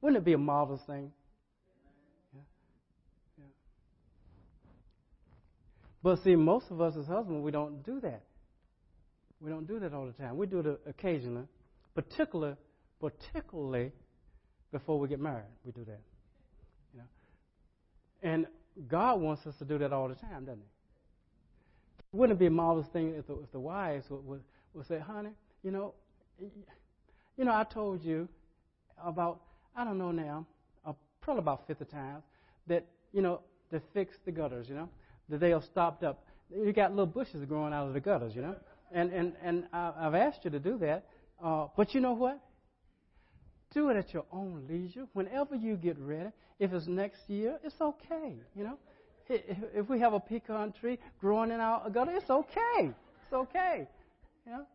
Wouldn't 0.00 0.22
it 0.22 0.24
be 0.24 0.32
a 0.32 0.38
marvelous 0.38 0.80
thing 0.86 1.10
But 6.08 6.24
see, 6.24 6.36
most 6.36 6.70
of 6.70 6.80
us 6.80 6.96
as 6.96 7.06
husbands, 7.06 7.44
we 7.44 7.50
don't 7.50 7.84
do 7.84 8.00
that. 8.00 8.22
We 9.42 9.50
don't 9.50 9.66
do 9.66 9.78
that 9.78 9.92
all 9.92 10.06
the 10.06 10.14
time. 10.14 10.38
We 10.38 10.46
do 10.46 10.60
it 10.60 10.80
occasionally, 10.86 11.44
particularly, 11.94 12.56
particularly 12.98 13.92
before 14.72 14.98
we 14.98 15.06
get 15.06 15.20
married. 15.20 15.52
We 15.66 15.72
do 15.72 15.84
that. 15.84 16.00
You 16.94 17.00
know? 17.00 17.06
And 18.22 18.46
God 18.88 19.20
wants 19.20 19.46
us 19.46 19.54
to 19.58 19.66
do 19.66 19.76
that 19.76 19.92
all 19.92 20.08
the 20.08 20.14
time, 20.14 20.46
doesn't 20.46 20.62
He? 20.62 22.16
Wouldn't 22.16 22.38
it 22.38 22.40
be 22.40 22.46
a 22.46 22.50
marvelous 22.50 22.88
thing 22.90 23.12
if 23.14 23.26
the, 23.26 23.34
if 23.40 23.52
the 23.52 23.60
wives 23.60 24.06
would, 24.08 24.24
would, 24.24 24.40
would 24.72 24.86
say, 24.86 25.00
honey, 25.00 25.32
you 25.62 25.70
know, 25.70 25.92
you 26.40 27.44
know, 27.44 27.52
I 27.52 27.64
told 27.64 28.02
you 28.02 28.30
about, 29.04 29.42
I 29.76 29.84
don't 29.84 29.98
know 29.98 30.12
now, 30.12 30.46
uh, 30.86 30.94
probably 31.20 31.40
about 31.40 31.66
50 31.66 31.84
times, 31.84 32.22
that, 32.66 32.86
you 33.12 33.20
know, 33.20 33.42
to 33.72 33.82
fix 33.92 34.16
the 34.24 34.32
gutters, 34.32 34.70
you 34.70 34.74
know 34.74 34.88
that 35.28 35.40
they 35.40 35.52
are 35.52 35.62
stopped 35.62 36.02
up. 36.02 36.24
You 36.50 36.72
got 36.72 36.90
little 36.90 37.06
bushes 37.06 37.44
growing 37.44 37.72
out 37.72 37.86
of 37.86 37.94
the 37.94 38.00
gutters, 38.00 38.34
you 38.34 38.42
know. 38.42 38.56
And 38.92 39.12
and 39.12 39.34
and 39.42 39.66
I've 39.72 40.14
asked 40.14 40.44
you 40.44 40.50
to 40.50 40.58
do 40.58 40.78
that, 40.78 41.06
uh, 41.42 41.66
but 41.76 41.94
you 41.94 42.00
know 42.00 42.14
what? 42.14 42.40
Do 43.74 43.90
it 43.90 43.96
at 43.96 44.14
your 44.14 44.24
own 44.32 44.64
leisure. 44.68 45.06
Whenever 45.12 45.54
you 45.54 45.76
get 45.76 45.98
ready. 45.98 46.30
If 46.58 46.72
it's 46.72 46.86
next 46.86 47.28
year, 47.28 47.58
it's 47.62 47.80
okay. 47.80 48.34
You 48.56 48.64
know, 48.64 48.78
if, 49.28 49.56
if 49.74 49.88
we 49.88 50.00
have 50.00 50.12
a 50.12 50.20
pecan 50.20 50.72
tree 50.72 50.98
growing 51.20 51.52
in 51.52 51.60
our 51.60 51.88
gutter, 51.88 52.12
it's 52.16 52.30
okay. 52.30 52.90
It's 53.24 53.32
okay. 53.32 53.86
You 54.46 54.52
know, 54.52 54.66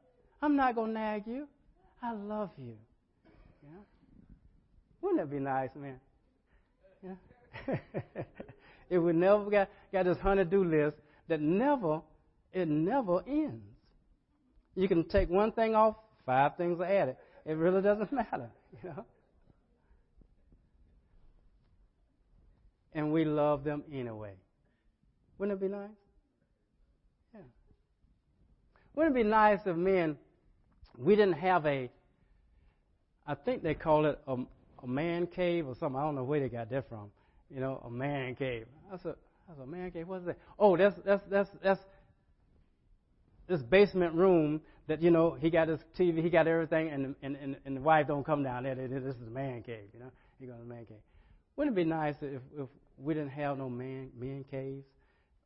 I'm 0.42 0.56
not 0.56 0.76
gonna 0.76 0.94
nag 0.94 1.28
you. 1.28 1.48
I 2.02 2.14
love 2.14 2.52
you. 2.58 2.76
Yeah. 3.64 3.80
Wouldn't 5.02 5.20
that 5.20 5.30
be 5.30 5.40
nice, 5.40 5.72
man? 5.76 6.00
Yeah. 7.04 7.76
if 8.94 9.02
we 9.02 9.12
never 9.12 9.50
got, 9.50 9.70
got 9.92 10.06
this 10.06 10.20
honey-do 10.20 10.64
list 10.64 10.98
that 11.28 11.42
never, 11.42 12.02
it 12.52 12.68
never 12.68 13.24
ends. 13.28 13.64
You 14.76 14.88
can 14.88 15.04
take 15.06 15.30
one 15.30 15.52
thing 15.52 15.74
off, 15.74 15.96
five 16.28 16.56
things 16.58 16.80
are 16.80 16.86
added. 16.86 17.16
It 17.46 17.54
really 17.54 17.82
doesn't 17.82 18.12
matter, 18.12 18.50
you 18.84 18.90
know. 18.90 19.06
And 22.94 23.12
we 23.12 23.26
love 23.26 23.64
them 23.64 23.84
anyway. 23.92 24.34
Wouldn't 25.40 25.60
it 25.60 25.66
be 25.66 25.72
nice? 25.72 25.90
Yeah. 27.34 27.42
Wouldn't 28.94 29.16
it 29.18 29.24
be 29.24 29.28
nice 29.28 29.60
if 29.66 29.76
men, 29.76 30.18
we 31.00 31.16
didn't 31.16 31.34
have 31.34 31.66
a, 31.66 31.90
I 33.26 33.34
think 33.34 33.64
they 33.64 33.74
call 33.74 34.06
it 34.06 34.20
a, 34.28 34.38
a 34.84 34.88
man 34.88 35.26
cave 35.26 35.68
or 35.68 35.76
something. 35.76 36.00
I 36.00 36.04
don't 36.04 36.14
know 36.14 36.24
where 36.24 36.40
they 36.40 36.50
got 36.50 36.70
that 36.70 36.88
from 36.88 37.10
you 37.54 37.60
know, 37.60 37.82
a 37.86 37.90
man 37.90 38.36
cave. 38.36 38.66
I 38.92 38.98
said, 38.98 39.16
I 39.50 39.58
said, 39.58 39.68
man 39.68 39.92
cave. 39.92 40.08
What's 40.08 40.26
that? 40.26 40.38
Oh, 40.58 40.76
that's 40.78 40.96
that's 41.06 41.24
that's 41.30 41.50
that's 41.62 41.82
this 43.48 43.62
basement 43.62 44.14
room 44.16 44.62
that 44.88 45.02
you 45.02 45.12
know 45.12 45.38
he 45.40 45.50
got 45.50 45.68
his 45.68 45.80
TV, 45.98 46.22
he 46.22 46.30
got 46.30 46.48
everything, 46.48 46.90
and 46.90 47.16
and 47.22 47.36
and, 47.36 47.58
and 47.66 47.78
the 47.78 47.82
wife 47.82 48.08
don't 48.08 48.26
come 48.26 48.44
down 48.44 48.64
there. 48.64 48.76
This 48.76 49.16
is 49.16 49.22
a 49.22 49.30
man 49.30 49.62
cave, 49.64 49.90
you 49.94 50.00
know. 50.00 50.12
He 50.40 50.46
goes 50.46 50.56
to 50.56 50.62
the 50.62 50.68
man 50.68 50.86
cave. 50.86 50.98
Wouldn't 51.56 51.78
it 51.78 51.82
be 51.84 51.90
nice 51.90 52.16
if 52.22 52.42
if 52.58 52.68
we 52.98 53.14
didn't 53.14 53.30
have 53.30 53.58
no 53.58 53.70
man 53.70 54.10
man 54.20 54.46
caves? 54.50 54.86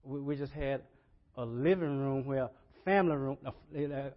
We, 0.04 0.22
we 0.22 0.36
just 0.36 0.54
had 0.54 0.82
a 1.36 1.46
living 1.46 2.00
room 2.00 2.26
where 2.26 2.50
family 2.86 3.18
room. 3.18 3.38
Uh, 3.46 3.52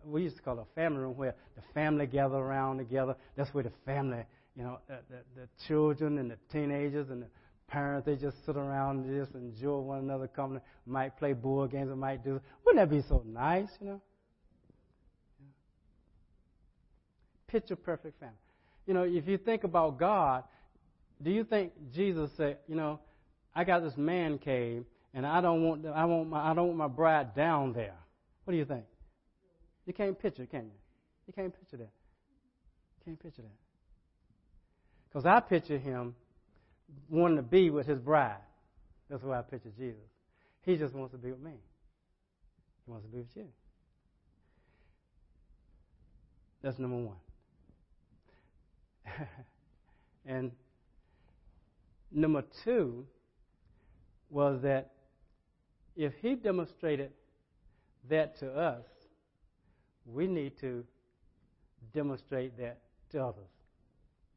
we 0.05 0.23
used 0.23 0.37
to 0.37 0.43
call 0.43 0.59
it 0.59 0.63
a 0.63 0.75
family 0.75 1.01
room 1.01 1.17
where 1.17 1.35
the 1.57 1.63
family 1.75 2.07
gather 2.07 2.37
around 2.37 2.79
together. 2.79 3.17
That's 3.37 3.53
where 3.53 3.65
the 3.65 3.73
family, 3.85 4.25
you 4.55 4.63
know, 4.63 4.79
the, 4.87 4.99
the, 5.11 5.41
the 5.41 5.49
children 5.67 6.19
and 6.19 6.31
the 6.31 6.37
teenagers 6.53 7.11
and 7.11 7.23
the 7.23 7.27
parents, 7.71 8.05
they 8.05 8.17
just 8.17 8.45
sit 8.45 8.57
around 8.57 9.05
and 9.05 9.25
just 9.25 9.35
enjoy 9.35 9.79
one 9.79 10.01
another 10.01 10.27
company. 10.27 10.61
Might 10.87 11.17
play 11.17 11.33
board 11.33 11.71
games, 11.71 11.91
or 11.91 11.97
might 11.97 12.25
do. 12.25 12.41
Wouldn't 12.65 12.91
that 12.91 12.95
be 12.95 13.03
so 13.09 13.23
nice, 13.27 13.69
you 13.81 13.87
know? 13.87 14.01
Picture 17.47 17.77
perfect 17.77 18.19
family. 18.21 18.35
You 18.87 18.95
know, 18.95 19.03
if 19.05 19.27
you 19.27 19.39
think 19.39 19.65
about 19.65 19.99
God, 19.99 20.45
do 21.23 21.31
you 21.31 21.45
think 21.45 21.73
Jesus 21.93 22.31
said, 22.37 22.59
you 22.67 22.75
know, 22.75 23.01
I 23.55 23.65
got 23.65 23.83
this 23.83 23.97
man 23.97 24.39
cave, 24.39 24.85
and 25.15 25.27
I 25.27 25.41
don't 25.41 25.63
want, 25.63 25.87
I 25.87 26.05
want 26.05 26.29
my, 26.29 26.51
I 26.51 26.55
don't 26.55 26.67
want 26.67 26.79
my 26.79 26.89
bride 26.89 27.35
down 27.35 27.73
there. 27.73 27.97
What 28.45 28.53
do 28.53 28.59
you 28.59 28.65
think? 28.65 28.85
You 29.87 29.93
can't 29.93 30.19
picture, 30.19 30.47
can 30.47 30.65
you? 30.65 30.79
You 31.27 31.33
can't 31.33 31.57
picture 31.57 31.77
that. 31.77 31.91
You 32.99 33.05
can't 33.05 33.21
picture 33.21 33.43
that. 33.43 33.49
Because 35.09 35.27
I 35.27 35.41
picture 35.41 35.79
him 35.79 36.15
wanting 37.09 37.37
to 37.37 37.43
be 37.43 37.71
with 37.71 37.87
his 37.87 37.99
bride. 37.99 38.37
That's 39.09 39.23
why 39.23 39.39
I 39.39 39.43
picture 39.43 39.71
Jesus. 39.77 40.01
He 40.63 40.77
just 40.77 40.95
wants 40.95 41.13
to 41.13 41.19
be 41.19 41.31
with 41.31 41.41
me. 41.41 41.53
He 42.85 42.91
wants 42.91 43.07
to 43.07 43.11
be 43.11 43.19
with 43.19 43.37
you. 43.37 43.47
That's 46.63 46.79
number 46.79 46.97
one. 46.97 47.17
and 50.27 50.53
number 52.13 52.45
two 52.65 53.07
was 54.29 54.61
that 54.63 54.93
if 55.97 56.13
he 56.21 56.35
demonstrated 56.35 57.11
that 58.09 58.39
to 58.41 58.53
us, 58.53 58.85
we 60.07 60.27
need 60.27 60.59
to 60.61 60.85
demonstrate 61.93 62.57
that 62.59 62.79
to 63.11 63.23
others. 63.23 63.49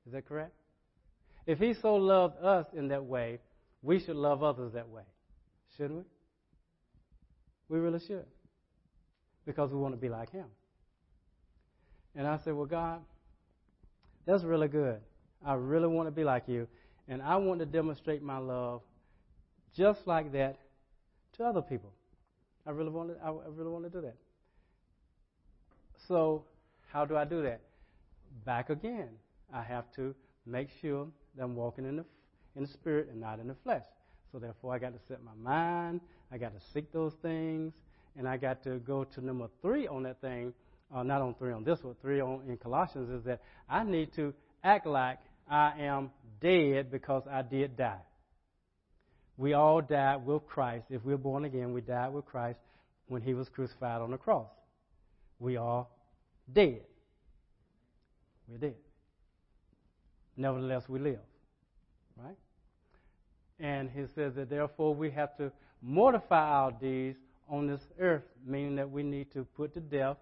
Is 0.05 0.13
that 0.13 0.27
correct? 0.27 0.53
If 1.45 1.59
he 1.59 1.73
so 1.73 1.95
loved 1.95 2.43
us 2.43 2.65
in 2.73 2.87
that 2.89 3.03
way, 3.03 3.39
we 3.81 3.99
should 3.99 4.15
love 4.15 4.43
others 4.43 4.73
that 4.73 4.87
way. 4.87 5.03
Shouldn't 5.75 5.99
we? 5.99 6.03
We 7.69 7.79
really 7.79 7.99
should. 7.99 8.25
Because 9.45 9.71
we 9.71 9.77
want 9.77 9.93
to 9.93 9.99
be 9.99 10.09
like 10.09 10.31
him. 10.31 10.45
And 12.15 12.27
I 12.27 12.37
said, 12.43 12.53
Well, 12.53 12.65
God, 12.65 13.01
that's 14.25 14.43
really 14.43 14.67
good. 14.67 14.99
I 15.45 15.55
really 15.55 15.87
want 15.87 16.07
to 16.07 16.11
be 16.11 16.23
like 16.23 16.47
you. 16.47 16.67
And 17.07 17.21
I 17.21 17.35
want 17.35 17.59
to 17.59 17.65
demonstrate 17.65 18.23
my 18.23 18.37
love 18.37 18.81
just 19.75 20.07
like 20.07 20.31
that 20.31 20.57
to 21.37 21.43
other 21.43 21.61
people. 21.61 21.91
I 22.65 22.71
really 22.71 22.91
want 22.91 23.09
to, 23.09 23.25
I 23.25 23.31
really 23.49 23.69
want 23.69 23.83
to 23.83 23.89
do 23.89 24.01
that. 24.01 24.15
So, 26.07 26.45
how 26.91 27.05
do 27.05 27.17
I 27.17 27.25
do 27.25 27.41
that? 27.43 27.61
Back 28.45 28.69
again. 28.69 29.09
I 29.53 29.61
have 29.61 29.85
to 29.95 30.15
make 30.45 30.69
sure 30.81 31.07
that 31.35 31.43
I'm 31.43 31.55
walking 31.55 31.85
in 31.85 31.97
the, 31.97 32.05
in 32.55 32.63
the 32.63 32.67
spirit 32.69 33.09
and 33.11 33.19
not 33.19 33.39
in 33.39 33.47
the 33.47 33.55
flesh. 33.63 33.83
So, 34.31 34.39
therefore, 34.39 34.73
I 34.73 34.79
got 34.79 34.93
to 34.93 34.99
set 35.07 35.19
my 35.23 35.35
mind. 35.35 36.01
I 36.31 36.37
got 36.37 36.53
to 36.53 36.61
seek 36.73 36.91
those 36.91 37.13
things. 37.21 37.73
And 38.17 38.27
I 38.27 38.37
got 38.37 38.63
to 38.63 38.79
go 38.79 39.03
to 39.03 39.25
number 39.25 39.47
three 39.61 39.87
on 39.87 40.03
that 40.03 40.21
thing. 40.21 40.53
Uh, 40.93 41.01
not 41.01 41.21
on 41.21 41.33
three 41.35 41.51
on 41.51 41.63
this 41.63 41.79
one, 41.81 41.95
three 42.01 42.21
on 42.21 42.41
in 42.47 42.57
Colossians 42.57 43.09
is 43.09 43.25
that 43.25 43.41
I 43.67 43.83
need 43.83 44.13
to 44.15 44.31
act 44.63 44.85
like 44.85 45.17
I 45.49 45.73
am 45.79 46.11
dead 46.39 46.91
because 46.91 47.23
I 47.29 47.41
did 47.41 47.75
die. 47.75 48.01
We 49.37 49.53
all 49.53 49.81
died 49.81 50.25
with 50.25 50.45
Christ. 50.45 50.85
If 50.91 51.03
we're 51.03 51.17
born 51.17 51.45
again, 51.45 51.73
we 51.73 51.81
died 51.81 52.13
with 52.13 52.25
Christ 52.25 52.59
when 53.07 53.23
he 53.23 53.33
was 53.33 53.49
crucified 53.49 54.01
on 54.01 54.11
the 54.11 54.17
cross. 54.17 54.49
We 55.39 55.57
are 55.57 55.87
dead. 56.51 56.81
We're 58.47 58.57
dead. 58.57 58.75
Nevertheless, 60.37 60.89
we 60.89 60.99
live. 60.99 61.19
Right? 62.17 62.37
And 63.59 63.89
he 63.89 64.05
says 64.15 64.35
that 64.35 64.49
therefore 64.49 64.93
we 64.93 65.11
have 65.11 65.37
to 65.37 65.51
mortify 65.81 66.49
our 66.49 66.71
deeds 66.71 67.17
on 67.49 67.67
this 67.67 67.81
earth, 67.99 68.23
meaning 68.45 68.75
that 68.75 68.89
we 68.89 69.03
need 69.03 69.31
to 69.33 69.43
put 69.43 69.73
to 69.73 69.79
death 69.79 70.17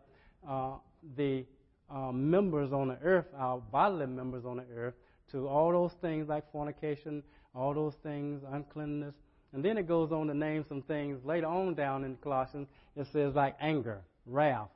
uh, 0.48 0.74
the 1.16 1.46
uh, 1.90 2.12
members 2.12 2.72
on 2.72 2.88
the 2.90 2.98
earth, 3.04 3.26
our 3.38 3.60
bodily 3.60 4.08
members 4.08 4.46
on 4.46 4.58
the 4.58 4.66
earth, 4.76 4.94
to 5.32 5.48
all 5.48 5.72
those 5.72 5.94
things 6.02 6.28
like 6.28 6.50
fornication, 6.52 7.24
all 7.56 7.74
those 7.74 7.96
things, 8.04 8.42
uncleanness. 8.52 9.16
And 9.54 9.64
then 9.64 9.78
it 9.78 9.88
goes 9.88 10.12
on 10.12 10.28
to 10.28 10.34
name 10.34 10.66
some 10.68 10.82
things 10.82 11.24
later 11.26 11.48
on 11.48 11.74
down 11.74 12.04
in 12.04 12.16
Colossians. 12.18 12.68
It 12.96 13.08
says 13.12 13.36
like 13.36 13.56
anger, 13.60 14.02
wrath. 14.26 14.70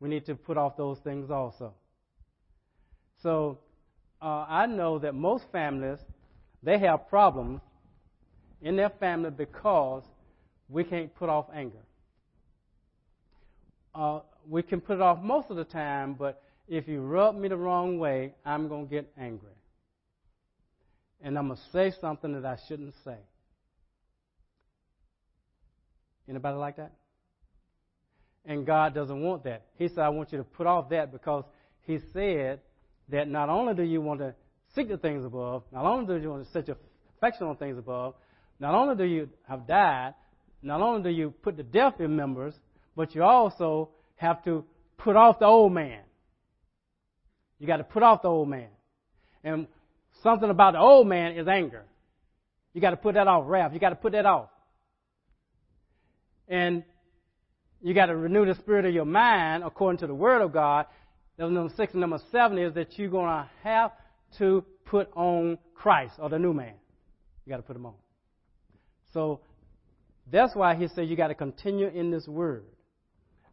We 0.00 0.08
need 0.08 0.26
to 0.26 0.34
put 0.34 0.56
off 0.56 0.76
those 0.76 0.98
things 0.98 1.30
also. 1.30 1.74
So 3.22 3.58
uh, 4.26 4.44
I 4.48 4.66
know 4.66 4.98
that 4.98 5.14
most 5.14 5.44
families, 5.52 6.00
they 6.60 6.78
have 6.78 7.08
problems 7.08 7.60
in 8.60 8.74
their 8.74 8.90
family 8.90 9.30
because 9.30 10.02
we 10.68 10.82
can't 10.82 11.14
put 11.14 11.28
off 11.28 11.46
anger. 11.54 11.84
Uh, 13.94 14.20
we 14.48 14.64
can 14.64 14.80
put 14.80 14.94
it 14.94 15.00
off 15.00 15.22
most 15.22 15.48
of 15.50 15.56
the 15.56 15.64
time, 15.64 16.14
but 16.14 16.42
if 16.66 16.88
you 16.88 17.02
rub 17.02 17.36
me 17.36 17.46
the 17.46 17.56
wrong 17.56 18.00
way, 18.00 18.34
I'm 18.44 18.66
going 18.66 18.88
to 18.88 18.90
get 18.90 19.12
angry 19.16 19.52
and 21.22 21.38
I'm 21.38 21.46
going 21.46 21.58
to 21.58 21.70
say 21.72 21.96
something 22.00 22.32
that 22.32 22.44
I 22.44 22.56
shouldn't 22.66 22.94
say. 23.04 23.18
Anybody 26.28 26.56
like 26.56 26.78
that? 26.78 26.90
And 28.44 28.66
God 28.66 28.92
doesn't 28.92 29.22
want 29.22 29.44
that. 29.44 29.66
He 29.78 29.86
said, 29.86 30.00
I 30.00 30.08
want 30.08 30.32
you 30.32 30.38
to 30.38 30.44
put 30.44 30.66
off 30.66 30.88
that 30.90 31.12
because 31.12 31.44
He 31.82 32.00
said 32.12 32.58
that 33.10 33.28
not 33.28 33.48
only 33.48 33.74
do 33.74 33.82
you 33.82 34.00
want 34.00 34.20
to 34.20 34.34
seek 34.74 34.88
the 34.88 34.96
things 34.96 35.24
above, 35.24 35.62
not 35.72 35.84
only 35.84 36.06
do 36.06 36.20
you 36.20 36.30
want 36.30 36.44
to 36.44 36.50
set 36.52 36.68
your 36.68 36.76
affection 37.16 37.46
on 37.46 37.56
things 37.56 37.78
above, 37.78 38.14
not 38.58 38.74
only 38.74 38.96
do 38.96 39.04
you 39.04 39.28
have 39.48 39.66
died, 39.66 40.14
not 40.62 40.80
only 40.80 41.02
do 41.02 41.10
you 41.10 41.30
put 41.42 41.56
the 41.56 41.62
death 41.62 42.00
in 42.00 42.16
members, 42.16 42.54
but 42.96 43.14
you 43.14 43.22
also 43.22 43.90
have 44.16 44.42
to 44.44 44.64
put 44.98 45.16
off 45.16 45.38
the 45.38 45.44
old 45.44 45.72
man. 45.72 46.00
You 47.58 47.66
got 47.66 47.76
to 47.78 47.84
put 47.84 48.02
off 48.02 48.22
the 48.22 48.28
old 48.28 48.48
man. 48.48 48.68
And 49.44 49.66
Something 50.22 50.50
about 50.50 50.72
the 50.72 50.80
old 50.80 51.06
man 51.06 51.36
is 51.36 51.46
anger. 51.46 51.84
You 52.72 52.80
got 52.80 52.90
to 52.90 52.96
put 52.96 53.14
that 53.14 53.26
off, 53.26 53.44
wrath. 53.46 53.72
You 53.72 53.80
got 53.80 53.90
to 53.90 53.96
put 53.96 54.12
that 54.12 54.26
off. 54.26 54.48
And 56.48 56.84
you 57.82 57.94
got 57.94 58.06
to 58.06 58.16
renew 58.16 58.46
the 58.46 58.54
spirit 58.54 58.84
of 58.84 58.94
your 58.94 59.04
mind 59.04 59.64
according 59.64 59.98
to 59.98 60.06
the 60.06 60.14
Word 60.14 60.42
of 60.42 60.52
God. 60.52 60.86
Number 61.38 61.72
six. 61.76 61.92
And 61.92 62.00
number 62.00 62.18
seven 62.32 62.58
is 62.58 62.74
that 62.74 62.98
you're 62.98 63.10
going 63.10 63.28
to 63.28 63.48
have 63.62 63.92
to 64.38 64.64
put 64.86 65.10
on 65.14 65.58
Christ 65.74 66.14
or 66.18 66.28
the 66.28 66.38
new 66.38 66.52
man. 66.52 66.74
You 67.44 67.50
got 67.50 67.58
to 67.58 67.62
put 67.62 67.76
him 67.76 67.86
on. 67.86 67.94
So 69.12 69.40
that's 70.30 70.54
why 70.54 70.74
he 70.74 70.88
said 70.88 71.08
you 71.08 71.16
got 71.16 71.28
to 71.28 71.34
continue 71.34 71.88
in 71.88 72.10
this 72.10 72.26
Word. 72.26 72.64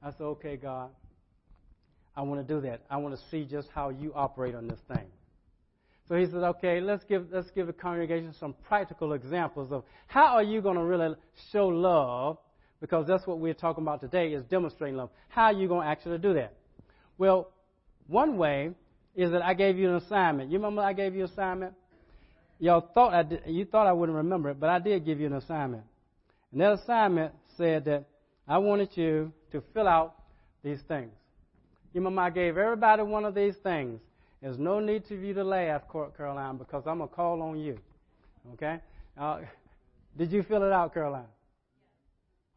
I 0.02 0.12
said, 0.12 0.24
okay, 0.24 0.58
God, 0.58 0.90
I 2.16 2.22
want 2.24 2.46
to 2.46 2.54
do 2.54 2.62
that. 2.62 2.82
I 2.90 2.98
want 2.98 3.16
to 3.16 3.22
see 3.30 3.46
just 3.46 3.70
how 3.74 3.90
you 3.90 4.12
operate 4.14 4.56
on 4.56 4.68
this 4.68 4.80
thing. 4.88 5.06
So 6.10 6.16
he 6.16 6.26
said, 6.26 6.44
okay, 6.44 6.82
let's 6.82 7.04
give, 7.06 7.28
let's 7.32 7.50
give 7.52 7.68
the 7.68 7.74
congregation 7.74 8.34
some 8.38 8.56
practical 8.68 9.14
examples 9.14 9.72
of 9.72 9.84
how 10.08 10.34
are 10.34 10.44
you 10.44 10.62
going 10.62 10.76
to 10.76 10.84
really 10.84 11.16
show 11.52 11.68
love, 11.68 12.38
because 12.82 13.08
that's 13.08 13.26
what 13.26 13.40
we're 13.40 13.54
talking 13.54 13.84
about 13.84 14.02
today 14.02 14.34
is 14.34 14.44
demonstrating 14.46 14.98
love. 14.98 15.10
How 15.30 15.46
are 15.46 15.54
you 15.54 15.70
going 15.70 15.86
to 15.86 15.88
actually 15.88 16.18
do 16.18 16.34
that? 16.34 16.56
Well, 17.18 17.52
one 18.08 18.38
way 18.38 18.72
is 19.16 19.32
that 19.32 19.42
I 19.42 19.54
gave 19.54 19.78
you 19.78 19.90
an 19.90 19.96
assignment. 19.96 20.52
You 20.52 20.58
remember 20.58 20.82
I 20.82 20.94
gave 20.94 21.14
you 21.14 21.26
an 21.26 21.30
assignment? 21.30 21.74
Y'all 22.60 22.90
thought 22.94 23.14
I 23.14 23.24
did, 23.24 23.42
you 23.46 23.66
thought 23.66 23.88
I 23.88 23.92
wouldn't 23.92 24.16
remember 24.16 24.50
it, 24.50 24.60
but 24.60 24.70
I 24.70 24.80
did 24.80 25.06
give 25.06 25.20
you 25.20 25.28
an 25.28 25.34
assignment. 25.34 25.84
And 26.52 26.62
that 26.62 26.74
assignment 26.74 27.34
said 27.58 27.86
that 27.86 28.06
I 28.48 28.58
wanted 28.58 28.90
you 28.96 29.32
to 29.52 29.62
fill 29.74 29.88
out 29.88 30.16
these 30.64 30.80
things. 30.88 31.12
You 31.94 32.02
remember 32.02 32.22
I 32.22 32.30
gave 32.30 32.58
everybody 32.58 33.04
one 33.04 33.26
of 33.26 33.36
these 33.36 33.56
things. 33.64 34.00
There's 34.42 34.58
no 34.58 34.80
need 34.80 35.06
for 35.08 35.14
you 35.14 35.34
to 35.36 35.44
laugh, 35.44 35.84
Caroline, 36.18 36.58
because 36.58 36.84
I'm 36.86 36.98
going 36.98 37.10
to 37.10 37.16
call 37.16 37.42
on 37.42 37.60
you. 37.60 37.80
Okay? 38.54 38.80
Uh, 39.18 39.40
did 40.18 40.32
you 40.32 40.44
fill 40.44 40.64
it 40.64 40.72
out, 40.72 40.94
Caroline? 40.94 41.26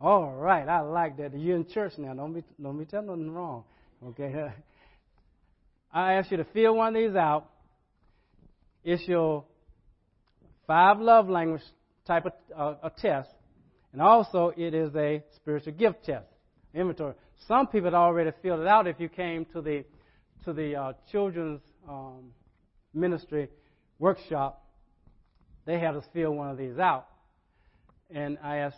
All 0.01 0.35
right, 0.35 0.69
I 0.69 0.81
like 0.81 1.17
that. 1.19 1.39
You're 1.39 1.57
in 1.57 1.67
church 1.67 1.93
now. 1.97 2.13
Don't 2.13 2.33
be, 2.33 2.43
don't 2.63 2.79
be 2.79 2.85
telling 2.85 3.07
nothing 3.07 3.31
wrong. 3.31 3.65
Okay? 4.09 4.33
I 5.93 6.15
ask 6.15 6.31
you 6.31 6.37
to 6.39 6.47
fill 6.53 6.77
one 6.77 6.95
of 6.95 7.03
these 7.03 7.17
out. 7.17 7.49
It's 8.85 9.07
your 9.09 9.45
five 10.67 11.01
love 11.01 11.29
language 11.29 11.63
type 12.07 12.27
of 12.27 12.33
uh, 12.57 12.89
a 12.89 12.91
test, 12.91 13.29
and 13.93 14.01
also 14.01 14.53
it 14.57 14.75
is 14.75 14.95
a 14.95 15.23
spiritual 15.37 15.73
gift 15.73 16.05
test 16.05 16.27
inventory. 16.75 17.15
some 17.49 17.67
people 17.67 17.87
had 17.87 17.95
already 17.95 18.31
filled 18.43 18.61
it 18.61 18.67
out. 18.67 18.87
If 18.87 19.01
you 19.01 19.09
came 19.09 19.47
to 19.47 19.61
the 19.61 19.85
to 20.45 20.53
the 20.53 20.77
uh, 20.77 20.93
children's 21.11 21.61
um, 21.89 22.33
ministry 22.95 23.49
workshop, 23.99 24.65
they 25.65 25.79
had 25.79 25.97
us 25.97 26.05
fill 26.13 26.33
one 26.33 26.51
of 26.51 26.59
these 26.59 26.79
out. 26.79 27.07
And 28.15 28.39
I 28.43 28.59
asked 28.59 28.77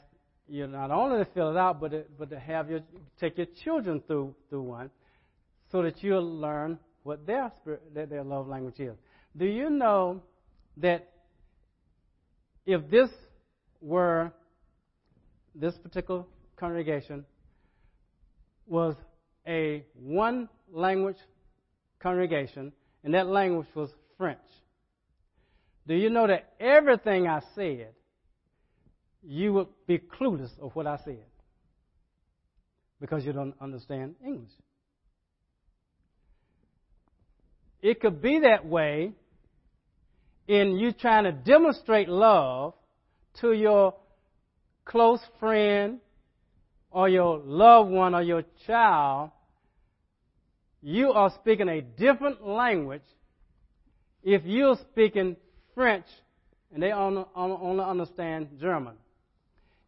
you 0.49 0.67
not 0.67 0.91
only 0.91 1.23
to 1.23 1.31
fill 1.33 1.51
it 1.51 1.57
out, 1.57 1.81
but 1.81 1.91
to, 1.91 2.05
but 2.19 2.31
to 2.31 2.39
have 2.39 2.71
your 2.71 2.81
take 3.21 3.37
your 3.37 3.49
children 3.65 4.03
through 4.07 4.35
through 4.49 4.63
one, 4.63 4.91
so 5.71 5.83
that 5.83 6.03
you'll 6.03 6.39
learn 6.39 6.79
what 7.09 7.27
their 7.27 7.51
spirit, 7.59 7.83
their 7.95 8.23
love 8.23 8.47
language 8.47 8.79
is. 8.79 8.95
Do 9.35 9.47
you 9.47 9.71
know 9.71 10.21
that 10.77 11.09
if 12.67 12.91
this 12.91 13.09
were 13.81 14.31
this 15.55 15.75
particular 15.79 16.25
congregation 16.57 17.25
was 18.67 18.95
a 19.47 19.87
one 19.95 20.51
language 20.71 21.17
congregation, 21.99 22.73
and 23.03 23.15
that 23.15 23.27
language 23.27 23.69
was 23.75 23.89
French. 24.19 24.39
Do 25.87 25.95
you 25.95 26.11
know 26.11 26.27
that 26.27 26.53
everything 26.61 27.27
I 27.27 27.41
said, 27.55 27.95
you 29.23 29.55
would 29.55 29.69
be 29.87 29.99
clueless 29.99 30.51
of 30.61 30.77
what 30.77 30.87
I 30.87 30.99
said? 31.07 31.25
Because 33.01 33.25
you 33.25 33.33
don't 33.33 33.55
understand 33.63 34.17
English. 34.23 34.51
It 37.81 38.01
could 38.01 38.21
be 38.21 38.41
that 38.41 38.67
way 38.67 39.13
in 40.47 40.79
you 40.79 40.93
trying 40.93 41.25
to 41.25 41.33
demonstrate 41.33 42.09
love 42.09 42.75
to 43.41 43.53
your 43.53 43.95
close 44.85 45.21
friend 45.39 46.01
or 46.91 47.09
your 47.09 47.39
loved 47.39 47.91
one 47.91 48.15
or 48.15 48.23
your 48.23 48.43
child, 48.67 49.31
you 50.83 51.13
are 51.13 51.31
speaking 51.41 51.69
a 51.69 51.83
different 51.83 52.47
language 52.47 53.03
if 54.23 54.43
you're 54.45 54.77
speaking 54.91 55.37
French 55.75 56.07
and 56.73 56.83
they 56.83 56.93
only, 56.93 57.25
understand 57.35 58.49
German. 58.61 58.95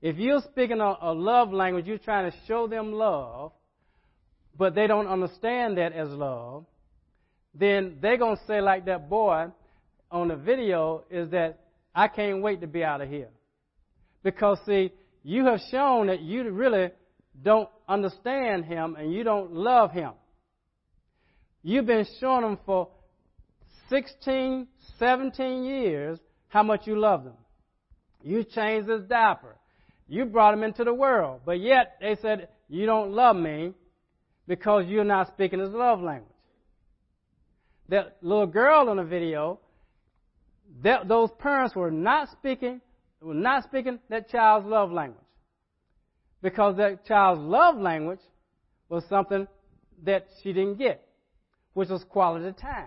If 0.01 0.17
you're 0.17 0.41
speaking 0.41 0.81
a, 0.81 0.97
a 1.03 1.13
love 1.13 1.53
language, 1.53 1.87
you're 1.87 1.99
trying 1.99 2.31
to 2.31 2.37
show 2.47 2.67
them 2.67 2.93
love, 2.93 3.53
but 4.57 4.75
they 4.75 4.87
don't 4.87 5.07
understand 5.07 5.77
that 5.77 5.93
as 5.93 6.09
love, 6.09 6.65
then 7.55 7.99
they're 8.01 8.17
going 8.17 8.37
to 8.37 8.43
say, 8.47 8.61
like 8.61 8.87
that 8.87 9.09
boy 9.09 9.47
on 10.11 10.29
the 10.29 10.37
video, 10.37 11.05
is 11.11 11.31
that 11.31 11.61
I 11.95 12.09
can't 12.09 12.43
wait 12.43 12.61
to 12.61 12.67
be 12.67 12.85
out 12.85 13.01
of 13.01 13.09
here. 13.09 13.31
Because, 14.23 14.59
see, 14.67 14.93
you 15.23 15.47
have 15.47 15.61
shown 15.71 16.09
that 16.09 16.21
you 16.21 16.49
really 16.51 16.91
don't 17.43 17.69
understand 17.89 18.65
him 18.65 18.97
and 18.99 19.13
you 19.13 19.25
don't 19.25 19.53
love 19.53 19.93
him. 19.93 20.13
You've 21.63 21.87
been 21.87 22.07
showing 22.21 22.45
him 22.45 22.59
for 22.65 22.89
16, 23.89 24.67
17 24.99 25.65
years 25.65 26.19
how 26.49 26.63
much 26.63 26.87
you 26.87 26.99
love 26.99 27.25
them. 27.25 27.35
You 28.23 28.45
changed 28.45 28.89
his 28.89 29.03
diaper. 29.05 29.57
You 30.09 30.25
brought 30.27 30.55
him 30.55 30.63
into 30.63 30.85
the 30.85 30.95
world. 30.95 31.43
But 31.45 31.61
yet, 31.61 31.97
they 32.01 32.17
said, 32.21 32.49
you 32.69 32.87
don't 32.87 33.13
love 33.13 33.37
me 33.37 33.73
because 34.47 34.87
you're 34.87 35.05
not 35.05 35.29
speaking 35.29 35.61
his 35.61 35.71
love 35.71 36.01
language. 36.01 36.30
That 37.91 38.17
little 38.23 38.47
girl 38.47 38.89
on 38.89 38.97
the 38.97 39.05
video, 39.05 39.59
that, 40.83 41.09
those 41.09 41.31
parents 41.39 41.75
were 41.75 41.91
not 41.91 42.31
speaking, 42.31 42.81
were 43.21 43.35
not 43.35 43.65
speaking 43.65 43.99
that 44.09 44.31
child's 44.31 44.67
love 44.67 44.93
language. 44.93 45.25
Because 46.41 46.77
that 46.77 47.05
child's 47.05 47.43
love 47.43 47.77
language 47.77 48.21
was 48.89 49.05
something 49.09 49.47
that 50.05 50.27
she 50.43 50.53
didn't 50.53 50.79
get, 50.79 51.07
which 51.75 51.89
was 51.89 52.03
quality 52.05 52.53
time. 52.59 52.87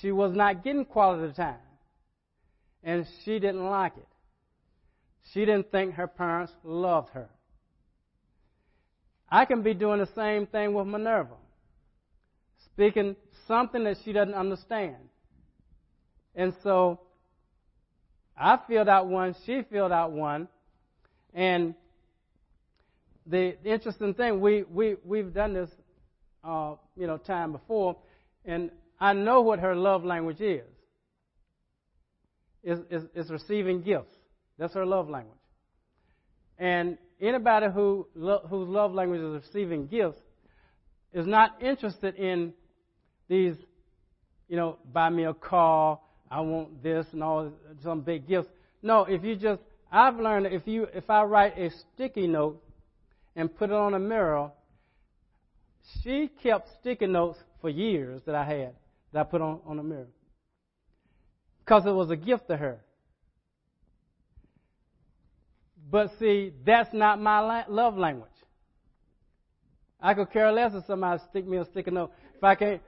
She 0.00 0.12
was 0.12 0.32
not 0.32 0.64
getting 0.64 0.84
quality 0.84 1.32
time. 1.32 1.56
And 2.82 3.06
she 3.24 3.38
didn't 3.38 3.64
like 3.64 3.96
it. 3.96 4.08
She 5.32 5.40
didn't 5.40 5.70
think 5.70 5.94
her 5.94 6.06
parents 6.06 6.52
loved 6.62 7.10
her. 7.10 7.28
I 9.28 9.44
can 9.44 9.62
be 9.62 9.74
doing 9.74 10.00
the 10.00 10.08
same 10.14 10.46
thing 10.46 10.74
with 10.74 10.86
Minerva, 10.86 11.34
speaking 12.76 13.16
something 13.48 13.84
that 13.84 13.96
she 14.04 14.12
doesn't 14.12 14.34
understand. 14.34 14.96
And 16.34 16.54
so 16.62 17.00
I 18.36 18.58
filled 18.68 18.88
out 18.88 19.06
one, 19.06 19.34
she 19.46 19.62
filled 19.70 19.92
out 19.92 20.12
one, 20.12 20.48
and 21.32 21.74
the 23.26 23.56
interesting 23.64 24.12
thing, 24.12 24.40
we, 24.40 24.62
we, 24.64 24.96
we've 25.04 25.32
done 25.32 25.54
this, 25.54 25.70
uh, 26.44 26.74
you 26.96 27.06
know, 27.06 27.16
time 27.16 27.52
before, 27.52 27.96
and 28.44 28.70
I 29.00 29.14
know 29.14 29.40
what 29.40 29.58
her 29.58 29.74
love 29.74 30.04
language 30.04 30.40
is. 30.40 30.66
Is, 32.62 33.04
is, 33.14 33.30
receiving 33.30 33.82
gifts. 33.82 34.12
That's 34.58 34.74
her 34.74 34.84
love 34.84 35.08
language. 35.08 35.38
And 36.58 36.98
anybody 37.20 37.66
who 37.72 38.08
whose 38.12 38.68
love 38.68 38.92
language 38.92 39.20
is 39.20 39.44
receiving 39.46 39.86
gifts 39.86 40.18
is 41.12 41.28
not 41.28 41.62
interested 41.62 42.16
in 42.16 42.52
these, 43.28 43.56
you 44.48 44.56
know, 44.56 44.78
buy 44.92 45.10
me 45.10 45.24
a 45.24 45.34
car, 45.34 45.98
I 46.30 46.40
want 46.40 46.82
this 46.82 47.06
and 47.12 47.22
all 47.22 47.52
some 47.82 48.00
big 48.00 48.26
gifts. 48.26 48.48
No, 48.82 49.04
if 49.04 49.24
you 49.24 49.36
just 49.36 49.60
I've 49.90 50.18
learned 50.18 50.46
if 50.46 50.66
you 50.66 50.84
if 50.92 51.08
I 51.08 51.22
write 51.22 51.58
a 51.58 51.70
sticky 51.70 52.26
note 52.26 52.62
and 53.34 53.54
put 53.54 53.70
it 53.70 53.76
on 53.76 53.94
a 53.94 53.98
mirror, 53.98 54.50
she 56.02 56.30
kept 56.42 56.68
sticky 56.80 57.06
notes 57.06 57.38
for 57.60 57.70
years 57.70 58.22
that 58.26 58.34
I 58.34 58.44
had 58.44 58.74
that 59.12 59.20
I 59.20 59.22
put 59.24 59.40
on, 59.40 59.60
on 59.66 59.76
the 59.76 59.82
mirror. 59.82 60.08
Because 61.64 61.86
it 61.86 61.92
was 61.92 62.10
a 62.10 62.16
gift 62.16 62.48
to 62.48 62.56
her. 62.56 62.80
But 65.90 66.10
see, 66.18 66.52
that's 66.64 66.92
not 66.92 67.20
my 67.20 67.64
love 67.68 67.96
language. 67.96 68.30
I 70.00 70.14
could 70.14 70.30
care 70.30 70.52
less 70.52 70.74
if 70.74 70.84
somebody 70.86 71.22
stick 71.30 71.46
me 71.46 71.58
a 71.58 71.64
sticky 71.64 71.92
note. 71.92 72.12
If 72.36 72.44
I 72.44 72.54
can't, 72.54 72.82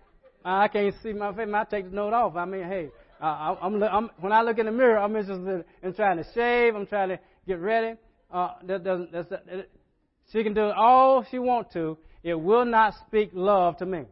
I 0.45 0.69
can't 0.69 0.95
see 1.03 1.13
my 1.13 1.35
face, 1.35 1.49
I 1.53 1.65
take 1.65 1.91
the 1.91 1.97
note 1.97 2.13
off. 2.13 2.37
I 2.37 2.45
mean, 2.45 2.65
hey, 2.65 2.91
uh, 3.21 3.57
I'm, 3.61 3.83
I'm, 3.83 4.11
when 4.21 4.33
I 4.33 4.43
look 4.43 4.59
in 4.59 4.67
the 4.67 4.73
mirror, 4.73 4.99
I'm 4.99 5.15
interested 5.17 5.65
in 5.83 5.95
trying 5.95 6.19
to 6.19 6.27
shave. 6.35 6.75
I'm 6.75 6.87
trying 6.87 7.11
to 7.11 7.21
get 7.47 7.61
ready. 7.61 7.99
Uh, 8.33 8.51
that 8.67 8.85
doesn't. 8.85 9.13
That's, 9.13 9.29
that, 9.29 9.69
she 10.33 10.43
can 10.45 10.55
do 10.55 10.71
all 10.71 11.25
she 11.31 11.39
wants 11.39 11.73
to. 11.73 11.99
It 12.23 12.35
will 12.35 12.65
not 12.65 12.95
speak 13.07 13.31
love 13.33 13.79
to 13.79 13.87
me. 13.87 14.03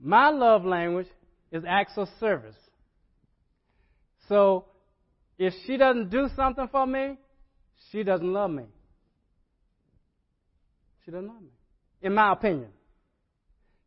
My 0.00 0.30
love 0.30 0.64
language 0.64 1.08
is 1.52 1.64
acts 1.66 1.92
of 1.96 2.08
service. 2.18 2.56
So 4.28 4.66
if 5.38 5.52
she 5.66 5.76
doesn't 5.76 6.10
do 6.10 6.28
something 6.36 6.68
for 6.70 6.86
me, 6.86 7.16
she 7.90 8.02
doesn't 8.02 8.32
love 8.32 8.50
me. 8.50 8.64
She 11.04 11.10
doesn't 11.10 11.26
love 11.26 11.40
me. 11.40 11.50
In 12.02 12.14
my 12.14 12.32
opinion. 12.32 12.70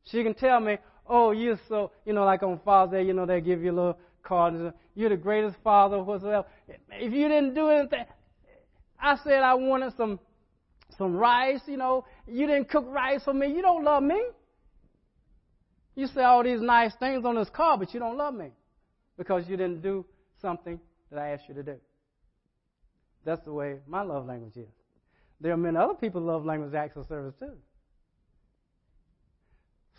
She 0.05 0.23
can 0.23 0.33
tell 0.33 0.59
me, 0.59 0.77
oh, 1.07 1.31
you're 1.31 1.59
so, 1.67 1.91
you 2.05 2.13
know, 2.13 2.25
like 2.25 2.43
on 2.43 2.59
Father's 2.63 2.99
Day, 2.99 3.07
you 3.07 3.13
know, 3.13 3.25
they 3.25 3.41
give 3.41 3.61
you 3.61 3.71
a 3.71 3.75
little 3.75 3.97
card. 4.23 4.73
You're 4.95 5.09
the 5.09 5.17
greatest 5.17 5.57
father, 5.63 6.01
whatsoever. 6.01 6.45
If 6.67 7.13
you 7.13 7.27
didn't 7.27 7.53
do 7.53 7.69
anything, 7.69 8.05
I 8.99 9.17
said 9.23 9.43
I 9.43 9.53
wanted 9.55 9.93
some 9.97 10.19
some 10.97 11.15
rice, 11.15 11.61
you 11.67 11.77
know. 11.77 12.05
You 12.27 12.47
didn't 12.47 12.69
cook 12.69 12.85
rice 12.89 13.23
for 13.23 13.33
me. 13.33 13.47
You 13.47 13.61
don't 13.61 13.83
love 13.83 14.03
me. 14.03 14.21
You 15.95 16.07
say 16.07 16.21
all 16.21 16.43
these 16.43 16.61
nice 16.61 16.93
things 16.99 17.25
on 17.25 17.35
this 17.35 17.49
card, 17.49 17.79
but 17.79 17.93
you 17.93 17.99
don't 17.99 18.17
love 18.17 18.33
me 18.33 18.49
because 19.17 19.47
you 19.47 19.57
didn't 19.57 19.81
do 19.81 20.05
something 20.41 20.79
that 21.11 21.19
I 21.19 21.29
asked 21.29 21.43
you 21.47 21.55
to 21.55 21.63
do. 21.63 21.75
That's 23.25 23.43
the 23.43 23.53
way 23.53 23.79
my 23.87 24.01
love 24.01 24.25
language 24.25 24.57
is. 24.57 24.69
There 25.39 25.51
are 25.51 25.57
many 25.57 25.77
other 25.77 25.93
people's 25.95 26.23
love 26.23 26.45
language 26.45 26.73
acts 26.73 26.97
of 26.97 27.07
service 27.07 27.33
too. 27.39 27.53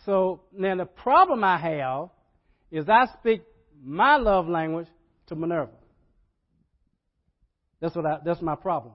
So 0.05 0.41
now 0.51 0.75
the 0.75 0.85
problem 0.85 1.43
I 1.43 1.57
have 1.57 2.09
is 2.71 2.89
I 2.89 3.05
speak 3.19 3.43
my 3.83 4.17
love 4.17 4.47
language 4.47 4.87
to 5.27 5.35
Minerva. 5.35 5.71
That's 7.79 7.95
what 7.95 8.05
I, 8.05 8.17
that's 8.23 8.41
my 8.41 8.55
problem. 8.55 8.93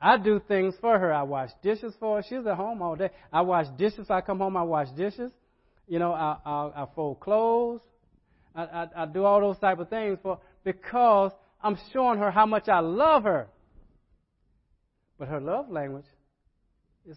I 0.00 0.18
do 0.18 0.40
things 0.46 0.74
for 0.80 0.98
her. 0.98 1.12
I 1.12 1.22
wash 1.22 1.50
dishes 1.62 1.94
for 1.98 2.16
her. 2.16 2.22
She's 2.28 2.46
at 2.46 2.56
home 2.56 2.82
all 2.82 2.96
day. 2.96 3.10
I 3.32 3.40
wash 3.40 3.66
dishes. 3.78 4.06
I 4.10 4.20
come 4.20 4.38
home. 4.38 4.56
I 4.56 4.62
wash 4.62 4.88
dishes. 4.90 5.32
You 5.88 5.98
know, 5.98 6.12
I, 6.12 6.36
I, 6.44 6.82
I 6.82 6.86
fold 6.94 7.20
clothes. 7.20 7.80
I, 8.54 8.64
I, 8.64 8.86
I 8.96 9.06
do 9.06 9.24
all 9.24 9.40
those 9.40 9.58
type 9.58 9.78
of 9.78 9.88
things 9.88 10.18
for 10.22 10.38
because 10.64 11.32
I'm 11.62 11.78
showing 11.92 12.18
her 12.18 12.30
how 12.30 12.46
much 12.46 12.68
I 12.68 12.80
love 12.80 13.24
her. 13.24 13.48
But 15.18 15.28
her 15.28 15.40
love 15.40 15.70
language 15.70 16.04
is 17.08 17.16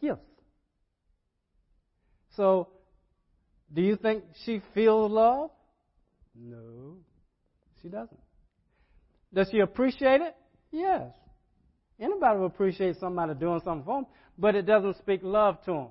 gifts. 0.00 0.29
So, 2.36 2.68
do 3.72 3.82
you 3.82 3.96
think 3.96 4.24
she 4.44 4.62
feels 4.74 5.10
love? 5.10 5.50
No, 6.34 6.96
she 7.82 7.88
doesn't. 7.88 8.18
Does 9.32 9.48
she 9.50 9.60
appreciate 9.60 10.20
it? 10.20 10.34
Yes. 10.70 11.12
Anybody 12.00 12.38
will 12.38 12.46
appreciate 12.46 12.96
somebody 12.98 13.34
doing 13.34 13.60
something 13.64 13.84
for 13.84 14.00
them, 14.02 14.06
but 14.38 14.54
it 14.54 14.66
doesn't 14.66 14.96
speak 14.98 15.20
love 15.22 15.62
to 15.64 15.72
them. 15.72 15.88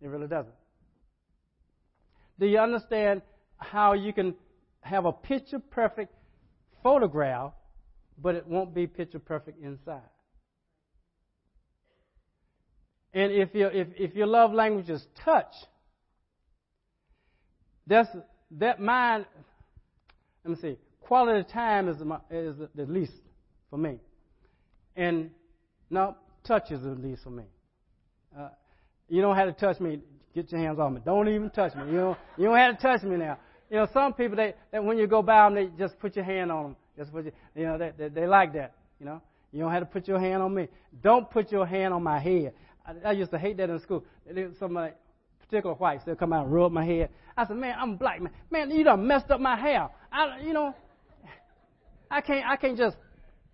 It 0.00 0.08
really 0.08 0.26
doesn't. 0.26 0.54
Do 2.38 2.46
you 2.46 2.58
understand 2.58 3.22
how 3.56 3.92
you 3.92 4.12
can 4.12 4.34
have 4.80 5.04
a 5.04 5.12
picture 5.12 5.60
perfect 5.60 6.12
photograph, 6.82 7.52
but 8.20 8.34
it 8.34 8.46
won't 8.46 8.74
be 8.74 8.86
picture 8.86 9.20
perfect 9.20 9.62
inside? 9.62 10.00
And 13.14 13.32
if 13.32 13.54
your 13.54 13.70
if, 13.70 13.88
if 13.96 14.14
your 14.14 14.26
love 14.26 14.52
language 14.52 14.88
is 14.88 15.06
touch, 15.24 15.52
that's 17.86 18.08
that 18.52 18.80
mind. 18.80 19.26
Let 20.44 20.50
me 20.50 20.56
see. 20.60 20.78
Quality 21.00 21.46
time 21.52 21.88
is 21.88 21.98
my, 21.98 22.18
is 22.30 22.56
the 22.74 22.86
least 22.86 23.12
for 23.68 23.76
me, 23.76 23.98
and 24.96 25.30
no 25.90 26.16
touch 26.46 26.70
is 26.70 26.82
the 26.82 26.90
least 26.90 27.22
for 27.22 27.30
me. 27.30 27.44
Uh, 28.38 28.48
you 29.08 29.20
don't 29.20 29.36
have 29.36 29.54
to 29.54 29.60
touch 29.60 29.78
me. 29.78 30.00
Get 30.34 30.50
your 30.50 30.62
hands 30.62 30.78
off 30.78 30.90
me. 30.90 31.02
Don't 31.04 31.28
even 31.28 31.50
touch 31.50 31.74
me. 31.74 31.84
You 31.86 31.92
know, 31.92 32.16
you 32.38 32.44
don't 32.44 32.56
have 32.56 32.78
to 32.78 32.82
touch 32.82 33.02
me 33.02 33.16
now. 33.16 33.38
You 33.70 33.76
know, 33.76 33.88
some 33.92 34.14
people 34.14 34.36
they 34.36 34.54
that 34.70 34.82
when 34.82 34.96
you 34.96 35.06
go 35.06 35.20
by 35.20 35.44
them, 35.44 35.54
they 35.54 35.66
just 35.78 35.98
put 35.98 36.16
your 36.16 36.24
hand 36.24 36.50
on 36.50 36.62
them. 36.62 36.76
Just 36.96 37.12
put 37.12 37.24
your, 37.24 37.32
you 37.54 37.64
know, 37.64 37.76
they, 37.76 37.92
they 37.98 38.08
they 38.08 38.26
like 38.26 38.54
that. 38.54 38.74
You 38.98 39.06
know, 39.06 39.20
you 39.52 39.60
don't 39.60 39.70
have 39.70 39.82
to 39.82 39.86
put 39.86 40.08
your 40.08 40.18
hand 40.18 40.42
on 40.42 40.54
me. 40.54 40.68
Don't 41.02 41.30
put 41.30 41.52
your 41.52 41.66
hand 41.66 41.92
on 41.92 42.02
my 42.02 42.18
head. 42.18 42.54
I, 42.86 43.08
I 43.08 43.12
used 43.12 43.30
to 43.30 43.38
hate 43.38 43.56
that 43.58 43.70
in 43.70 43.80
school. 43.80 44.04
Somebody, 44.58 44.94
particular 45.40 45.74
whites, 45.74 46.02
they'll 46.04 46.16
come 46.16 46.32
out 46.32 46.46
and 46.46 46.54
rub 46.54 46.72
my 46.72 46.84
head. 46.84 47.10
I 47.36 47.46
said, 47.46 47.56
man, 47.56 47.76
I'm 47.78 47.96
black 47.96 48.20
man. 48.20 48.32
Man, 48.50 48.70
you 48.70 48.84
done 48.84 49.06
messed 49.06 49.30
up 49.30 49.40
my 49.40 49.58
hair. 49.58 49.88
I, 50.10 50.40
you 50.40 50.52
know, 50.52 50.74
I 52.10 52.20
can't, 52.20 52.46
I 52.46 52.56
can't 52.56 52.76
just, 52.76 52.96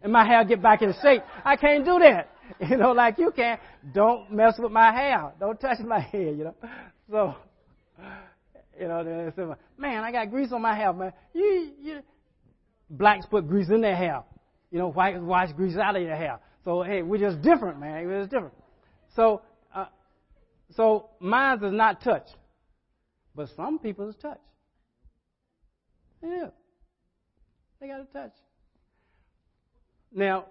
and 0.02 0.12
my 0.12 0.26
hair 0.26 0.44
get 0.44 0.62
back 0.62 0.82
in 0.82 0.92
shape. 1.02 1.22
I 1.44 1.56
can't 1.56 1.84
do 1.84 1.98
that. 2.00 2.30
You 2.66 2.78
know, 2.78 2.92
like 2.92 3.18
you 3.18 3.30
can. 3.30 3.58
Don't 3.92 4.32
mess 4.32 4.54
with 4.58 4.72
my 4.72 4.90
hair. 4.90 5.32
Don't 5.38 5.60
touch 5.60 5.80
my 5.80 6.00
hair, 6.12 6.32
you 6.32 6.44
know. 6.44 6.54
So, 7.10 7.34
you 8.80 8.88
know, 8.88 9.04
they 9.04 9.30
say, 9.36 9.46
man, 9.76 10.02
I 10.02 10.10
got 10.10 10.30
grease 10.30 10.50
on 10.50 10.62
my 10.62 10.74
hair, 10.74 10.92
man. 10.94 11.12
You, 11.34 11.72
you, 11.78 12.00
blacks 12.88 13.26
put 13.26 13.46
grease 13.46 13.68
in 13.68 13.82
their 13.82 13.96
hair. 13.96 14.22
You 14.70 14.78
know, 14.78 14.88
whites 14.88 15.18
wash 15.20 15.52
grease 15.52 15.76
out 15.76 15.96
of 15.96 16.02
their 16.02 16.16
hair. 16.16 16.38
So, 16.64 16.82
hey, 16.82 17.02
we're 17.02 17.18
just 17.18 17.42
different, 17.42 17.80
man. 17.80 18.06
We're 18.06 18.20
just 18.20 18.30
different. 18.30 18.54
So, 19.14 19.42
uh, 19.74 19.86
so 20.76 21.10
mine 21.20 21.62
is 21.64 21.72
not 21.72 22.02
touch, 22.02 22.26
but 23.34 23.48
some 23.56 23.78
people's 23.78 24.14
touch. 24.20 24.40
Yeah, 26.22 26.48
they 27.80 27.88
got 27.88 28.00
a 28.00 28.04
touch. 28.04 28.32
Now, 30.12 30.46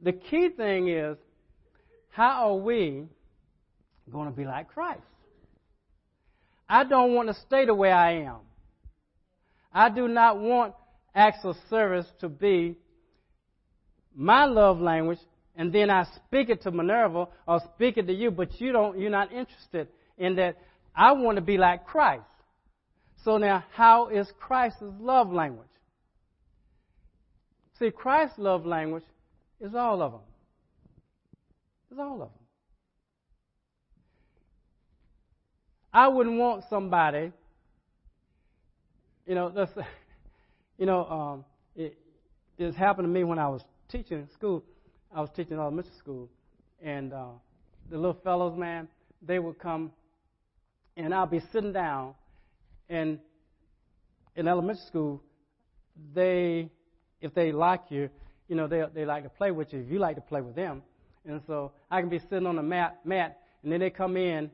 the 0.00 0.12
key 0.12 0.48
thing 0.48 0.88
is, 0.88 1.16
how 2.10 2.50
are 2.50 2.56
we 2.56 3.04
going 4.10 4.28
to 4.30 4.36
be 4.36 4.44
like 4.44 4.68
Christ? 4.68 5.00
I 6.68 6.84
don't 6.84 7.14
want 7.14 7.28
to 7.28 7.34
stay 7.46 7.66
the 7.66 7.74
way 7.74 7.92
I 7.92 8.22
am. 8.22 8.38
I 9.72 9.90
do 9.90 10.08
not 10.08 10.40
want 10.40 10.74
acts 11.14 11.44
of 11.44 11.56
service 11.70 12.06
to 12.20 12.28
be 12.28 12.76
my 14.14 14.46
love 14.46 14.80
language 14.80 15.18
and 15.56 15.72
then 15.72 15.90
I 15.90 16.04
speak 16.14 16.50
it 16.50 16.62
to 16.62 16.70
Minerva 16.70 17.28
or 17.48 17.60
speak 17.74 17.96
it 17.96 18.06
to 18.06 18.12
you, 18.12 18.30
but 18.30 18.60
you 18.60 18.72
don't, 18.72 18.98
you're 18.98 19.10
not 19.10 19.32
interested 19.32 19.88
in 20.18 20.36
that. 20.36 20.56
I 20.94 21.12
want 21.12 21.36
to 21.36 21.42
be 21.42 21.58
like 21.58 21.86
Christ. 21.86 22.24
So 23.24 23.38
now, 23.38 23.64
how 23.72 24.08
is 24.08 24.30
Christ's 24.38 24.82
love 24.82 25.32
language? 25.32 25.66
See, 27.78 27.90
Christ's 27.90 28.38
love 28.38 28.64
language 28.64 29.04
is 29.60 29.74
all 29.74 30.00
of 30.02 30.12
them. 30.12 30.20
It's 31.90 32.00
all 32.00 32.14
of 32.14 32.18
them. 32.18 32.28
I 35.92 36.08
wouldn't 36.08 36.38
want 36.38 36.64
somebody, 36.68 37.32
you 39.26 39.34
know, 39.34 39.50
let's, 39.54 39.72
you 40.78 40.86
know, 40.86 41.04
um, 41.06 41.44
it, 41.74 41.96
it 42.58 42.74
happened 42.74 43.06
to 43.06 43.12
me 43.12 43.24
when 43.24 43.38
I 43.38 43.48
was 43.48 43.62
teaching 43.90 44.18
in 44.18 44.30
school. 44.32 44.62
I 45.14 45.20
was 45.20 45.30
teaching 45.34 45.58
elementary 45.58 45.92
school, 45.98 46.28
and 46.82 47.12
uh, 47.12 47.26
the 47.90 47.96
little 47.96 48.18
fellows, 48.22 48.58
man, 48.58 48.88
they 49.22 49.38
would 49.38 49.58
come, 49.58 49.92
and 50.96 51.14
I'll 51.14 51.26
be 51.26 51.40
sitting 51.52 51.72
down, 51.72 52.14
and 52.88 53.18
in 54.34 54.48
elementary 54.48 54.84
school, 54.86 55.22
they, 56.14 56.70
if 57.20 57.34
they 57.34 57.52
like 57.52 57.82
you, 57.88 58.10
you 58.48 58.56
know, 58.56 58.66
they 58.66 58.82
they 58.94 59.04
like 59.04 59.24
to 59.24 59.30
play 59.30 59.50
with 59.50 59.72
you. 59.72 59.80
If 59.80 59.90
you 59.90 59.98
like 59.98 60.16
to 60.16 60.22
play 60.22 60.40
with 60.40 60.54
them, 60.54 60.82
and 61.24 61.40
so 61.46 61.72
I 61.90 62.00
can 62.00 62.10
be 62.10 62.18
sitting 62.18 62.46
on 62.46 62.56
the 62.56 62.62
mat, 62.62 62.98
mat, 63.04 63.38
and 63.62 63.72
then 63.72 63.80
they 63.80 63.90
come 63.90 64.16
in, 64.16 64.50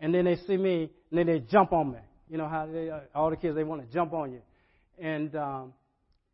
and 0.00 0.14
then 0.14 0.24
they 0.24 0.36
see 0.46 0.56
me, 0.56 0.90
and 1.10 1.18
then 1.18 1.26
they 1.26 1.40
jump 1.40 1.72
on 1.72 1.92
me. 1.92 1.98
You 2.28 2.38
know 2.38 2.48
how 2.48 2.66
they, 2.66 2.90
uh, 2.90 3.00
all 3.14 3.30
the 3.30 3.36
kids 3.36 3.54
they 3.54 3.64
want 3.64 3.86
to 3.86 3.94
jump 3.94 4.12
on 4.12 4.32
you, 4.32 4.42
and 4.98 5.34
um, 5.36 5.72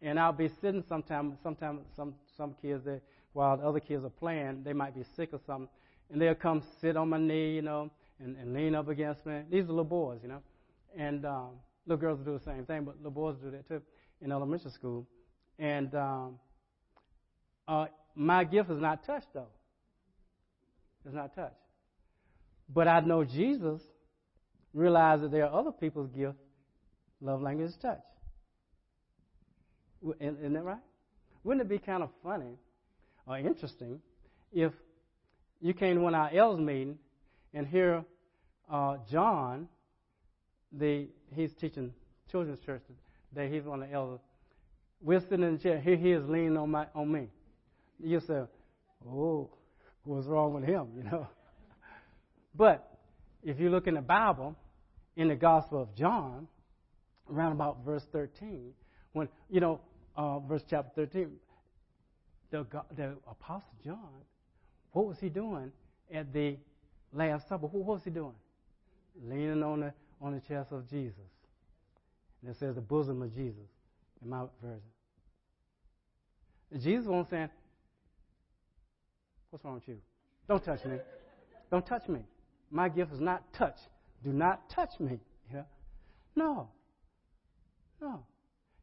and 0.01 0.19
I'll 0.19 0.33
be 0.33 0.51
sitting 0.61 0.85
sometime. 0.89 1.37
Sometimes 1.43 1.81
some 1.97 2.15
some 2.37 2.55
kids 2.63 2.85
they 2.85 3.01
while 3.33 3.57
the 3.57 3.65
other 3.67 3.81
kids 3.81 4.05
are 4.05 4.11
playing, 4.11 4.63
they 4.65 4.73
might 4.73 4.95
be 4.95 5.05
sick 5.17 5.31
or 5.33 5.41
something, 5.47 5.69
and 6.11 6.21
they'll 6.21 6.35
come 6.35 6.63
sit 6.81 6.97
on 6.97 7.09
my 7.09 7.19
knee, 7.19 7.55
you 7.55 7.63
know, 7.63 7.91
and, 8.19 8.37
and 8.37 8.53
lean 8.53 8.75
up 8.75 8.89
against 8.89 9.25
me. 9.25 9.43
These 9.51 9.65
are 9.65 9.69
little 9.69 9.85
boys, 9.85 10.21
you 10.23 10.29
know, 10.29 10.43
and 10.97 11.25
um, 11.25 11.51
little 11.87 12.01
girls 12.01 12.21
do 12.25 12.39
the 12.39 12.45
same 12.45 12.65
thing, 12.65 12.85
but 12.85 12.97
little 12.97 13.11
boys 13.11 13.37
do 13.43 13.51
that 13.51 13.67
too 13.69 13.83
in 14.21 14.33
elementary 14.33 14.71
school. 14.71 15.07
And 15.59 15.95
um, 15.95 16.39
uh, 17.67 17.87
my 18.15 18.45
gift 18.45 18.71
is 18.71 18.81
not 18.81 19.05
touched 19.05 19.33
though. 19.35 19.49
It's 21.05 21.15
not 21.15 21.35
touched. 21.35 21.57
But 22.73 22.89
I 22.89 23.01
know 23.01 23.25
Jesus 23.25 23.83
realized 24.73 25.25
that 25.25 25.31
there 25.31 25.47
are 25.47 25.59
other 25.59 25.73
people's 25.73 26.11
gift. 26.11 26.37
Love 27.21 27.43
language 27.43 27.71
is 27.71 27.77
touch. 27.81 28.01
Isn't 30.21 30.53
that 30.53 30.65
right? 30.65 30.79
Wouldn't 31.45 31.65
it 31.67 31.69
be 31.69 31.79
kind 31.79 32.03
of 32.03 32.11
funny 32.23 32.57
or 33.27 33.39
interesting 33.39 34.01
if 34.53 34.73
you 35.61 35.73
came 35.73 35.97
to 35.97 36.01
one 36.01 36.15
of 36.15 36.21
our 36.21 36.31
elders 36.37 36.65
meeting 36.65 36.99
and 37.55 37.67
hear 37.67 38.05
uh, 38.71 38.97
John, 39.11 39.69
the 40.73 41.09
he's 41.35 41.53
teaching 41.61 41.93
children's 42.31 42.61
church 42.61 42.83
today. 43.29 43.55
He's 43.55 43.65
one 43.65 43.83
of 43.83 43.89
the 43.89 43.95
elders. 43.95 44.21
We're 45.01 45.21
sitting 45.21 45.43
in 45.43 45.57
the 45.57 45.59
chair. 45.59 45.81
Here 45.81 45.97
he 45.97 46.13
is 46.13 46.29
leaning 46.29 46.57
on 46.57 46.71
my 46.71 46.87
on 46.95 47.11
me. 47.11 47.29
You 48.03 48.21
say, 48.21 48.43
"Oh, 49.07 49.51
what's 50.05 50.27
wrong 50.27 50.55
with 50.55 50.65
him?" 50.65 50.89
You 50.97 51.05
know. 51.05 51.27
But 52.55 52.99
if 53.43 53.59
you 53.59 53.71
look 53.71 53.87
in 53.87 53.95
the 53.95 54.03
Bible, 54.03 54.57
in 55.17 55.29
the 55.29 55.35
Gospel 55.35 55.83
of 55.83 55.95
John, 55.95 56.49
around 57.31 57.53
about 57.53 57.85
verse 57.85 58.05
13, 58.13 58.73
when 59.13 59.29
you 59.49 59.61
know, 59.61 59.81
uh, 60.17 60.39
verse 60.41 60.63
chapter 60.69 61.07
13, 61.07 61.31
the, 62.53 62.67
the 62.95 63.17
Apostle 63.29 63.73
John, 63.85 64.09
what 64.93 65.07
was 65.07 65.19
he 65.19 65.29
doing 65.29 65.73
at 66.15 66.33
the 66.33 66.57
Last 67.13 67.49
Supper? 67.49 67.67
What 67.67 67.85
was 67.85 68.03
he 68.05 68.11
doing? 68.11 68.35
Leaning 69.27 69.63
on 69.63 69.81
the, 69.81 69.93
on 70.21 70.35
the 70.35 70.41
chest 70.41 70.71
of 70.71 70.89
Jesus. 70.89 71.19
And 72.43 72.51
it 72.51 72.59
says 72.59 72.77
the 72.77 72.81
bosom 72.81 73.23
of 73.23 73.35
Jesus 73.35 73.69
in 74.23 74.31
my 74.31 74.45
version. 74.63 74.81
Jesus 76.79 77.07
won't 77.07 77.29
say, 77.29 77.49
What's 79.51 79.65
wrong 79.65 79.75
with 79.75 79.89
you? 79.89 79.99
Don't 80.49 80.65
touch 80.65 80.85
me. 80.87 80.97
Don't 81.71 81.87
touch 81.87 82.09
me. 82.09 82.21
My 82.71 82.89
gift 82.89 83.13
is 83.13 83.21
not 83.21 83.53
touch. 83.53 83.77
Do 84.25 84.33
not 84.33 84.71
touch 84.71 84.99
me. 84.99 85.19
Yeah? 85.53 85.65
No. 86.35 86.69
No. 88.01 88.25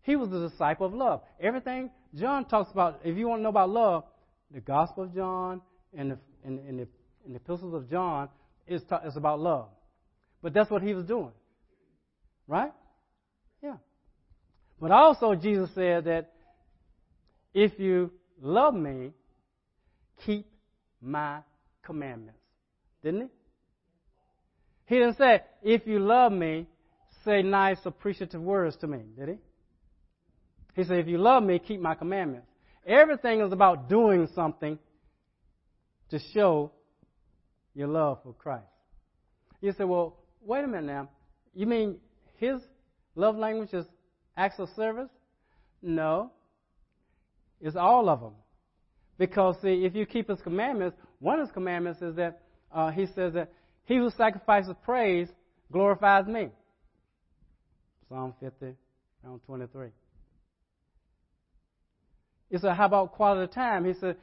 He 0.02 0.16
was 0.16 0.32
a 0.32 0.50
disciple 0.50 0.86
of 0.86 0.94
love. 0.94 1.22
Everything 1.40 1.92
John 2.16 2.46
talks 2.46 2.72
about, 2.72 3.02
if 3.04 3.18
you 3.18 3.28
want 3.28 3.40
to 3.40 3.44
know 3.44 3.50
about 3.50 3.70
love, 3.70 4.04
the 4.52 4.62
Gospel 4.62 5.04
of 5.04 5.14
John 5.14 5.62
and 5.96 6.12
the, 6.12 6.18
and, 6.44 6.60
and 6.60 6.80
the, 6.80 6.88
and 7.26 7.36
the 7.36 7.36
epistles 7.36 7.74
of 7.74 7.90
John 7.90 8.30
is, 8.68 8.82
ta- 8.90 9.02
is 9.06 9.16
about 9.16 9.40
love. 9.40 9.68
But 10.42 10.54
that's 10.54 10.72
what 10.72 10.82
he 10.82 10.94
was 10.94 11.06
doing. 11.06 11.32
Right? 12.48 12.72
Yeah. 13.62 13.76
But 14.82 14.92
also, 14.92 15.36
Jesus 15.36 15.70
said 15.76 16.06
that 16.06 16.32
if 17.54 17.78
you 17.78 18.12
love 18.42 18.74
me, 18.74 19.12
keep 20.26 20.48
my 21.02 21.40
commandments. 21.84 22.40
Didn't 23.04 23.22
he? 23.22 23.28
He 24.86 24.96
didn't 24.96 25.18
say, 25.18 25.42
if 25.62 25.86
you 25.86 26.00
love 26.00 26.32
me, 26.32 26.66
say 27.24 27.44
nice, 27.44 27.78
appreciative 27.86 28.42
words 28.42 28.76
to 28.78 28.88
me. 28.88 29.00
Did 29.18 29.30
he? 29.30 29.36
He 30.80 30.86
said, 30.86 31.00
If 31.00 31.08
you 31.10 31.18
love 31.18 31.44
me, 31.44 31.60
keep 31.60 31.82
my 31.82 31.94
commandments. 31.94 32.48
Everything 32.88 33.42
is 33.42 33.52
about 33.52 33.90
doing 33.90 34.30
something 34.34 34.80
to 36.10 36.20
show 36.34 36.72
your 37.76 37.90
love 37.90 38.20
for 38.24 38.32
Christ. 38.32 38.64
You 39.60 39.74
say, 39.78 39.84
Well, 39.84 40.16
wait 40.42 40.64
a 40.64 40.68
minute 40.68 40.86
now. 40.86 41.10
You 41.54 41.68
mean 41.68 41.98
his 42.38 42.62
love 43.16 43.36
language 43.36 43.74
is 43.74 43.86
acts 44.38 44.58
of 44.58 44.70
service? 44.78 45.10
No. 45.82 46.32
It's 47.60 47.76
all 47.76 48.08
of 48.08 48.22
them. 48.22 48.36
Because, 49.18 49.58
see, 49.62 49.84
if 49.84 49.94
you 49.94 50.06
keep 50.06 50.30
his 50.30 50.40
commandments, 50.40 50.96
one 51.20 51.42
of 51.42 51.48
his 51.48 51.54
commandments 51.54 52.02
is 52.02 52.16
that 52.16 52.40
uh, 52.74 52.90
he 52.90 53.06
says 53.08 53.34
that 53.34 53.52
he 53.84 53.98
who 53.98 54.10
sacrifices 54.12 54.76
praise 54.86 55.28
glorifies 55.74 56.26
me. 56.26 56.48
Psalm 58.08 58.34
50, 58.40 58.76
around 59.26 59.42
23. 59.46 59.90
He 62.50 62.58
said, 62.58 62.74
How 62.76 62.86
about 62.86 63.14
quality 63.14 63.52
time? 63.54 63.86
He 63.86 63.94
said, 63.94 64.18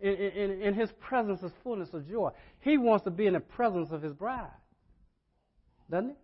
in, 0.00 0.12
in, 0.12 0.62
in 0.62 0.74
his 0.74 0.90
presence 1.00 1.42
is 1.42 1.52
fullness 1.62 1.88
of 1.92 2.08
joy. 2.08 2.30
He 2.60 2.76
wants 2.76 3.04
to 3.04 3.10
be 3.10 3.26
in 3.26 3.34
the 3.34 3.40
presence 3.40 3.88
of 3.90 4.02
his 4.02 4.12
bride. 4.12 4.50
Doesn't 5.90 6.10
he? 6.10 6.16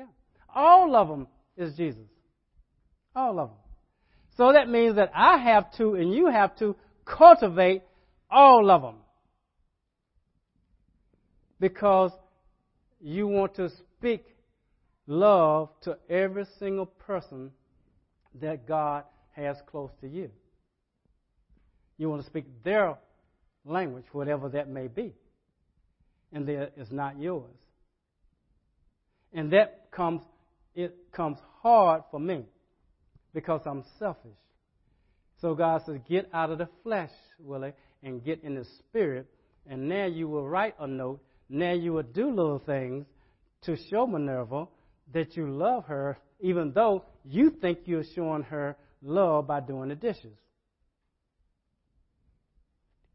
Yeah. 0.00 0.06
All 0.54 0.94
of 0.94 1.08
them 1.08 1.26
is 1.56 1.74
Jesus. 1.76 2.02
All 3.14 3.38
of 3.38 3.50
them. 3.50 3.58
So 4.36 4.52
that 4.52 4.68
means 4.68 4.96
that 4.96 5.12
I 5.14 5.38
have 5.38 5.74
to 5.78 5.94
and 5.94 6.12
you 6.12 6.26
have 6.26 6.56
to 6.58 6.76
cultivate 7.04 7.82
all 8.30 8.70
of 8.70 8.82
them. 8.82 8.96
Because 11.60 12.10
you 13.00 13.26
want 13.26 13.54
to 13.56 13.70
speak 13.70 14.24
love 15.06 15.68
to 15.82 15.96
every 16.10 16.44
single 16.58 16.86
person 16.86 17.52
that 18.40 18.66
God 18.66 19.04
has 19.32 19.56
close 19.66 19.90
to 20.00 20.08
you. 20.08 20.30
You 21.98 22.08
want 22.10 22.22
to 22.22 22.26
speak 22.26 22.44
their 22.64 22.96
language, 23.64 24.04
whatever 24.12 24.48
that 24.50 24.68
may 24.68 24.88
be. 24.88 25.14
And 26.32 26.46
that 26.48 26.72
is 26.76 26.90
not 26.90 27.18
yours. 27.18 27.54
And 29.32 29.52
that 29.52 29.90
comes, 29.90 30.22
it 30.74 30.96
comes 31.12 31.38
hard 31.62 32.02
for 32.10 32.20
me 32.20 32.44
because 33.32 33.60
I'm 33.66 33.84
selfish. 33.98 34.30
So 35.40 35.54
God 35.54 35.82
says, 35.84 35.98
get 36.08 36.30
out 36.32 36.50
of 36.50 36.58
the 36.58 36.68
flesh, 36.82 37.10
Willie, 37.38 37.72
and 38.02 38.24
get 38.24 38.42
in 38.42 38.54
the 38.54 38.64
spirit. 38.78 39.26
And 39.66 39.88
now 39.88 40.06
you 40.06 40.28
will 40.28 40.46
write 40.46 40.74
a 40.78 40.86
note. 40.86 41.20
Now 41.48 41.72
you 41.72 41.92
will 41.92 42.02
do 42.02 42.28
little 42.28 42.60
things 42.60 43.06
to 43.62 43.76
show 43.90 44.06
Minerva 44.06 44.66
that 45.12 45.36
you 45.36 45.50
love 45.50 45.84
her, 45.86 46.18
even 46.40 46.72
though 46.72 47.04
you 47.24 47.50
think 47.50 47.80
you're 47.86 48.04
showing 48.14 48.42
her 48.44 48.76
love 49.02 49.46
by 49.46 49.60
doing 49.60 49.88
the 49.88 49.94
dishes. 49.94 50.36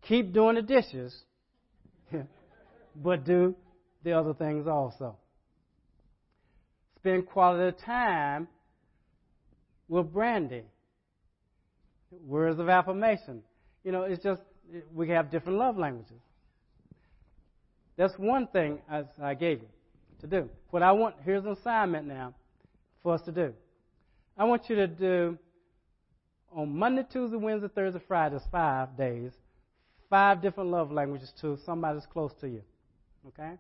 Keep 0.10 0.34
doing 0.34 0.56
the 0.56 0.64
dishes, 0.64 1.16
but 2.96 3.24
do 3.26 3.56
the 4.04 4.14
other 4.14 4.34
things 4.34 4.66
also. 4.66 5.16
Spend 6.96 7.28
quality 7.28 7.78
time 7.86 8.48
with 9.88 10.12
Brandy. 10.12 10.64
Words 12.26 12.60
of 12.60 12.70
affirmation. 12.70 13.44
You 13.84 13.92
know, 13.92 14.02
it's 14.02 14.24
just, 14.24 14.42
we 14.92 15.10
have 15.10 15.30
different 15.30 15.60
love 15.60 15.78
languages. 15.78 16.20
That's 17.96 18.14
one 18.18 18.48
thing 18.48 18.80
I, 18.90 19.04
I 19.22 19.36
gave 19.36 19.60
you 19.62 19.68
to 20.22 20.28
do. 20.28 20.50
What 20.72 20.82
I 20.82 20.92
want, 20.92 21.18
here's 21.24 21.46
an 21.46 21.52
assignment 21.52 22.08
now 22.08 22.34
for 23.04 23.14
us 23.14 23.22
to 23.26 23.32
do. 23.32 23.54
I 24.36 24.46
want 24.46 24.64
you 24.70 24.76
to 24.78 24.88
do 24.88 25.38
on 26.52 26.76
Monday, 26.76 27.04
Tuesday, 27.14 27.38
Wednesday, 27.38 27.68
Thursday, 27.76 28.02
Friday, 28.08 28.40
five 28.52 28.98
days, 28.98 29.34
five 30.10 30.42
different 30.42 30.72
love 30.72 30.92
languages 30.92 31.32
to 31.42 31.58
somebody 31.66 31.96
that's 31.96 32.08
close 32.08 32.34
to 32.42 32.48
you. 32.48 32.62
Okay? 33.28 33.54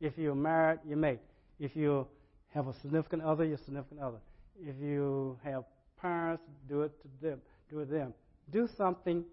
If 0.00 0.18
you're 0.18 0.34
married, 0.34 0.80
your 0.86 0.98
mate. 0.98 1.20
If 1.60 1.76
you 1.76 2.06
have 2.54 2.66
a 2.66 2.74
significant 2.80 3.22
other, 3.22 3.44
your 3.44 3.58
significant 3.58 4.00
other. 4.00 4.18
If 4.60 4.74
you 4.80 5.38
have 5.44 5.64
parents, 6.00 6.42
do 6.68 6.82
it 6.82 6.92
to 7.02 7.08
them. 7.26 7.40
Do 7.70 7.80
it 7.80 7.86
to 7.86 7.92
them. 7.92 8.14
Do 8.50 8.68
something 8.76 9.24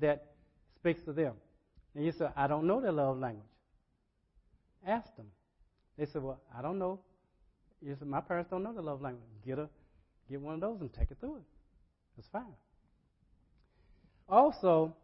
that 0.00 0.32
speaks 0.76 1.02
to 1.04 1.12
them. 1.12 1.34
And 1.94 2.04
you 2.04 2.12
say, 2.12 2.26
I 2.36 2.46
don't 2.46 2.66
know 2.66 2.80
their 2.80 2.92
love 2.92 3.18
language. 3.18 3.46
Ask 4.86 5.14
them. 5.16 5.26
They 5.96 6.06
said, 6.06 6.22
Well, 6.22 6.40
I 6.56 6.60
don't 6.60 6.78
know. 6.78 7.00
You 7.80 7.96
said, 7.98 8.08
My 8.08 8.20
parents 8.20 8.50
don't 8.50 8.62
know 8.62 8.72
the 8.72 8.82
love 8.82 9.00
language. 9.00 9.24
Get 9.44 9.58
a 9.58 9.68
get 10.28 10.40
one 10.40 10.54
of 10.54 10.60
those 10.60 10.80
and 10.80 10.92
take 10.92 11.10
it 11.10 11.18
through 11.20 11.36
it. 11.36 11.42
It's 12.18 12.28
fine. 12.28 12.42
Also, 14.28 14.94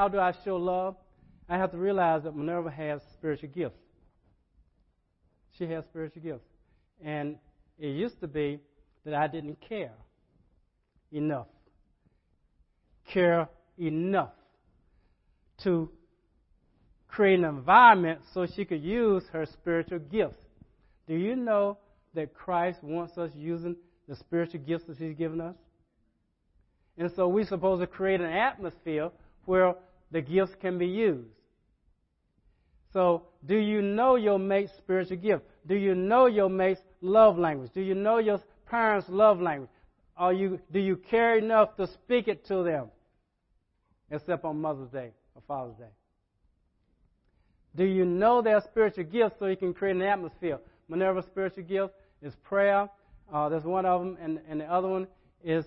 how 0.00 0.08
do 0.08 0.18
I 0.18 0.32
show 0.46 0.56
love? 0.56 0.96
I 1.46 1.58
have 1.58 1.72
to 1.72 1.76
realize 1.76 2.22
that 2.22 2.34
Minerva 2.34 2.70
has 2.70 3.02
spiritual 3.12 3.50
gifts. 3.50 3.82
She 5.58 5.66
has 5.66 5.84
spiritual 5.84 6.22
gifts. 6.22 6.48
And 7.04 7.36
it 7.78 7.88
used 7.88 8.18
to 8.20 8.26
be 8.26 8.60
that 9.04 9.12
I 9.12 9.26
didn't 9.26 9.58
care 9.60 9.92
enough. 11.12 11.48
Care 13.12 13.46
enough 13.76 14.32
to 15.64 15.90
create 17.06 17.40
an 17.40 17.44
environment 17.44 18.20
so 18.32 18.46
she 18.46 18.64
could 18.64 18.82
use 18.82 19.24
her 19.34 19.44
spiritual 19.44 19.98
gifts. 19.98 20.42
Do 21.08 21.14
you 21.14 21.36
know 21.36 21.76
that 22.14 22.32
Christ 22.32 22.82
wants 22.82 23.18
us 23.18 23.32
using 23.34 23.76
the 24.08 24.16
spiritual 24.16 24.60
gifts 24.60 24.84
that 24.86 24.96
He's 24.96 25.14
given 25.14 25.42
us? 25.42 25.56
And 26.96 27.12
so 27.14 27.28
we're 27.28 27.44
supposed 27.44 27.82
to 27.82 27.86
create 27.86 28.22
an 28.22 28.32
atmosphere 28.32 29.10
where 29.44 29.74
the 30.10 30.20
gifts 30.20 30.52
can 30.60 30.78
be 30.78 30.86
used. 30.86 31.28
So, 32.92 33.22
do 33.46 33.56
you 33.56 33.82
know 33.82 34.16
your 34.16 34.38
mate's 34.38 34.72
spiritual 34.78 35.18
gift? 35.18 35.44
Do 35.66 35.74
you 35.74 35.94
know 35.94 36.26
your 36.26 36.48
mate's 36.48 36.80
love 37.00 37.38
language? 37.38 37.70
Do 37.72 37.80
you 37.80 37.94
know 37.94 38.18
your 38.18 38.40
parents' 38.66 39.08
love 39.08 39.40
language? 39.40 39.70
Are 40.16 40.32
you, 40.32 40.60
do 40.72 40.80
you 40.80 40.96
care 40.96 41.38
enough 41.38 41.76
to 41.76 41.86
speak 41.86 42.28
it 42.28 42.46
to 42.46 42.62
them? 42.62 42.88
Except 44.10 44.44
on 44.44 44.60
Mother's 44.60 44.90
Day 44.90 45.12
or 45.34 45.42
Father's 45.46 45.76
Day. 45.76 45.92
Do 47.76 47.84
you 47.84 48.04
know 48.04 48.42
their 48.42 48.60
spiritual 48.60 49.04
gifts 49.04 49.36
so 49.38 49.46
you 49.46 49.56
can 49.56 49.72
create 49.72 49.94
an 49.94 50.02
atmosphere? 50.02 50.58
Minerva's 50.88 51.26
spiritual 51.26 51.62
gift 51.62 51.94
is 52.20 52.34
prayer. 52.42 52.88
Uh, 53.32 53.48
there's 53.48 53.62
one 53.62 53.86
of 53.86 54.00
them, 54.00 54.18
and, 54.20 54.40
and 54.48 54.60
the 54.60 54.64
other 54.64 54.88
one 54.88 55.06
is 55.44 55.64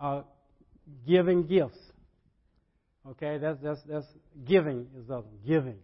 uh, 0.00 0.22
giving 1.06 1.46
gifts. 1.46 1.78
Okay, 3.10 3.38
that's 3.38 3.58
that's 3.62 3.80
that's 3.82 4.06
giving 4.46 4.86
is 4.98 5.06
the. 5.06 5.22
Giving, 5.46 5.78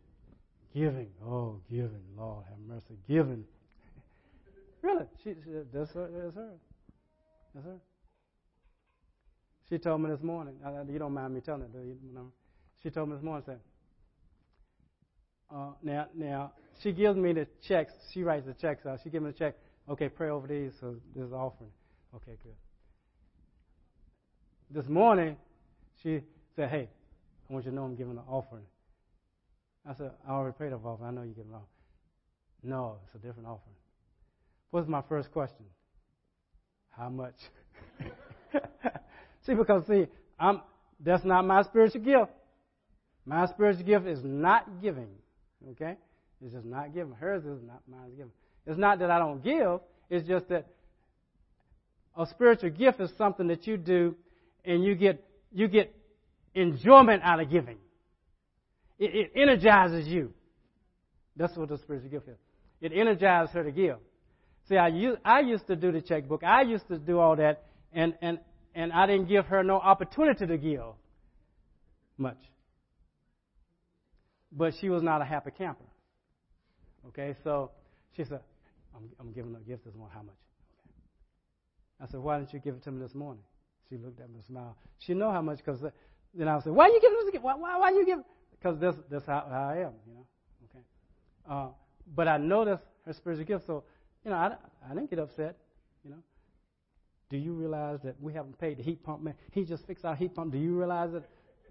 giving. 0.75 1.09
Oh, 1.25 1.61
giving. 1.71 2.03
Lord 2.17 2.45
have 2.49 2.59
mercy, 2.67 2.99
giving. 3.07 3.45
really, 4.83 5.05
she, 5.23 5.35
she 5.45 5.51
that's 5.73 5.93
her. 5.93 6.09
That's 6.11 6.35
her. 6.35 6.53
That's 7.55 7.67
her. 7.67 7.77
She 9.69 9.79
told 9.79 10.01
me 10.01 10.11
this 10.11 10.23
morning. 10.23 10.55
You 10.89 10.99
don't 10.99 11.15
mind 11.15 11.35
me 11.35 11.41
telling 11.41 11.63
it, 11.63 11.73
do 11.73 11.79
you? 11.79 11.97
She 12.83 12.91
told 12.91 13.11
me 13.11 13.17
this 13.17 13.25
morning. 13.25 13.45
Said, 13.47 13.61
uh, 15.55 15.73
now, 15.83 16.07
now 16.15 16.53
she 16.83 16.93
gives 16.93 17.17
me 17.17 17.33
the 17.33 17.47
checks. 17.69 17.93
She 18.13 18.23
writes 18.25 18.47
the 18.47 18.55
checks 18.55 18.87
out. 18.87 18.99
She 19.05 19.11
gives 19.11 19.25
me 19.25 19.31
the 19.31 19.39
check. 19.39 19.57
Okay, 19.89 20.09
pray 20.09 20.31
over 20.31 20.47
these. 20.47 20.73
So 20.81 20.97
this 21.15 21.25
is 21.25 21.33
offering. 21.33 21.71
Okay, 22.15 22.33
good. 22.43 22.55
This 24.71 24.89
morning, 24.89 25.37
she 26.03 26.23
said, 26.57 26.71
"Hey, 26.71 26.89
I 27.51 27.53
want 27.53 27.65
you 27.65 27.73
to 27.73 27.75
know 27.75 27.85
I'm 27.85 27.97
giving 27.97 28.17
an 28.17 28.23
offering." 28.29 28.65
I 29.85 29.95
said, 29.95 30.13
"I 30.27 30.31
already 30.31 30.57
paid 30.57 30.73
off 30.73 30.85
offering. 30.85 31.09
I 31.09 31.11
know 31.11 31.23
you 31.23 31.35
give 31.35 31.47
an 31.47 31.55
offering." 31.55 31.67
No, 32.63 32.99
it's 33.05 33.15
a 33.15 33.19
different 33.27 33.49
offering. 33.49 33.77
What's 34.71 34.89
my 34.89 35.03
first 35.03 35.33
question? 35.33 35.67
How 36.91 37.09
much? 37.09 37.35
see, 39.43 39.55
because 39.55 39.87
see, 39.87 40.07
I'm 40.39 40.63
that's 41.01 41.25
not 41.25 41.47
my 41.47 41.63
spiritual 41.63 42.03
gift. 42.03 42.31
My 43.25 43.47
spiritual 43.47 43.85
gift 43.85 44.07
is 44.07 44.21
not 44.23 44.81
giving. 44.81 45.09
Okay? 45.73 45.97
It's 46.43 46.55
just 46.55 46.67
not 46.67 46.95
giving. 46.95 47.13
Hers 47.13 47.45
is 47.45 47.63
not 47.63 47.83
mine 47.89 48.11
giving. 48.17 48.33
It's 48.67 48.79
not 48.79 48.99
that 49.01 49.11
I 49.11 49.19
don't 49.19 49.43
give, 49.43 49.81
it's 50.09 50.27
just 50.27 50.49
that 50.49 50.67
a 52.17 52.27
spiritual 52.27 52.71
gift 52.71 53.01
is 53.01 53.11
something 53.17 53.49
that 53.49 53.67
you 53.67 53.77
do 53.77 54.15
and 54.65 54.85
you 54.85 54.95
get 54.95 55.25
you 55.53 55.69
get 55.69 55.95
enjoyment 56.55 57.23
out 57.25 57.41
of 57.41 57.51
giving. 57.51 57.79
It, 58.99 59.15
it 59.15 59.41
energizes 59.41 60.07
you. 60.07 60.33
That's 61.37 61.57
what 61.57 61.69
the 61.69 61.79
spiritual 61.79 62.11
gift 62.11 62.29
is. 62.29 62.39
It 62.81 62.93
energizes 62.93 63.55
her 63.55 63.65
to 63.65 63.71
give. 63.71 63.97
See, 64.69 64.77
I 64.77 64.89
used, 64.89 65.19
I 65.25 65.41
used 65.41 65.67
to 65.69 65.77
do 65.77 65.93
the 65.93 66.01
checkbook. 66.01 66.45
I 66.45 66.63
used 66.63 66.87
to 66.89 66.99
do 66.99 67.19
all 67.19 67.37
that, 67.37 67.65
and, 67.93 68.15
and, 68.21 68.39
and 68.75 68.93
I 68.93 69.07
didn't 69.07 69.29
give 69.29 69.47
her 69.47 69.63
no 69.63 69.77
opportunity 69.77 70.47
to 70.47 70.59
give 70.59 70.83
much 72.19 72.37
but 74.53 74.75
she 74.81 74.89
was 74.89 75.03
not 75.03 75.23
a 75.23 75.25
happy 75.25 75.51
camper. 75.57 75.85
Okay, 77.09 77.35
so 77.45 77.71
she 78.17 78.25
said, 78.25 78.41
I'm, 78.95 79.09
I'm 79.19 79.33
giving 79.33 79.55
a 79.55 79.61
gift 79.61 79.85
this 79.85 79.95
morning. 79.95 80.15
How 80.15 80.23
much? 80.23 80.35
I 82.01 82.07
said, 82.11 82.21
why 82.21 82.39
didn't 82.39 82.53
you 82.53 82.61
give 82.61 82.75
it 82.75 82.83
to 82.85 82.91
me 82.91 83.01
this 83.03 83.15
morning? 83.15 83.43
She 83.89 83.97
looked 83.97 84.21
at 84.21 84.29
me 84.29 84.37
and 84.37 84.45
smiled. 84.45 84.75
She 84.99 85.15
know 85.15 85.31
how 85.31 85.43
much 85.43 85.59
because 85.59 85.81
then 86.35 86.49
I 86.49 86.61
said, 86.61 86.73
why 86.73 86.85
are 86.87 86.89
you 86.89 87.01
giving 87.01 87.19
this 87.25 87.31
gift? 87.33 87.45
Why, 87.45 87.55
why, 87.55 87.79
why 87.79 87.91
you 87.91 88.07
give? 88.07 88.21
Because 88.53 88.79
this, 88.79 88.95
this 89.11 89.23
how, 89.27 89.47
how 89.51 89.69
I 89.71 89.77
am, 89.79 89.93
you 90.07 90.15
know. 90.15 90.27
Okay. 90.71 90.85
Uh, 91.49 91.69
but 92.15 92.29
I 92.29 92.37
noticed 92.37 92.83
her 93.07 93.13
spiritual 93.13 93.47
gift, 93.47 93.67
so 93.67 93.85
you 94.25 94.31
know, 94.31 94.37
I, 94.37 94.57
I 94.89 94.95
didn't 94.95 95.11
get 95.11 95.19
upset, 95.19 95.57
you 96.05 96.11
know. 96.11 96.19
Do 97.31 97.37
you 97.37 97.53
realize 97.53 98.01
that 98.05 98.21
we 98.21 98.33
haven't 98.33 98.59
paid 98.59 98.79
the 98.79 98.83
heat 98.83 99.05
pump 99.05 99.23
man? 99.23 99.35
He 99.53 99.65
just 99.65 99.87
fixed 99.87 100.05
our 100.05 100.17
heat 100.17 100.35
pump. 100.35 100.53
Do 100.53 100.59
you 100.59 100.77
realize 100.77 101.13
that, 101.13 101.23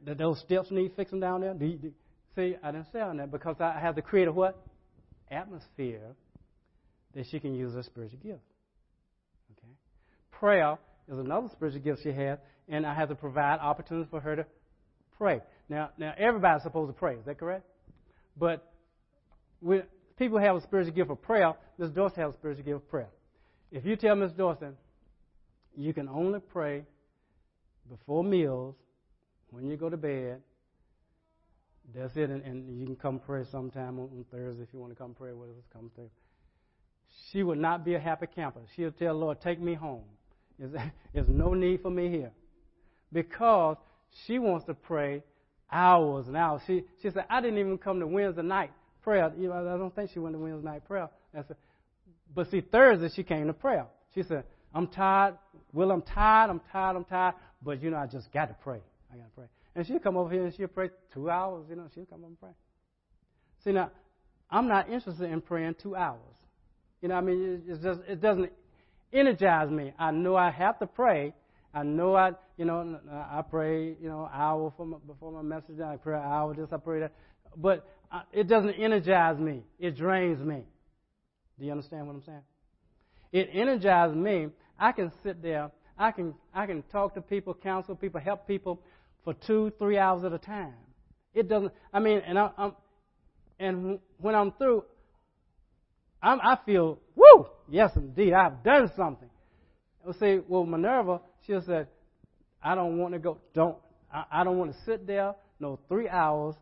that 0.05 0.17
those 0.17 0.39
steps 0.39 0.71
need 0.71 0.93
fixing 0.95 1.19
down 1.19 1.41
there? 1.41 1.53
Do 1.53 1.65
you, 1.65 1.77
do, 1.77 1.91
see, 2.35 2.55
I 2.63 2.71
didn't 2.71 2.91
say 2.93 3.01
on 3.01 3.17
that 3.17 3.29
because 3.29 3.57
I 3.59 3.77
have 3.79 3.95
to 3.95 4.01
create 4.01 4.29
a 4.29 4.31
what? 4.31 4.57
Atmosphere 5.29 6.15
that 7.13 7.25
she 7.29 7.39
can 7.39 7.53
use 7.53 7.73
her 7.73 7.83
spiritual 7.83 8.19
gift. 8.19 8.39
Okay? 9.51 9.73
Prayer 10.31 10.77
is 11.11 11.19
another 11.19 11.49
spiritual 11.51 11.81
gift 11.81 12.03
she 12.03 12.11
has, 12.13 12.39
and 12.69 12.85
I 12.85 12.93
have 12.93 13.09
to 13.09 13.15
provide 13.15 13.59
opportunities 13.59 14.09
for 14.09 14.19
her 14.19 14.35
to 14.35 14.45
pray. 15.17 15.41
Now, 15.67 15.89
now 15.97 16.13
everybody's 16.17 16.63
supposed 16.63 16.89
to 16.89 16.97
pray. 16.97 17.15
Is 17.15 17.25
that 17.25 17.37
correct? 17.37 17.65
But 18.37 18.71
when 19.59 19.83
people 20.17 20.39
have 20.39 20.55
a 20.55 20.61
spiritual 20.61 20.93
gift 20.93 21.11
of 21.11 21.21
prayer, 21.21 21.53
Miss 21.77 21.89
Dorsey 21.89 22.21
has 22.21 22.33
a 22.33 22.37
spiritual 22.37 22.65
gift 22.65 22.75
of 22.75 22.89
prayer. 22.89 23.09
If 23.71 23.85
you 23.85 23.95
tell 23.95 24.15
Miss 24.15 24.31
Dorsey, 24.31 24.67
you 25.75 25.93
can 25.93 26.07
only 26.07 26.39
pray 26.39 26.83
before 27.89 28.23
meals, 28.23 28.75
when 29.51 29.65
you 29.65 29.77
go 29.77 29.89
to 29.89 29.97
bed. 29.97 30.41
That's 31.95 32.15
it, 32.15 32.29
and, 32.29 32.43
and 32.43 32.79
you 32.79 32.85
can 32.85 32.95
come 32.95 33.19
pray 33.19 33.45
sometime 33.51 33.99
on, 33.99 34.09
on 34.11 34.25
Thursday 34.31 34.63
if 34.63 34.69
you 34.73 34.79
want 34.79 34.91
to 34.91 34.95
come 34.95 35.15
pray 35.15 35.33
with 35.33 35.49
us. 35.49 35.63
Come 35.73 35.89
through. 35.95 36.11
She 37.31 37.41
would 37.41 37.57
not 37.57 37.83
be 37.83 37.95
a 37.95 37.99
happy 37.99 38.27
camper. 38.27 38.61
She'll 38.75 38.91
tell 38.91 39.15
Lord, 39.15 39.41
"Take 39.41 39.59
me 39.59 39.73
home. 39.73 40.03
There's 40.59 41.27
no 41.27 41.53
need 41.53 41.81
for 41.81 41.89
me 41.89 42.09
here," 42.09 42.31
because 43.11 43.77
she 44.25 44.39
wants 44.39 44.65
to 44.65 44.73
pray 44.73 45.23
hours 45.71 46.27
and 46.27 46.35
hours. 46.35 46.61
She 46.65 46.83
she 47.01 47.09
said, 47.09 47.25
"I 47.29 47.41
didn't 47.41 47.59
even 47.59 47.77
come 47.77 47.99
to 47.99 48.07
Wednesday 48.07 48.41
night 48.41 48.71
prayer. 49.03 49.31
You 49.37 49.49
know, 49.49 49.53
I 49.53 49.77
don't 49.77 49.95
think 49.95 50.11
she 50.13 50.19
went 50.19 50.35
to 50.35 50.39
Wednesday 50.39 50.65
night 50.65 50.85
prayer." 50.85 51.09
I 51.33 51.43
said, 51.47 51.57
but 52.33 52.49
see, 52.49 52.61
Thursday 52.61 53.09
she 53.15 53.23
came 53.23 53.47
to 53.47 53.53
prayer. 53.53 53.85
She 54.13 54.23
said, 54.23 54.43
I'm 54.73 54.87
tired. 54.87 55.35
Well, 55.73 55.91
I'm 55.91 56.01
tired. 56.01 56.49
I'm 56.49 56.61
tired. 56.71 56.95
I'm 56.95 57.05
tired. 57.05 57.35
But, 57.63 57.81
you 57.81 57.89
know, 57.89 57.97
I 57.97 58.07
just 58.07 58.31
got 58.31 58.47
to 58.47 58.55
pray. 58.63 58.79
I 59.11 59.17
got 59.17 59.23
to 59.23 59.35
pray. 59.35 59.45
And 59.75 59.85
she'll 59.85 59.99
come 59.99 60.17
over 60.17 60.31
here 60.31 60.45
and 60.45 60.55
she'll 60.55 60.67
pray 60.67 60.89
two 61.13 61.29
hours. 61.29 61.65
You 61.69 61.75
know, 61.75 61.87
she'll 61.93 62.05
come 62.05 62.19
over 62.19 62.27
and 62.27 62.39
pray. 62.39 62.51
See, 63.63 63.71
now, 63.71 63.91
I'm 64.49 64.67
not 64.67 64.89
interested 64.89 65.31
in 65.31 65.41
praying 65.41 65.75
two 65.81 65.95
hours. 65.95 66.19
You 67.01 67.09
know, 67.09 67.15
I 67.15 67.21
mean, 67.21 67.63
it, 67.67 67.81
just, 67.81 68.01
it 68.07 68.21
doesn't 68.21 68.51
energize 69.13 69.69
me. 69.69 69.93
I 69.97 70.11
know 70.11 70.35
I 70.35 70.51
have 70.51 70.79
to 70.79 70.87
pray. 70.87 71.33
I 71.73 71.83
know 71.83 72.15
I, 72.15 72.31
you 72.59 72.65
know, 72.65 72.99
I 73.09 73.41
pray, 73.41 73.95
you 74.01 74.09
know, 74.09 74.29
hour 74.31 74.73
my, 74.77 74.97
before 75.07 75.31
my 75.31 75.41
message. 75.41 75.79
I 75.79 75.95
pray 75.95 76.17
an 76.17 76.25
hour 76.25 76.53
this, 76.53 76.67
I 76.73 76.77
pray 76.77 76.99
that. 76.99 77.13
But 77.55 77.87
uh, 78.11 78.23
it 78.33 78.49
doesn't 78.49 78.73
energize 78.73 79.39
me. 79.39 79.63
It 79.79 79.95
drains 79.95 80.41
me. 80.41 80.65
Do 81.57 81.65
you 81.65 81.71
understand 81.71 82.05
what 82.05 82.17
I'm 82.17 82.23
saying? 82.23 82.41
It 83.31 83.49
energizes 83.53 84.17
me. 84.17 84.49
I 84.77 84.91
can 84.91 85.09
sit 85.23 85.41
there. 85.41 85.71
I 85.97 86.11
can 86.11 86.33
I 86.53 86.65
can 86.65 86.83
talk 86.91 87.13
to 87.13 87.21
people, 87.21 87.53
counsel 87.53 87.95
people, 87.95 88.19
help 88.19 88.45
people 88.45 88.81
for 89.23 89.33
two, 89.33 89.71
three 89.79 89.97
hours 89.97 90.25
at 90.25 90.33
a 90.33 90.37
time. 90.37 90.73
It 91.33 91.47
doesn't. 91.47 91.71
I 91.93 91.99
mean, 91.99 92.21
and 92.25 92.37
I, 92.37 92.49
am 92.57 92.75
and 93.57 93.99
when 94.17 94.35
I'm 94.35 94.51
through, 94.51 94.83
I'm, 96.21 96.41
I 96.41 96.57
feel 96.65 96.99
woo. 97.15 97.47
Yes, 97.69 97.91
indeed, 97.95 98.33
I've 98.33 98.63
done 98.65 98.91
something. 98.97 99.29
I'll 100.05 100.13
say, 100.13 100.41
well, 100.45 100.65
Minerva, 100.65 101.21
she'll 101.45 101.61
say, 101.61 101.85
I 102.61 102.75
don't 102.75 102.97
want 102.97 103.13
to 103.13 103.19
go. 103.19 103.39
Don't. 103.53 103.77
I, 104.13 104.23
I 104.31 104.43
don't 104.43 104.57
want 104.57 104.73
to 104.73 104.77
sit 104.85 105.07
there 105.07 105.33
no 105.59 105.79
three 105.87 106.09
hours. 106.09 106.55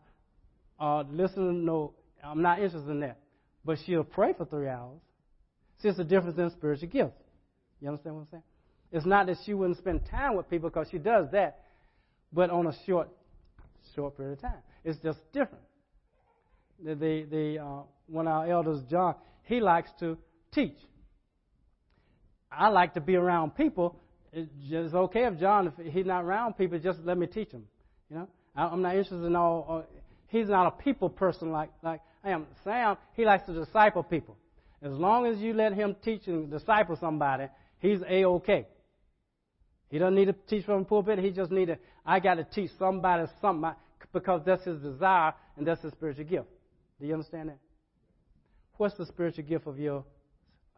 Uh, 0.80 1.04
listen. 1.10 1.66
No, 1.66 1.94
I'm 2.24 2.42
not 2.42 2.60
interested 2.60 2.90
in 2.90 3.00
that. 3.02 3.20
But 3.66 3.80
she'll 3.86 4.04
pray 4.04 4.34
for 4.34 4.46
three 4.46 4.68
hours. 4.68 5.00
See, 5.82 5.90
it's 5.90 6.00
a 6.00 6.04
difference 6.04 6.38
in 6.38 6.50
spiritual 6.52 6.90
gifts. 6.90 7.22
You 7.82 7.90
understand 7.90 8.16
what 8.16 8.22
I'm 8.22 8.28
saying? 8.32 8.44
It's 8.92 9.06
not 9.06 9.28
that 9.28 9.38
she 9.46 9.54
wouldn't 9.54 9.78
spend 9.78 10.02
time 10.10 10.36
with 10.36 10.50
people 10.50 10.70
because 10.70 10.88
she 10.90 10.98
does 10.98 11.28
that, 11.34 11.60
but 12.32 12.50
on 12.50 12.68
a 12.68 12.74
short, 12.86 13.10
short 13.96 14.16
period 14.16 14.34
of 14.34 14.42
time. 14.42 14.62
It's 14.84 14.98
just 15.00 15.20
different. 15.34 15.64
The, 16.84 16.96
the, 16.96 17.26
the 17.30 17.60
uh, 17.60 17.82
one 18.08 18.28
of 18.28 18.34
our 18.34 18.50
elders, 18.50 18.82
John, 18.90 19.16
he 19.44 19.60
likes 19.60 19.90
to 20.00 20.18
teach. 20.54 20.78
I 22.52 22.70
like 22.70 22.94
to 22.94 23.02
be 23.02 23.16
around 23.16 23.56
people. 23.56 24.00
It's 24.38 24.94
okay 24.94 25.26
if 25.26 25.40
John, 25.40 25.74
if 25.80 25.94
he's 25.94 26.06
not 26.06 26.24
around 26.24 26.58
people, 26.58 26.78
just 26.78 27.00
let 27.04 27.18
me 27.18 27.26
teach 27.26 27.50
him. 27.50 27.64
You 28.10 28.18
know, 28.18 28.28
I'm 28.56 28.82
not 28.82 28.96
interested 28.96 29.26
in 29.26 29.36
all. 29.36 29.66
Uh, 29.68 30.00
he's 30.28 30.48
not 30.48 30.68
a 30.68 30.84
people 30.84 31.10
person 31.10 31.52
like 31.52 31.70
like 31.82 32.02
I 32.24 32.30
am. 32.30 32.46
Sam, 32.64 32.98
he 33.14 33.26
likes 33.26 33.46
to 33.48 33.54
disciple 33.54 34.04
people. 34.04 34.38
As 34.82 34.92
long 34.92 35.26
as 35.26 35.40
you 35.40 35.54
let 35.54 35.74
him 35.74 35.96
teach 36.04 36.28
and 36.28 36.52
disciple 36.52 36.98
somebody, 37.00 37.48
he's 37.80 38.00
a 38.08 38.26
okay. 38.26 38.68
He 39.90 39.98
doesn't 39.98 40.16
need 40.16 40.26
to 40.26 40.36
teach 40.48 40.66
from 40.66 40.80
the 40.80 40.86
pulpit. 40.86 41.18
He 41.18 41.32
just 41.32 41.52
need 41.52 41.68
to. 41.68 41.78
I 42.06 42.20
got 42.20 42.36
to 42.36 42.44
teach 42.44 42.70
somebody 42.78 43.26
something 43.42 43.72
because 44.14 44.42
that's 44.46 44.64
his 44.66 44.80
desire 44.82 45.34
and 45.56 45.66
that's 45.66 45.82
his 45.82 45.94
spiritual 45.94 46.26
gift. 46.26 46.48
Do 47.00 47.08
you 47.08 47.14
understand 47.14 47.50
that? 47.50 47.58
What's 48.76 48.96
the 48.98 49.06
spiritual 49.08 49.46
gift 49.46 49.66
of 49.66 49.80
your 49.80 50.04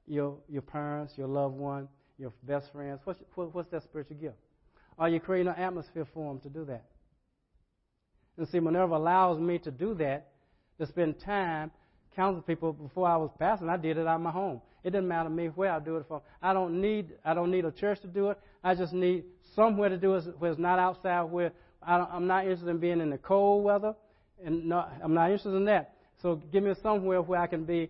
your 0.08 0.38
your 0.48 0.62
parents, 0.62 1.14
your 1.18 1.28
loved 1.28 1.56
one, 1.56 1.90
your 2.20 2.34
best 2.44 2.72
friends? 2.72 3.00
What's 3.06 3.20
what's 3.36 3.70
that 3.70 3.84
spiritual 3.84 4.18
gift? 4.18 4.36
Are 4.98 5.10
you 5.10 5.20
creating 5.20 5.48
an 5.48 5.56
atmosphere 5.58 6.06
for 6.14 6.34
them 6.34 6.42
to 6.42 6.50
do 6.50 6.66
that? 6.66 6.84
And 8.38 8.48
see, 8.50 8.60
Minerva 8.60 8.96
allows 8.96 9.40
me 9.40 9.58
to 9.60 9.72
do 9.72 9.94
that, 9.96 10.28
to 10.78 10.86
spend 10.86 11.20
time 11.22 11.72
counsel 12.16 12.42
people 12.42 12.74
before 12.74 13.08
I 13.08 13.16
was 13.16 13.30
pastor. 13.40 13.70
I 13.70 13.78
did 13.78 13.98
it 13.98 14.06
out 14.06 14.16
of 14.16 14.22
my 14.22 14.32
home. 14.32 14.62
It 14.84 14.92
doesn't 14.92 15.08
matter 15.08 15.30
to 15.30 15.36
me 15.36 15.48
where 15.48 15.72
I 15.72 15.80
do 15.80 15.98
it 15.98 16.06
from. 16.08 16.22
I 16.42 16.54
don't 16.54 16.82
need 16.82 17.14
I 17.24 17.34
don't 17.34 17.52
need 17.52 17.66
a 17.66 17.72
church 17.72 18.02
to 18.02 18.08
do 18.08 18.30
it. 18.32 18.38
I 18.64 18.76
just 18.76 18.94
need 18.94 19.24
somewhere 19.56 19.90
to 19.90 19.98
do 19.98 20.16
it 20.16 20.24
where 20.38 20.52
it's 20.52 20.60
not 20.60 20.80
outside. 20.80 21.24
Where 21.24 21.52
I 21.82 22.16
am 22.16 22.28
not 22.28 22.44
interested 22.44 22.68
in 22.68 22.80
being 22.80 23.00
in 23.00 23.10
the 23.10 23.18
cold 23.18 23.64
weather, 23.64 23.96
and 24.44 24.66
not, 24.66 24.92
I'm 25.02 25.14
not 25.14 25.28
interested 25.28 25.56
in 25.56 25.66
that. 25.66 25.96
So 26.22 26.42
give 26.52 26.64
me 26.64 26.74
somewhere 26.82 27.22
where 27.22 27.40
I 27.40 27.48
can 27.48 27.64
be 27.64 27.90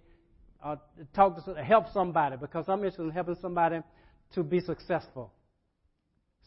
uh, 0.64 0.76
talk 1.16 1.44
to 1.46 1.64
help 1.64 1.92
somebody 1.94 2.38
because 2.38 2.66
I'm 2.68 2.80
interested 2.80 3.04
in 3.04 3.12
helping 3.12 3.38
somebody 3.42 3.82
to 4.36 4.44
be 4.44 4.60
successful 4.60 5.32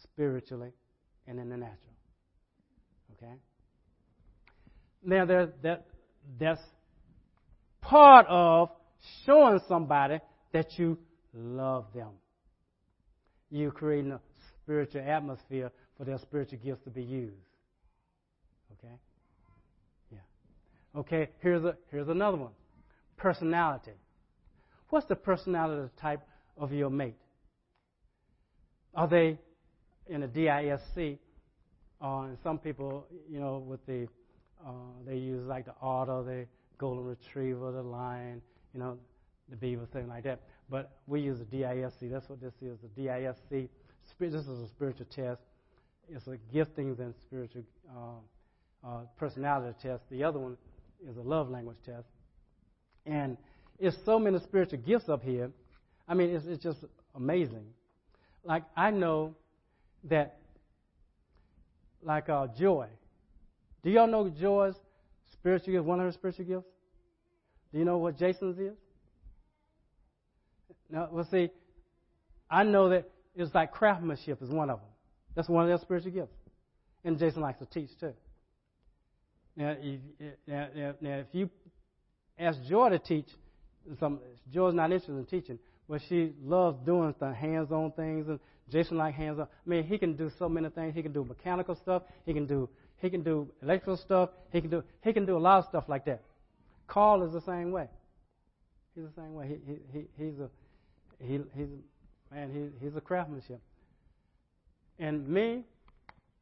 spiritually 0.03 0.71
and 1.27 1.39
in 1.39 1.49
the 1.49 1.57
natural. 1.57 1.79
Okay. 3.17 3.35
Now 5.05 5.25
there 5.25 5.49
that 5.63 5.87
that's 6.39 6.61
part 7.81 8.27
of 8.29 8.71
showing 9.25 9.61
somebody 9.69 10.21
that 10.53 10.79
you 10.79 10.99
love 11.35 11.87
them. 11.95 12.11
You're 13.51 13.73
creating 13.73 14.13
a 14.13 14.21
spiritual 14.63 15.03
atmosphere 15.07 15.71
for 15.97 16.05
their 16.05 16.19
spiritual 16.19 16.59
gifts 16.65 16.85
to 16.85 16.91
be 16.91 17.03
used. 17.03 17.37
Okay? 18.79 18.95
Yeah. 20.11 21.01
Okay, 21.01 21.29
here's, 21.41 21.65
a, 21.65 21.77
here's 21.91 22.09
another 22.09 22.39
one 22.39 22.53
personality. 23.17 23.93
What's 24.91 25.07
the 25.07 25.17
personality 25.17 25.91
type 26.01 26.21
of 26.57 26.73
your 26.73 26.91
mate? 26.91 27.15
Are 28.95 29.09
they 29.09 29.39
in 30.09 30.23
a 30.23 30.29
DISC? 30.29 31.19
Uh, 32.03 32.23
and 32.23 32.39
some 32.43 32.59
people, 32.59 33.07
you 33.31 33.39
know, 33.39 33.59
with 33.59 33.85
the, 33.87 34.09
uh, 34.67 34.71
they 35.07 35.17
use 35.17 35.47
like 35.47 35.65
the 35.65 35.75
otter, 35.81 36.23
the 36.25 36.47
golden 36.79 37.05
retriever, 37.05 37.71
the 37.73 37.83
lion, 37.83 38.43
you 38.75 38.81
know, 38.81 38.99
the 39.49 39.57
beaver, 39.57 39.87
thing 39.93 40.09
like 40.09 40.25
that. 40.25 40.41
But 40.69 40.91
we 41.07 41.21
use 41.21 41.41
a 41.41 41.45
DISC. 41.45 42.11
That's 42.11 42.29
what 42.29 42.41
this 42.41 42.55
is, 42.61 42.79
a 42.85 43.01
DISC. 43.01 43.69
This 44.19 44.35
is 44.35 44.49
a 44.49 44.69
spiritual 44.69 45.07
test. 45.15 45.43
It's 46.09 46.27
a 46.27 46.39
giftings 46.55 46.99
and 46.99 47.15
spiritual 47.27 47.63
uh, 47.89 48.87
uh, 48.87 49.01
personality 49.17 49.77
test. 49.81 50.03
The 50.11 50.25
other 50.25 50.39
one 50.39 50.57
is 51.09 51.17
a 51.17 51.23
love 51.23 51.49
language 51.51 51.79
test. 51.87 52.09
And 53.07 53.37
it's 53.79 53.97
so 54.05 54.19
many 54.19 54.39
spiritual 54.41 54.79
gifts 54.79 55.09
up 55.09 55.23
here. 55.23 55.51
I 56.09 56.15
mean, 56.15 56.31
it's, 56.31 56.47
it's 56.47 56.63
just 56.63 56.79
amazing. 57.15 57.65
Like, 58.45 58.65
I 58.77 58.91
know 58.91 59.35
that, 60.05 60.39
like 62.03 62.29
uh, 62.29 62.49
Joy. 62.59 62.87
Do 63.83 63.91
y'all 63.91 64.07
know 64.07 64.29
Joy's 64.29 64.75
spiritual 65.33 65.75
gift, 65.75 65.85
one 65.85 66.01
of 66.01 66.07
her 66.07 66.13
spiritual 66.13 66.45
gifts? 66.45 66.67
Do 67.73 67.79
you 67.79 67.85
know 67.85 67.99
what 67.99 68.19
Jason's 68.19 68.59
is? 68.59 68.77
Now, 70.91 71.09
well, 71.11 71.27
see, 71.31 71.51
I 72.51 72.65
know 72.65 72.91
that 72.91 73.09
it's 73.35 73.55
like 73.55 73.73
craftsmanship 73.73 74.43
is 74.43 74.51
one 74.51 74.69
of 74.69 74.79
them. 74.79 74.89
That's 75.35 75.49
one 75.49 75.65
of 75.65 75.69
their 75.69 75.79
spiritual 75.79 76.13
gifts. 76.13 76.35
And 77.05 77.19
Jason 77.19 77.41
likes 77.41 77.59
to 77.61 77.67
teach 77.67 77.91
too. 77.99 78.13
Now, 79.57 79.75
if, 79.81 80.01
now, 80.47 80.69
now, 81.01 81.19
if 81.19 81.27
you 81.33 81.51
ask 82.39 82.59
Joy 82.69 82.91
to 82.91 82.99
teach, 82.99 83.27
some, 83.99 84.21
Joy's 84.53 84.75
not 84.75 84.93
interested 84.93 85.17
in 85.17 85.27
teaching, 85.27 85.59
but 85.89 86.01
she 86.09 86.33
loves 86.43 86.79
doing 86.85 87.15
the 87.19 87.33
hands-on 87.33 87.93
things, 87.93 88.29
and 88.29 88.39
Jason 88.71 88.97
likes 88.97 89.17
hands-on. 89.17 89.47
I 89.47 89.69
mean, 89.69 89.85
he 89.85 89.99
can 89.99 90.17
do 90.17 90.31
so 90.39 90.49
many 90.49 90.69
things. 90.71 90.95
He 90.95 91.03
can 91.03 91.13
do 91.13 91.25
mechanical 91.25 91.75
stuff. 91.75 92.03
He 92.25 92.33
can 92.33 92.47
do 92.47 92.69
he 92.99 93.11
can 93.11 93.23
do 93.23 93.49
electrical 93.63 93.97
stuff. 93.97 94.31
He 94.53 94.61
can 94.61 94.71
do 94.71 94.83
he 95.03 95.13
can 95.13 95.27
do 95.27 95.37
a 95.37 95.39
lot 95.39 95.59
of 95.59 95.65
stuff 95.67 95.85
like 95.89 96.05
that. 96.05 96.23
Carl 96.87 97.23
is 97.23 97.33
the 97.33 97.41
same 97.41 97.73
way. 97.73 97.89
He's 98.95 99.05
the 99.05 99.21
same 99.21 99.35
way. 99.35 99.49
He, 99.49 99.73
he, 99.73 99.79
he 99.93 100.25
he's 100.25 100.39
a 100.39 100.49
he, 101.19 101.41
he's 101.57 101.69
man. 102.33 102.51
He, 102.53 102.87
he's 102.87 102.97
a 102.97 103.01
craftsmanship. 103.01 103.61
And 104.99 105.27
me, 105.27 105.65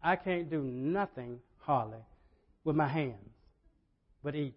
I 0.02 0.16
can't 0.16 0.50
do 0.50 0.62
nothing 0.62 1.38
hardly 1.58 1.98
with 2.64 2.76
my 2.76 2.88
hands 2.88 3.30
but 4.22 4.34
eat. 4.34 4.54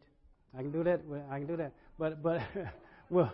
I 0.58 0.62
can 0.62 0.72
do 0.72 0.84
that. 0.84 1.02
I 1.32 1.38
can 1.40 1.48
do 1.48 1.58
that. 1.58 1.72
But 1.98 2.22
but 2.22 2.42
well, 3.10 3.32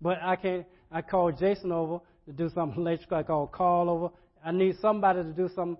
but 0.00 0.22
I 0.22 0.36
can't. 0.36 0.66
I 0.94 1.02
call 1.02 1.32
Jason 1.32 1.72
over 1.72 2.00
to 2.26 2.32
do 2.32 2.48
something 2.54 2.80
electrical. 2.80 3.18
I 3.18 3.22
call 3.24 3.46
Carl 3.48 3.90
over. 3.90 4.08
I 4.44 4.52
need 4.52 4.76
somebody 4.80 5.22
to 5.22 5.32
do 5.32 5.50
something 5.54 5.76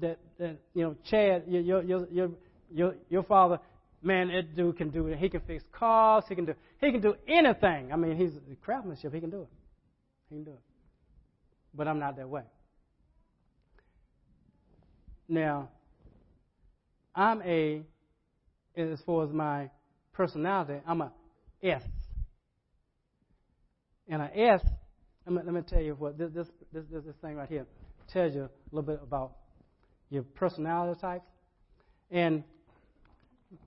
that, 0.00 0.18
that 0.38 0.58
you 0.74 0.82
know, 0.82 0.96
Chad, 1.08 1.44
your 1.46 1.82
your 1.82 2.06
your 2.10 2.30
your 2.70 2.94
your 3.08 3.22
father, 3.22 3.60
man, 4.02 4.28
that 4.28 4.56
dude 4.56 4.76
can 4.76 4.90
do 4.90 5.06
it. 5.06 5.18
He 5.18 5.28
can 5.28 5.40
fix 5.42 5.62
cars. 5.72 6.24
He 6.28 6.34
can 6.34 6.44
do 6.44 6.54
he 6.80 6.90
can 6.90 7.00
do 7.00 7.14
anything. 7.28 7.92
I 7.92 7.96
mean, 7.96 8.16
he's 8.16 8.32
craftsmanship. 8.62 9.14
He 9.14 9.20
can 9.20 9.30
do 9.30 9.42
it. 9.42 9.48
He 10.28 10.34
can 10.34 10.44
do 10.44 10.50
it. 10.50 10.60
But 11.72 11.86
I'm 11.86 11.98
not 11.98 12.16
that 12.16 12.28
way. 12.28 12.42
Now, 15.28 15.68
I'm 17.14 17.42
a, 17.42 17.82
as 18.76 19.00
far 19.04 19.24
as 19.24 19.30
my 19.30 19.70
personality, 20.12 20.80
I'm 20.86 21.00
a 21.00 21.12
S. 21.62 21.82
And 24.08 24.22
a 24.22 24.38
S, 24.38 24.60
let 25.26 25.34
me, 25.34 25.42
let 25.44 25.54
me 25.54 25.60
tell 25.62 25.82
you 25.82 25.94
what 25.94 26.16
this, 26.16 26.30
this 26.32 26.48
this 26.72 26.84
this 26.90 27.16
thing 27.20 27.36
right 27.36 27.48
here 27.48 27.66
tells 28.12 28.34
you 28.34 28.42
a 28.42 28.50
little 28.70 28.86
bit 28.86 29.00
about 29.02 29.32
your 30.10 30.22
personality 30.22 31.00
types. 31.00 31.26
And 32.10 32.44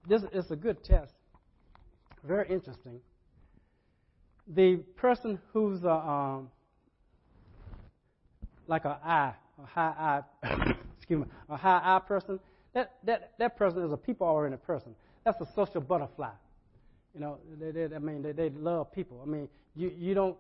this 0.08 0.24
is 0.34 0.50
a 0.52 0.56
good 0.56 0.84
test. 0.84 1.14
Very 2.24 2.48
interesting. 2.50 3.00
The 4.48 4.78
person 4.96 5.40
who's 5.54 5.84
a, 5.84 5.92
um, 5.92 6.50
like 8.68 8.86
a 8.86 9.00
I, 9.04 9.34
a 9.62 9.66
high 9.66 10.24
I, 10.44 10.74
excuse 10.98 11.20
me, 11.20 11.26
a 11.50 11.58
high 11.58 11.82
I 11.84 12.00
person, 12.00 12.40
that, 12.74 12.94
that, 13.04 13.34
that 13.40 13.58
person 13.58 13.84
is 13.84 13.92
a 13.92 13.98
people-oriented 13.98 14.64
person. 14.64 14.96
That's 15.24 15.40
a 15.42 15.48
social 15.56 15.82
butterfly. 15.82 16.32
You 17.14 17.22
know, 17.22 17.38
they, 17.60 17.72
they, 17.72 17.96
I 17.96 18.00
mean, 18.00 18.22
they, 18.22 18.32
they 18.32 18.50
love 18.50 18.92
people. 18.92 19.22
I 19.26 19.30
mean, 19.30 19.50
you, 19.76 19.92
you 19.98 20.14
don't, 20.14 20.38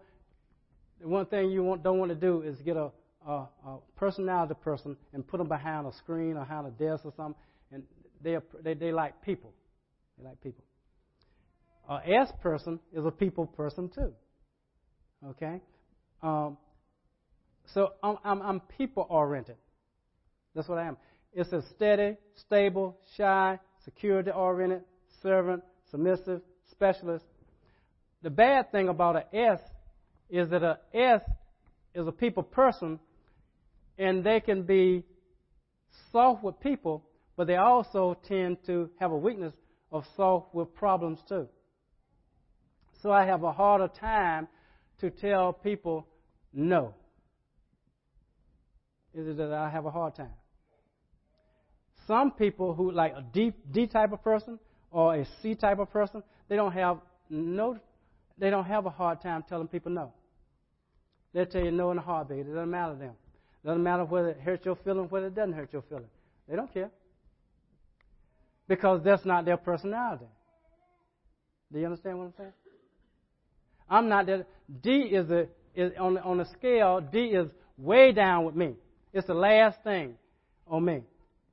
the 1.01 1.07
one 1.07 1.25
thing 1.25 1.49
you 1.49 1.63
want, 1.63 1.83
don't 1.83 1.97
want 1.97 2.09
to 2.09 2.15
do 2.15 2.41
is 2.41 2.57
get 2.59 2.77
a, 2.77 2.91
a, 3.27 3.31
a 3.31 3.77
personality 3.95 4.53
person 4.63 4.95
and 5.13 5.27
put 5.27 5.37
them 5.37 5.47
behind 5.47 5.87
a 5.87 5.93
screen 5.93 6.37
or 6.37 6.41
behind 6.41 6.67
a 6.67 6.71
desk 6.71 7.05
or 7.05 7.13
something, 7.17 7.41
and 7.71 7.83
they, 8.21 8.37
they, 8.63 8.73
they 8.73 8.91
like 8.91 9.21
people. 9.21 9.53
They 10.17 10.25
like 10.25 10.41
people. 10.41 10.63
A 11.89 12.21
S 12.21 12.31
person 12.43 12.79
is 12.93 13.03
a 13.03 13.09
people 13.11 13.47
person 13.47 13.89
too. 13.89 14.13
Okay? 15.29 15.59
Um, 16.21 16.57
so 17.73 17.93
I'm, 18.03 18.17
I'm, 18.23 18.41
I'm 18.41 18.59
people 18.77 19.07
oriented. 19.09 19.55
That's 20.53 20.67
what 20.67 20.77
I 20.77 20.87
am. 20.87 20.97
It's 21.33 21.51
a 21.51 21.63
steady, 21.75 22.17
stable, 22.35 22.97
shy, 23.17 23.57
security 23.85 24.29
oriented, 24.29 24.83
servant, 25.23 25.63
submissive, 25.89 26.41
specialist. 26.71 27.25
The 28.21 28.29
bad 28.29 28.71
thing 28.71 28.89
about 28.89 29.15
an 29.15 29.23
S 29.33 29.59
is 30.29 30.49
that 30.49 30.63
an 30.63 30.77
S 30.93 31.21
is 31.93 32.07
a 32.07 32.11
people 32.11 32.43
person 32.43 32.99
and 33.97 34.23
they 34.23 34.39
can 34.39 34.63
be 34.63 35.03
soft 36.11 36.43
with 36.43 36.59
people, 36.59 37.03
but 37.35 37.47
they 37.47 37.55
also 37.55 38.17
tend 38.27 38.57
to 38.65 38.89
have 38.99 39.11
a 39.11 39.17
weakness 39.17 39.53
of 39.91 40.05
soft 40.15 40.53
with 40.53 40.73
problems 40.75 41.19
too. 41.27 41.47
So 43.01 43.11
I 43.11 43.25
have 43.25 43.43
a 43.43 43.51
harder 43.51 43.87
time 43.87 44.47
to 44.99 45.09
tell 45.09 45.53
people 45.53 46.07
no. 46.53 46.93
Is 49.13 49.27
it 49.27 49.37
that 49.37 49.51
I 49.51 49.69
have 49.69 49.85
a 49.85 49.91
hard 49.91 50.15
time? 50.15 50.33
Some 52.07 52.31
people 52.31 52.73
who 52.73 52.91
like 52.91 53.13
a 53.13 53.23
D, 53.33 53.53
D 53.71 53.87
type 53.87 54.11
of 54.11 54.23
person 54.23 54.59
or 54.91 55.15
a 55.15 55.25
C 55.41 55.55
type 55.55 55.79
of 55.79 55.91
person, 55.91 56.23
they 56.49 56.55
don't 56.55 56.73
have 56.73 56.97
no, 57.29 57.79
they 58.37 58.49
don't 58.49 58.65
have 58.65 58.85
a 58.85 58.89
hard 58.89 59.21
time 59.21 59.43
telling 59.47 59.67
people 59.67 59.91
no. 59.91 60.11
They'll 61.33 61.45
tell 61.45 61.63
you 61.63 61.71
no 61.71 61.91
in 61.91 61.97
a 61.99 62.01
heartbeat. 62.01 62.39
It 62.39 62.53
doesn't 62.53 62.69
matter 62.69 62.93
to 62.93 62.99
them. 62.99 63.13
It 63.63 63.67
doesn't 63.67 63.83
matter 63.83 64.03
whether 64.03 64.29
it 64.29 64.39
hurts 64.39 64.65
your 64.65 64.75
feelings, 64.77 65.11
whether 65.11 65.27
it 65.27 65.35
doesn't 65.35 65.53
hurt 65.53 65.71
your 65.71 65.83
feelings. 65.83 66.09
They 66.47 66.55
don't 66.55 66.73
care. 66.73 66.89
Because 68.67 69.03
that's 69.03 69.25
not 69.25 69.45
their 69.45 69.57
personality. 69.57 70.25
Do 71.71 71.79
you 71.79 71.85
understand 71.85 72.17
what 72.17 72.25
I'm 72.25 72.33
saying? 72.37 72.53
I'm 73.89 74.09
not 74.09 74.25
that. 74.25 74.47
D 74.81 74.91
is, 74.91 75.29
a, 75.29 75.47
is 75.75 75.91
on, 75.99 76.17
on 76.19 76.37
the 76.37 76.45
scale, 76.45 76.99
D 76.99 77.19
is 77.19 77.49
way 77.77 78.11
down 78.11 78.45
with 78.45 78.55
me. 78.55 78.73
It's 79.13 79.27
the 79.27 79.33
last 79.33 79.79
thing 79.83 80.15
on 80.67 80.85
me. 80.85 81.01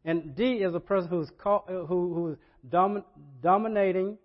And 0.04 0.36
D 0.36 0.54
is 0.54 0.74
a 0.74 0.80
person 0.80 1.10
who's, 1.10 1.30
call, 1.38 1.64
who, 1.66 2.14
who's 2.14 2.36
domin, 2.70 3.02
dominating, 3.42 4.18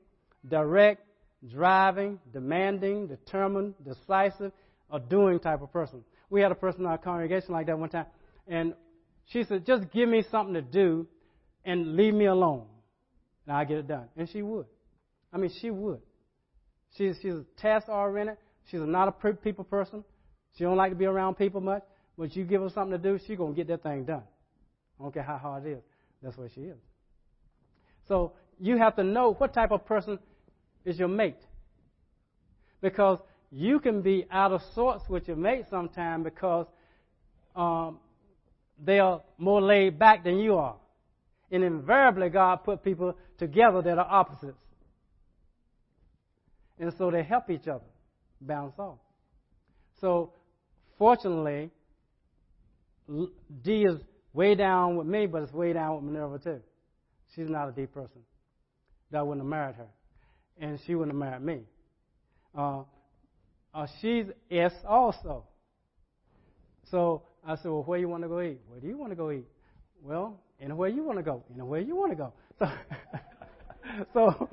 direct, 0.48 1.06
driving, 1.50 2.20
demanding, 2.34 3.08
determined, 3.08 3.74
decisive, 3.84 4.52
a 4.92 5.00
doing 5.00 5.40
type 5.40 5.62
of 5.62 5.72
person. 5.72 6.04
We 6.30 6.42
had 6.42 6.52
a 6.52 6.56
person 6.56 6.82
in 6.82 6.88
our 6.88 6.98
congregation 6.98 7.54
like 7.54 7.68
that 7.68 7.78
one 7.78 7.90
time, 7.90 8.06
and 8.48 8.74
she 9.26 9.44
said, 9.44 9.66
"Just 9.66 9.92
give 9.92 10.10
me 10.10 10.24
something 10.30 10.54
to 10.54 10.62
do, 10.62 11.08
and 11.66 11.96
leave 11.96 12.14
me 12.14 12.26
alone, 12.26 12.68
and 13.46 13.56
I'll 13.56 13.66
get 13.66 13.78
it 13.78 13.88
done." 13.88 14.08
And 14.16 14.30
she 14.30 14.42
would. 14.42 14.66
I 15.34 15.38
mean, 15.38 15.52
she 15.62 15.72
would. 15.72 16.02
She's 16.98 17.18
she's 17.22 17.36
task 17.58 17.88
oriented. 17.88 18.38
She's 18.66 18.82
not 18.82 19.08
a 19.08 19.34
people 19.34 19.64
person. 19.64 20.04
She 20.58 20.64
don't 20.64 20.78
like 20.78 20.92
to 20.92 20.98
be 20.98 21.06
around 21.06 21.36
people 21.36 21.62
much. 21.62 21.84
But 22.18 22.36
you 22.36 22.44
give 22.44 22.62
her 22.62 22.70
something 22.70 22.92
to 22.92 22.98
do, 22.98 23.18
she's 23.26 23.38
gonna 23.38 23.54
get 23.54 23.68
that 23.68 23.84
thing 23.84 24.06
done. 24.06 24.24
I 25.00 25.04
don't 25.04 25.14
care 25.14 25.24
how 25.24 25.38
hard 25.38 25.66
it 25.66 25.72
is. 25.72 25.84
That's 26.22 26.38
what 26.38 26.52
she 26.54 26.62
is. 26.62 26.78
So 28.08 28.34
you 28.60 28.78
have 28.78 28.96
to 28.98 29.04
know 29.04 29.34
what 29.34 29.54
type 29.54 29.72
of 29.72 29.86
person 29.86 30.20
is 30.86 30.98
your 30.98 31.08
mate. 31.08 31.40
Because 32.82 33.20
you 33.52 33.80
can 33.80 34.02
be 34.02 34.26
out 34.32 34.52
of 34.52 34.62
sorts 34.74 35.08
with 35.10 35.28
your 35.28 35.38
mate 35.38 35.66
sometimes 35.70 36.24
because 36.24 36.66
um, 37.56 38.00
they 38.84 39.00
are 39.00 39.22
more 39.38 39.62
laid 39.62 40.00
back 40.00 40.24
than 40.24 40.40
you 40.40 40.56
are. 40.56 40.76
And 41.52 41.64
invariably, 41.64 42.30
God 42.30 42.64
put 42.64 42.84
people 42.84 43.14
together 43.38 43.82
that 43.82 43.98
are 43.98 44.08
opposites. 44.10 44.58
And 46.80 46.94
so 46.98 47.12
they 47.12 47.24
help 47.24 47.50
each 47.50 47.68
other 47.68 47.84
bounce 48.40 48.74
off. 48.80 48.98
So, 50.00 50.32
fortunately, 50.98 51.70
D 53.64 53.84
is 53.84 53.98
way 54.34 54.56
down 54.56 54.96
with 54.96 55.08
me, 55.08 55.28
but 55.28 55.44
it's 55.44 55.54
way 55.54 55.74
down 55.74 55.96
with 55.96 56.04
Minerva 56.06 56.40
too. 56.40 56.62
She's 57.36 57.50
not 57.50 57.70
a 57.70 57.72
D 57.72 57.86
person. 57.86 58.22
That 59.12 59.28
wouldn't 59.28 59.46
have 59.46 59.50
married 59.50 59.76
her. 59.76 59.88
And 60.60 60.80
she 60.86 60.96
wouldn't 60.96 61.16
have 61.16 61.20
married 61.20 61.44
me. 61.44 61.62
Uh, 62.56 62.84
uh, 63.74 63.88
she's 64.02 64.26
S 64.50 64.74
also. 64.88 65.46
So 66.90 67.24
I 67.46 67.56
said, 67.56 67.72
well, 67.72 67.84
where 67.84 68.00
you 68.00 68.10
want 68.10 68.24
to 68.24 68.30
go 68.30 68.42
eat? 68.42 68.60
Where 68.68 68.80
do 68.80 68.88
you 68.88 68.98
want 68.98 69.12
to 69.12 69.16
go 69.16 69.32
eat? 69.32 69.48
Well, 70.04 70.40
anywhere 70.60 70.90
you 70.90 71.04
want 71.04 71.18
to 71.20 71.24
go. 71.24 71.44
Anywhere 71.54 71.80
you 71.80 71.96
want 71.96 72.12
to 72.12 72.16
go. 72.16 72.34
So, 72.60 72.70
so 74.14 74.50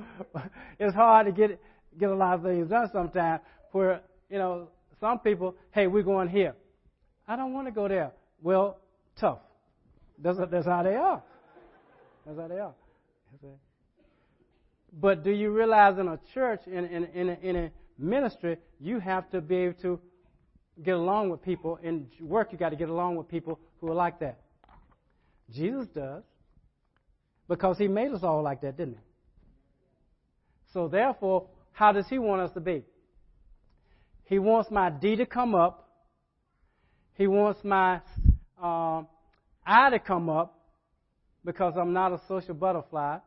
it's 0.78 0.94
hard 0.94 1.26
to 1.26 1.32
get 1.32 1.60
get 1.98 2.10
a 2.10 2.14
lot 2.14 2.34
of 2.34 2.42
things 2.44 2.70
done 2.70 2.88
sometimes. 2.92 3.42
Where 3.72 4.00
you 4.30 4.38
know 4.38 4.68
some 5.00 5.18
people, 5.18 5.54
hey, 5.72 5.86
we're 5.86 6.02
going 6.02 6.28
here. 6.28 6.54
I 7.26 7.36
don't 7.36 7.52
want 7.52 7.66
to 7.66 7.72
go 7.72 7.88
there. 7.88 8.12
Well, 8.42 8.78
tough. 9.20 9.38
That's, 10.18 10.38
that's 10.50 10.66
how 10.66 10.82
they 10.82 10.96
are. 10.96 11.22
That's 12.26 12.38
how 12.38 12.48
they 12.48 12.58
are. 12.58 12.74
But 14.92 15.22
do 15.22 15.30
you 15.30 15.50
realize 15.50 15.98
in 15.98 16.08
a 16.08 16.18
church, 16.34 16.60
in, 16.66 16.84
in, 16.86 17.04
in, 17.14 17.28
a, 17.28 17.38
in 17.42 17.56
a 17.56 17.70
ministry, 17.98 18.56
you 18.80 19.00
have 19.00 19.28
to 19.30 19.40
be 19.40 19.56
able 19.56 19.80
to 19.82 20.00
get 20.82 20.94
along 20.94 21.30
with 21.30 21.42
people. 21.42 21.78
In 21.82 22.06
work, 22.20 22.52
you 22.52 22.58
got 22.58 22.70
to 22.70 22.76
get 22.76 22.88
along 22.88 23.16
with 23.16 23.28
people 23.28 23.58
who 23.80 23.90
are 23.90 23.94
like 23.94 24.20
that. 24.20 24.40
Jesus 25.50 25.86
does. 25.94 26.22
Because 27.48 27.78
he 27.78 27.88
made 27.88 28.12
us 28.12 28.22
all 28.22 28.42
like 28.42 28.60
that, 28.60 28.76
didn't 28.76 28.94
he? 28.94 29.00
So 30.72 30.88
therefore, 30.88 31.46
how 31.72 31.92
does 31.92 32.06
he 32.08 32.18
want 32.18 32.42
us 32.42 32.52
to 32.52 32.60
be? 32.60 32.84
He 34.24 34.38
wants 34.38 34.70
my 34.70 34.90
D 34.90 35.16
to 35.16 35.26
come 35.26 35.54
up. 35.54 35.88
He 37.14 37.26
wants 37.26 37.64
my 37.64 38.00
uh, 38.62 39.02
I 39.66 39.90
to 39.90 39.98
come 39.98 40.28
up 40.28 40.58
because 41.44 41.74
I'm 41.76 41.92
not 41.92 42.12
a 42.12 42.20
social 42.28 42.54
butterfly. 42.54 43.18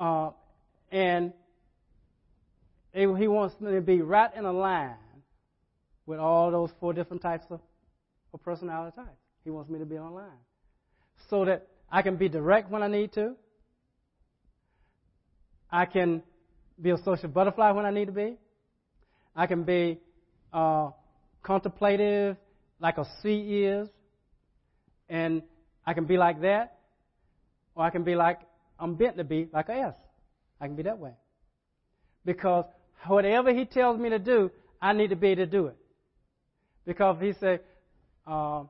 Uh, 0.00 0.30
and 0.94 1.32
he 2.92 3.26
wants 3.26 3.60
me 3.60 3.72
to 3.72 3.80
be 3.80 4.00
right 4.00 4.30
in 4.36 4.44
a 4.44 4.52
line 4.52 4.94
with 6.06 6.20
all 6.20 6.52
those 6.52 6.70
four 6.78 6.92
different 6.92 7.20
types 7.20 7.44
of, 7.50 7.58
of 8.32 8.40
personality 8.44 8.94
types. 8.94 9.18
He 9.42 9.50
wants 9.50 9.68
me 9.68 9.80
to 9.80 9.84
be 9.84 9.96
on 9.96 10.14
line 10.14 10.40
so 11.28 11.44
that 11.46 11.66
I 11.90 12.02
can 12.02 12.14
be 12.14 12.28
direct 12.28 12.70
when 12.70 12.84
I 12.84 12.86
need 12.86 13.12
to. 13.14 13.34
I 15.68 15.84
can 15.84 16.22
be 16.80 16.90
a 16.90 16.98
social 17.04 17.28
butterfly 17.28 17.72
when 17.72 17.84
I 17.84 17.90
need 17.90 18.06
to 18.06 18.12
be. 18.12 18.36
I 19.34 19.48
can 19.48 19.64
be 19.64 19.98
uh, 20.52 20.90
contemplative 21.42 22.36
like 22.78 22.98
a 22.98 23.06
C 23.20 23.64
is. 23.64 23.88
And 25.08 25.42
I 25.84 25.92
can 25.92 26.04
be 26.04 26.16
like 26.16 26.40
that, 26.42 26.78
or 27.74 27.84
I 27.84 27.90
can 27.90 28.04
be 28.04 28.14
like 28.14 28.38
I'm 28.78 28.94
bent 28.94 29.16
to 29.16 29.24
be, 29.24 29.48
like 29.52 29.68
a 29.68 29.74
S. 29.74 29.94
I 30.60 30.66
can 30.66 30.76
be 30.76 30.82
that 30.84 30.98
way. 30.98 31.12
Because 32.24 32.64
whatever 33.06 33.52
he 33.52 33.64
tells 33.64 33.98
me 33.98 34.10
to 34.10 34.18
do, 34.18 34.50
I 34.80 34.92
need 34.92 35.10
to 35.10 35.16
be 35.16 35.28
able 35.28 35.44
to 35.44 35.50
do 35.50 35.66
it. 35.66 35.76
Because 36.86 37.16
he 37.20 37.32
say, 37.32 37.60
uh, 38.26 38.64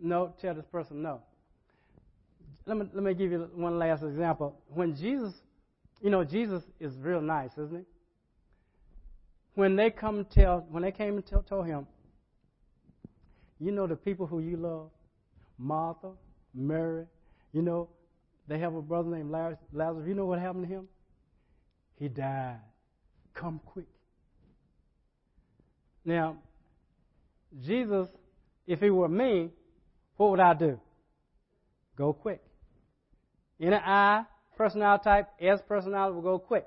no, 0.00 0.34
tell 0.40 0.54
this 0.54 0.66
person 0.70 1.02
no. 1.02 1.20
Let 2.66 2.76
me, 2.76 2.86
let 2.92 3.04
me 3.04 3.14
give 3.14 3.30
you 3.30 3.48
one 3.54 3.78
last 3.78 4.02
example. 4.02 4.60
When 4.68 4.96
Jesus, 4.96 5.32
you 6.02 6.10
know, 6.10 6.24
Jesus 6.24 6.64
is 6.80 6.92
real 6.98 7.20
nice, 7.20 7.52
isn't 7.52 7.78
he? 7.78 7.84
When 9.54 9.76
they 9.76 9.90
come 9.90 10.26
tell, 10.32 10.66
when 10.68 10.82
they 10.82 10.92
came 10.92 11.14
and 11.14 11.26
tell, 11.26 11.42
told 11.42 11.66
him, 11.66 11.86
you 13.58 13.70
know 13.70 13.86
the 13.86 13.96
people 13.96 14.26
who 14.26 14.40
you 14.40 14.56
love, 14.56 14.90
Martha, 15.58 16.10
Mary, 16.54 17.06
you 17.52 17.62
know, 17.62 17.88
they 18.48 18.58
have 18.58 18.74
a 18.74 18.82
brother 18.82 19.08
named 19.08 19.30
Lazarus. 19.30 20.06
You 20.06 20.14
know 20.14 20.26
what 20.26 20.38
happened 20.38 20.68
to 20.68 20.74
him? 20.74 20.88
He 21.98 22.08
died. 22.08 22.60
Come 23.34 23.60
quick. 23.64 23.88
Now, 26.04 26.36
Jesus, 27.64 28.08
if 28.66 28.80
he 28.80 28.90
were 28.90 29.08
me, 29.08 29.50
what 30.16 30.30
would 30.30 30.40
I 30.40 30.54
do? 30.54 30.78
Go 31.96 32.12
quick. 32.12 32.42
In 33.58 33.72
an 33.72 33.82
I, 33.84 34.24
personality 34.56 35.04
type, 35.04 35.28
S 35.40 35.60
personality 35.66 36.14
will 36.14 36.22
go 36.22 36.38
quick. 36.38 36.66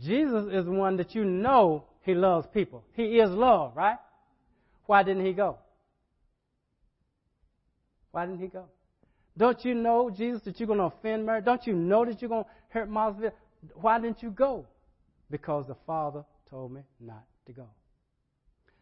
Jesus 0.00 0.46
is 0.52 0.66
one 0.66 0.96
that 0.96 1.14
you 1.14 1.24
know 1.24 1.84
he 2.02 2.14
loves 2.14 2.46
people. 2.52 2.84
He 2.94 3.18
is 3.18 3.30
love, 3.30 3.76
right? 3.76 3.98
Why 4.86 5.02
didn't 5.02 5.24
he 5.24 5.32
go? 5.32 5.58
Why 8.10 8.26
didn't 8.26 8.40
he 8.40 8.48
go? 8.48 8.66
Don't 9.38 9.64
you 9.64 9.74
know, 9.74 10.10
Jesus, 10.10 10.42
that 10.42 10.58
you're 10.58 10.66
going 10.66 10.78
to 10.78 10.86
offend 10.86 11.26
Mary? 11.26 11.42
Don't 11.42 11.66
you 11.66 11.74
know 11.74 12.04
that 12.04 12.20
you're 12.22 12.28
going 12.28 12.44
to 12.44 12.50
hurt 12.68 12.88
Martha? 12.88 13.32
Why 13.74 14.00
didn't 14.00 14.22
you 14.22 14.30
go? 14.30 14.66
Because 15.30 15.66
the 15.66 15.76
Father 15.86 16.24
told 16.48 16.72
me 16.72 16.82
not 17.00 17.24
to 17.46 17.52
go. 17.52 17.66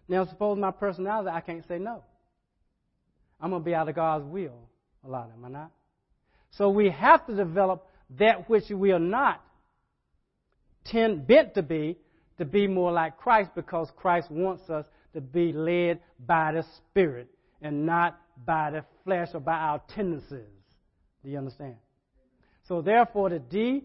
Now, 0.08 0.26
suppose 0.26 0.58
my 0.58 0.70
personality, 0.70 1.30
I 1.30 1.40
can't 1.40 1.66
say 1.66 1.78
no. 1.78 2.04
I'm 3.40 3.50
going 3.50 3.62
to 3.62 3.64
be 3.64 3.74
out 3.74 3.88
of 3.88 3.94
God's 3.94 4.24
will 4.26 4.68
a 5.04 5.08
lot, 5.08 5.30
am 5.36 5.44
I 5.44 5.48
not? 5.48 5.70
So 6.52 6.70
we 6.70 6.90
have 6.90 7.26
to 7.26 7.34
develop 7.34 7.86
that 8.18 8.48
which 8.48 8.70
we 8.70 8.92
are 8.92 8.98
not 8.98 9.42
tend, 10.84 11.26
bent 11.26 11.54
to 11.54 11.62
be, 11.62 11.98
to 12.38 12.44
be 12.44 12.66
more 12.66 12.92
like 12.92 13.16
Christ 13.16 13.50
because 13.54 13.88
Christ 13.96 14.30
wants 14.30 14.68
us 14.70 14.86
to 15.14 15.20
be 15.20 15.52
led 15.52 16.00
by 16.24 16.52
the 16.52 16.64
Spirit 16.76 17.28
and 17.62 17.86
not 17.86 18.20
by 18.36 18.70
the 18.70 18.84
flesh 19.04 19.28
or 19.34 19.40
by 19.40 19.54
our 19.54 19.82
tendencies. 19.94 20.46
Do 21.22 21.30
you 21.30 21.38
understand? 21.38 21.76
So 22.68 22.82
therefore, 22.82 23.30
the 23.30 23.38
D 23.38 23.84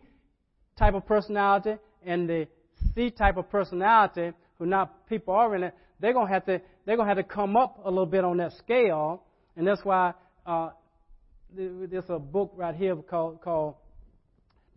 type 0.77 0.93
of 0.93 1.05
personality 1.05 1.75
and 2.05 2.29
the 2.29 2.47
C 2.95 3.11
type 3.11 3.37
of 3.37 3.49
personality, 3.49 4.31
who 4.57 4.65
not 4.65 5.07
people 5.07 5.33
are 5.33 5.55
in 5.55 5.63
it, 5.63 5.73
they're 5.99 6.13
gonna 6.13 6.29
have 6.31 6.45
to 6.45 6.61
they're 6.85 6.97
gonna 6.97 7.09
have 7.09 7.17
to 7.17 7.23
come 7.23 7.57
up 7.57 7.81
a 7.83 7.89
little 7.89 8.05
bit 8.05 8.23
on 8.23 8.37
that 8.37 8.53
scale, 8.53 9.23
and 9.55 9.67
that's 9.67 9.83
why 9.83 10.13
uh, 10.45 10.69
there's 11.55 12.09
a 12.09 12.19
book 12.19 12.53
right 12.55 12.75
here 12.75 12.95
called 12.95 13.41
called 13.41 13.75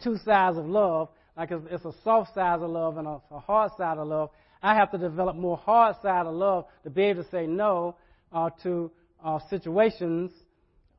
Two 0.03 0.17
Sides 0.25 0.59
of 0.59 0.67
Love. 0.67 1.09
Like 1.37 1.51
it's, 1.51 1.65
it's 1.71 1.85
a 1.85 1.93
soft 2.05 2.35
side 2.35 2.61
of 2.61 2.71
love 2.71 2.99
and 2.99 3.07
a, 3.07 3.21
a 3.31 3.39
hard 3.39 3.73
side 3.79 3.99
of 3.99 4.07
love. 4.07 4.31
I 4.63 4.75
have 4.75 4.91
to 4.93 4.99
develop 4.99 5.37
more 5.37 5.57
hard 5.57 5.97
side 6.03 6.27
of 6.27 6.35
love 6.35 6.67
to 6.85 6.91
be 6.91 7.03
able 7.05 7.25
to 7.25 7.31
say 7.31 7.47
no 7.47 7.97
uh, 8.33 8.51
to 8.63 8.91
uh, 9.25 9.39
situations, 9.51 10.31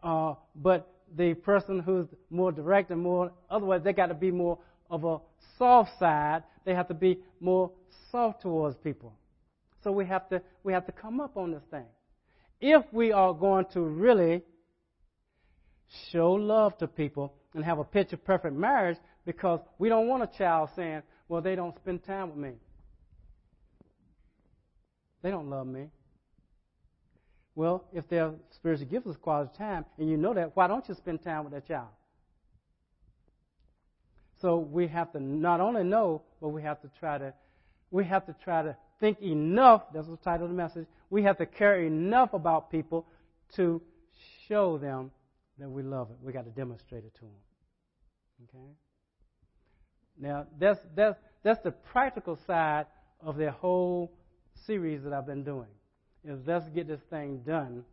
uh, 0.01 0.35
but 0.55 0.93
the 1.15 1.33
person 1.33 1.79
who's 1.79 2.07
more 2.29 2.51
direct 2.51 2.91
and 2.91 3.01
more, 3.01 3.31
otherwise, 3.49 3.81
they 3.83 3.93
got 3.93 4.07
to 4.07 4.13
be 4.13 4.31
more 4.31 4.57
of 4.89 5.03
a 5.03 5.17
soft 5.57 5.91
side. 5.99 6.43
They 6.65 6.73
have 6.73 6.87
to 6.87 6.93
be 6.93 7.19
more 7.39 7.71
soft 8.11 8.41
towards 8.41 8.77
people. 8.77 9.13
So 9.83 9.91
we 9.91 10.05
have 10.05 10.29
to 10.29 10.41
we 10.63 10.71
have 10.73 10.85
to 10.85 10.91
come 10.91 11.19
up 11.19 11.35
on 11.35 11.51
this 11.51 11.63
thing. 11.69 11.85
If 12.61 12.85
we 12.93 13.11
are 13.11 13.33
going 13.33 13.65
to 13.73 13.81
really 13.81 14.43
show 16.11 16.31
love 16.31 16.77
to 16.77 16.87
people 16.87 17.33
and 17.53 17.63
have 17.63 17.79
a 17.79 17.83
picture 17.83 18.17
perfect 18.17 18.55
marriage, 18.55 18.97
because 19.25 19.59
we 19.77 19.89
don't 19.89 20.07
want 20.07 20.23
a 20.23 20.37
child 20.37 20.69
saying, 20.75 21.01
"Well, 21.27 21.41
they 21.41 21.55
don't 21.55 21.75
spend 21.75 22.03
time 22.05 22.29
with 22.29 22.37
me. 22.37 22.53
They 25.21 25.29
don't 25.31 25.49
love 25.49 25.67
me." 25.67 25.89
Well, 27.55 27.85
if 27.93 28.07
their 28.09 28.33
spiritual 28.49 28.87
gift 28.87 29.05
is 29.07 29.15
quality 29.17 29.51
time, 29.57 29.85
and 29.97 30.09
you 30.09 30.17
know 30.17 30.33
that, 30.33 30.55
why 30.55 30.67
don't 30.67 30.87
you 30.87 30.95
spend 30.95 31.21
time 31.21 31.43
with 31.43 31.53
that 31.53 31.67
child? 31.67 31.89
So 34.41 34.57
we 34.57 34.87
have 34.87 35.11
to 35.13 35.19
not 35.19 35.61
only 35.61 35.83
know, 35.83 36.23
but 36.41 36.49
we 36.49 36.63
have 36.63 36.81
to 36.81 36.89
try 36.99 37.17
to, 37.17 37.33
we 37.91 38.03
have 38.05 38.25
to 38.25 38.35
try 38.43 38.63
to 38.63 38.75
think 38.99 39.21
enough. 39.21 39.83
That's 39.93 40.07
the 40.07 40.17
title 40.17 40.45
of 40.45 40.51
the 40.51 40.57
message. 40.57 40.87
We 41.09 41.23
have 41.23 41.37
to 41.37 41.45
care 41.45 41.81
enough 41.81 42.33
about 42.33 42.71
people 42.71 43.05
to 43.55 43.81
show 44.47 44.77
them 44.77 45.11
that 45.59 45.69
we 45.69 45.83
love 45.83 46.09
it. 46.09 46.17
We 46.21 46.33
got 46.33 46.45
to 46.45 46.51
demonstrate 46.51 47.05
it 47.05 47.13
to 47.15 47.21
them. 47.21 48.49
Okay. 48.49 48.73
Now 50.19 50.47
that's 50.59 50.79
that's 50.95 51.17
that's 51.43 51.61
the 51.63 51.71
practical 51.71 52.37
side 52.47 52.87
of 53.21 53.37
the 53.37 53.51
whole 53.51 54.11
series 54.65 55.03
that 55.03 55.13
I've 55.13 55.25
been 55.25 55.43
doing 55.43 55.67
is 56.25 56.39
let's 56.45 56.67
get 56.69 56.87
this 56.87 57.01
thing 57.09 57.41
done. 57.45 57.83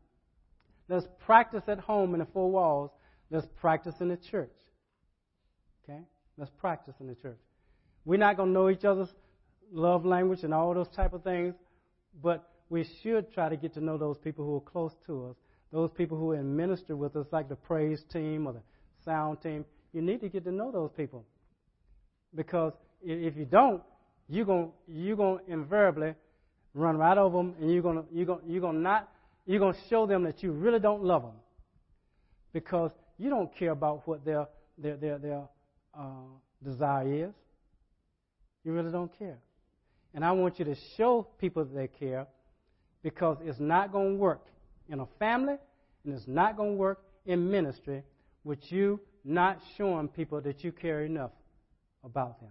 Let's 0.88 1.06
practice 1.24 1.62
at 1.68 1.78
home 1.78 2.14
in 2.14 2.20
the 2.20 2.26
four 2.26 2.50
walls. 2.50 2.90
Let's 3.30 3.46
practice 3.60 3.94
in 4.00 4.08
the 4.08 4.18
church. 4.30 4.52
Okay? 5.84 6.00
Let's 6.36 6.50
practice 6.58 6.94
in 7.00 7.06
the 7.06 7.14
church. 7.14 7.38
We're 8.04 8.18
not 8.18 8.36
going 8.36 8.48
to 8.48 8.52
know 8.52 8.70
each 8.70 8.84
other's 8.84 9.08
love 9.72 10.04
language 10.04 10.42
and 10.42 10.52
all 10.52 10.74
those 10.74 10.88
type 10.88 11.12
of 11.12 11.22
things, 11.22 11.54
but 12.22 12.48
we 12.70 12.86
should 13.02 13.32
try 13.32 13.48
to 13.48 13.56
get 13.56 13.74
to 13.74 13.80
know 13.80 13.98
those 13.98 14.18
people 14.18 14.44
who 14.44 14.56
are 14.56 14.60
close 14.60 14.92
to 15.06 15.26
us, 15.26 15.36
those 15.72 15.90
people 15.90 16.16
who 16.16 16.32
in 16.32 16.56
with 16.98 17.16
us, 17.16 17.26
like 17.30 17.48
the 17.48 17.56
praise 17.56 18.02
team 18.12 18.46
or 18.46 18.52
the 18.54 18.62
sound 19.04 19.40
team. 19.42 19.64
You 19.92 20.02
need 20.02 20.20
to 20.20 20.28
get 20.28 20.44
to 20.44 20.52
know 20.52 20.70
those 20.70 20.90
people. 20.96 21.24
Because 22.34 22.72
if 23.02 23.36
you 23.36 23.44
don't, 23.44 23.82
you're 24.28 24.44
going 24.44 24.70
you're 24.86 25.16
going 25.16 25.38
to 25.44 25.52
invariably 25.52 26.14
run 26.74 26.96
right 26.96 27.18
over 27.18 27.36
them, 27.38 27.54
and 27.60 27.72
you're 27.72 27.82
gonna 27.82 28.04
you're 28.12 28.26
gonna 28.26 28.40
you're 28.46 28.60
gonna 28.60 28.78
not 28.78 29.08
you're 29.46 29.60
gonna 29.60 29.76
show 29.88 30.06
them 30.06 30.24
that 30.24 30.42
you 30.42 30.52
really 30.52 30.78
don't 30.78 31.02
love 31.02 31.22
them 31.22 31.36
because 32.52 32.90
you 33.18 33.30
don't 33.30 33.54
care 33.56 33.70
about 33.72 34.06
what 34.06 34.24
their 34.24 34.46
their 34.78 34.96
their 34.96 35.18
their 35.18 35.42
uh, 35.98 36.28
desire 36.62 37.26
is. 37.28 37.34
You 38.64 38.72
really 38.72 38.92
don't 38.92 39.16
care, 39.18 39.38
and 40.14 40.24
I 40.24 40.32
want 40.32 40.58
you 40.58 40.64
to 40.66 40.76
show 40.96 41.26
people 41.38 41.64
that 41.64 41.74
they 41.74 41.88
care 41.88 42.26
because 43.02 43.38
it's 43.42 43.58
not 43.58 43.92
to 43.92 44.14
work 44.14 44.46
in 44.88 45.00
a 45.00 45.06
family, 45.18 45.56
and 46.04 46.14
it's 46.14 46.28
not 46.28 46.56
to 46.58 46.64
work 46.64 47.02
in 47.26 47.50
ministry 47.50 48.02
with 48.44 48.70
you 48.70 49.00
not 49.24 49.58
showing 49.76 50.08
people 50.08 50.40
that 50.40 50.64
you 50.64 50.72
care 50.72 51.04
enough 51.04 51.30
about 52.04 52.40
them. 52.40 52.50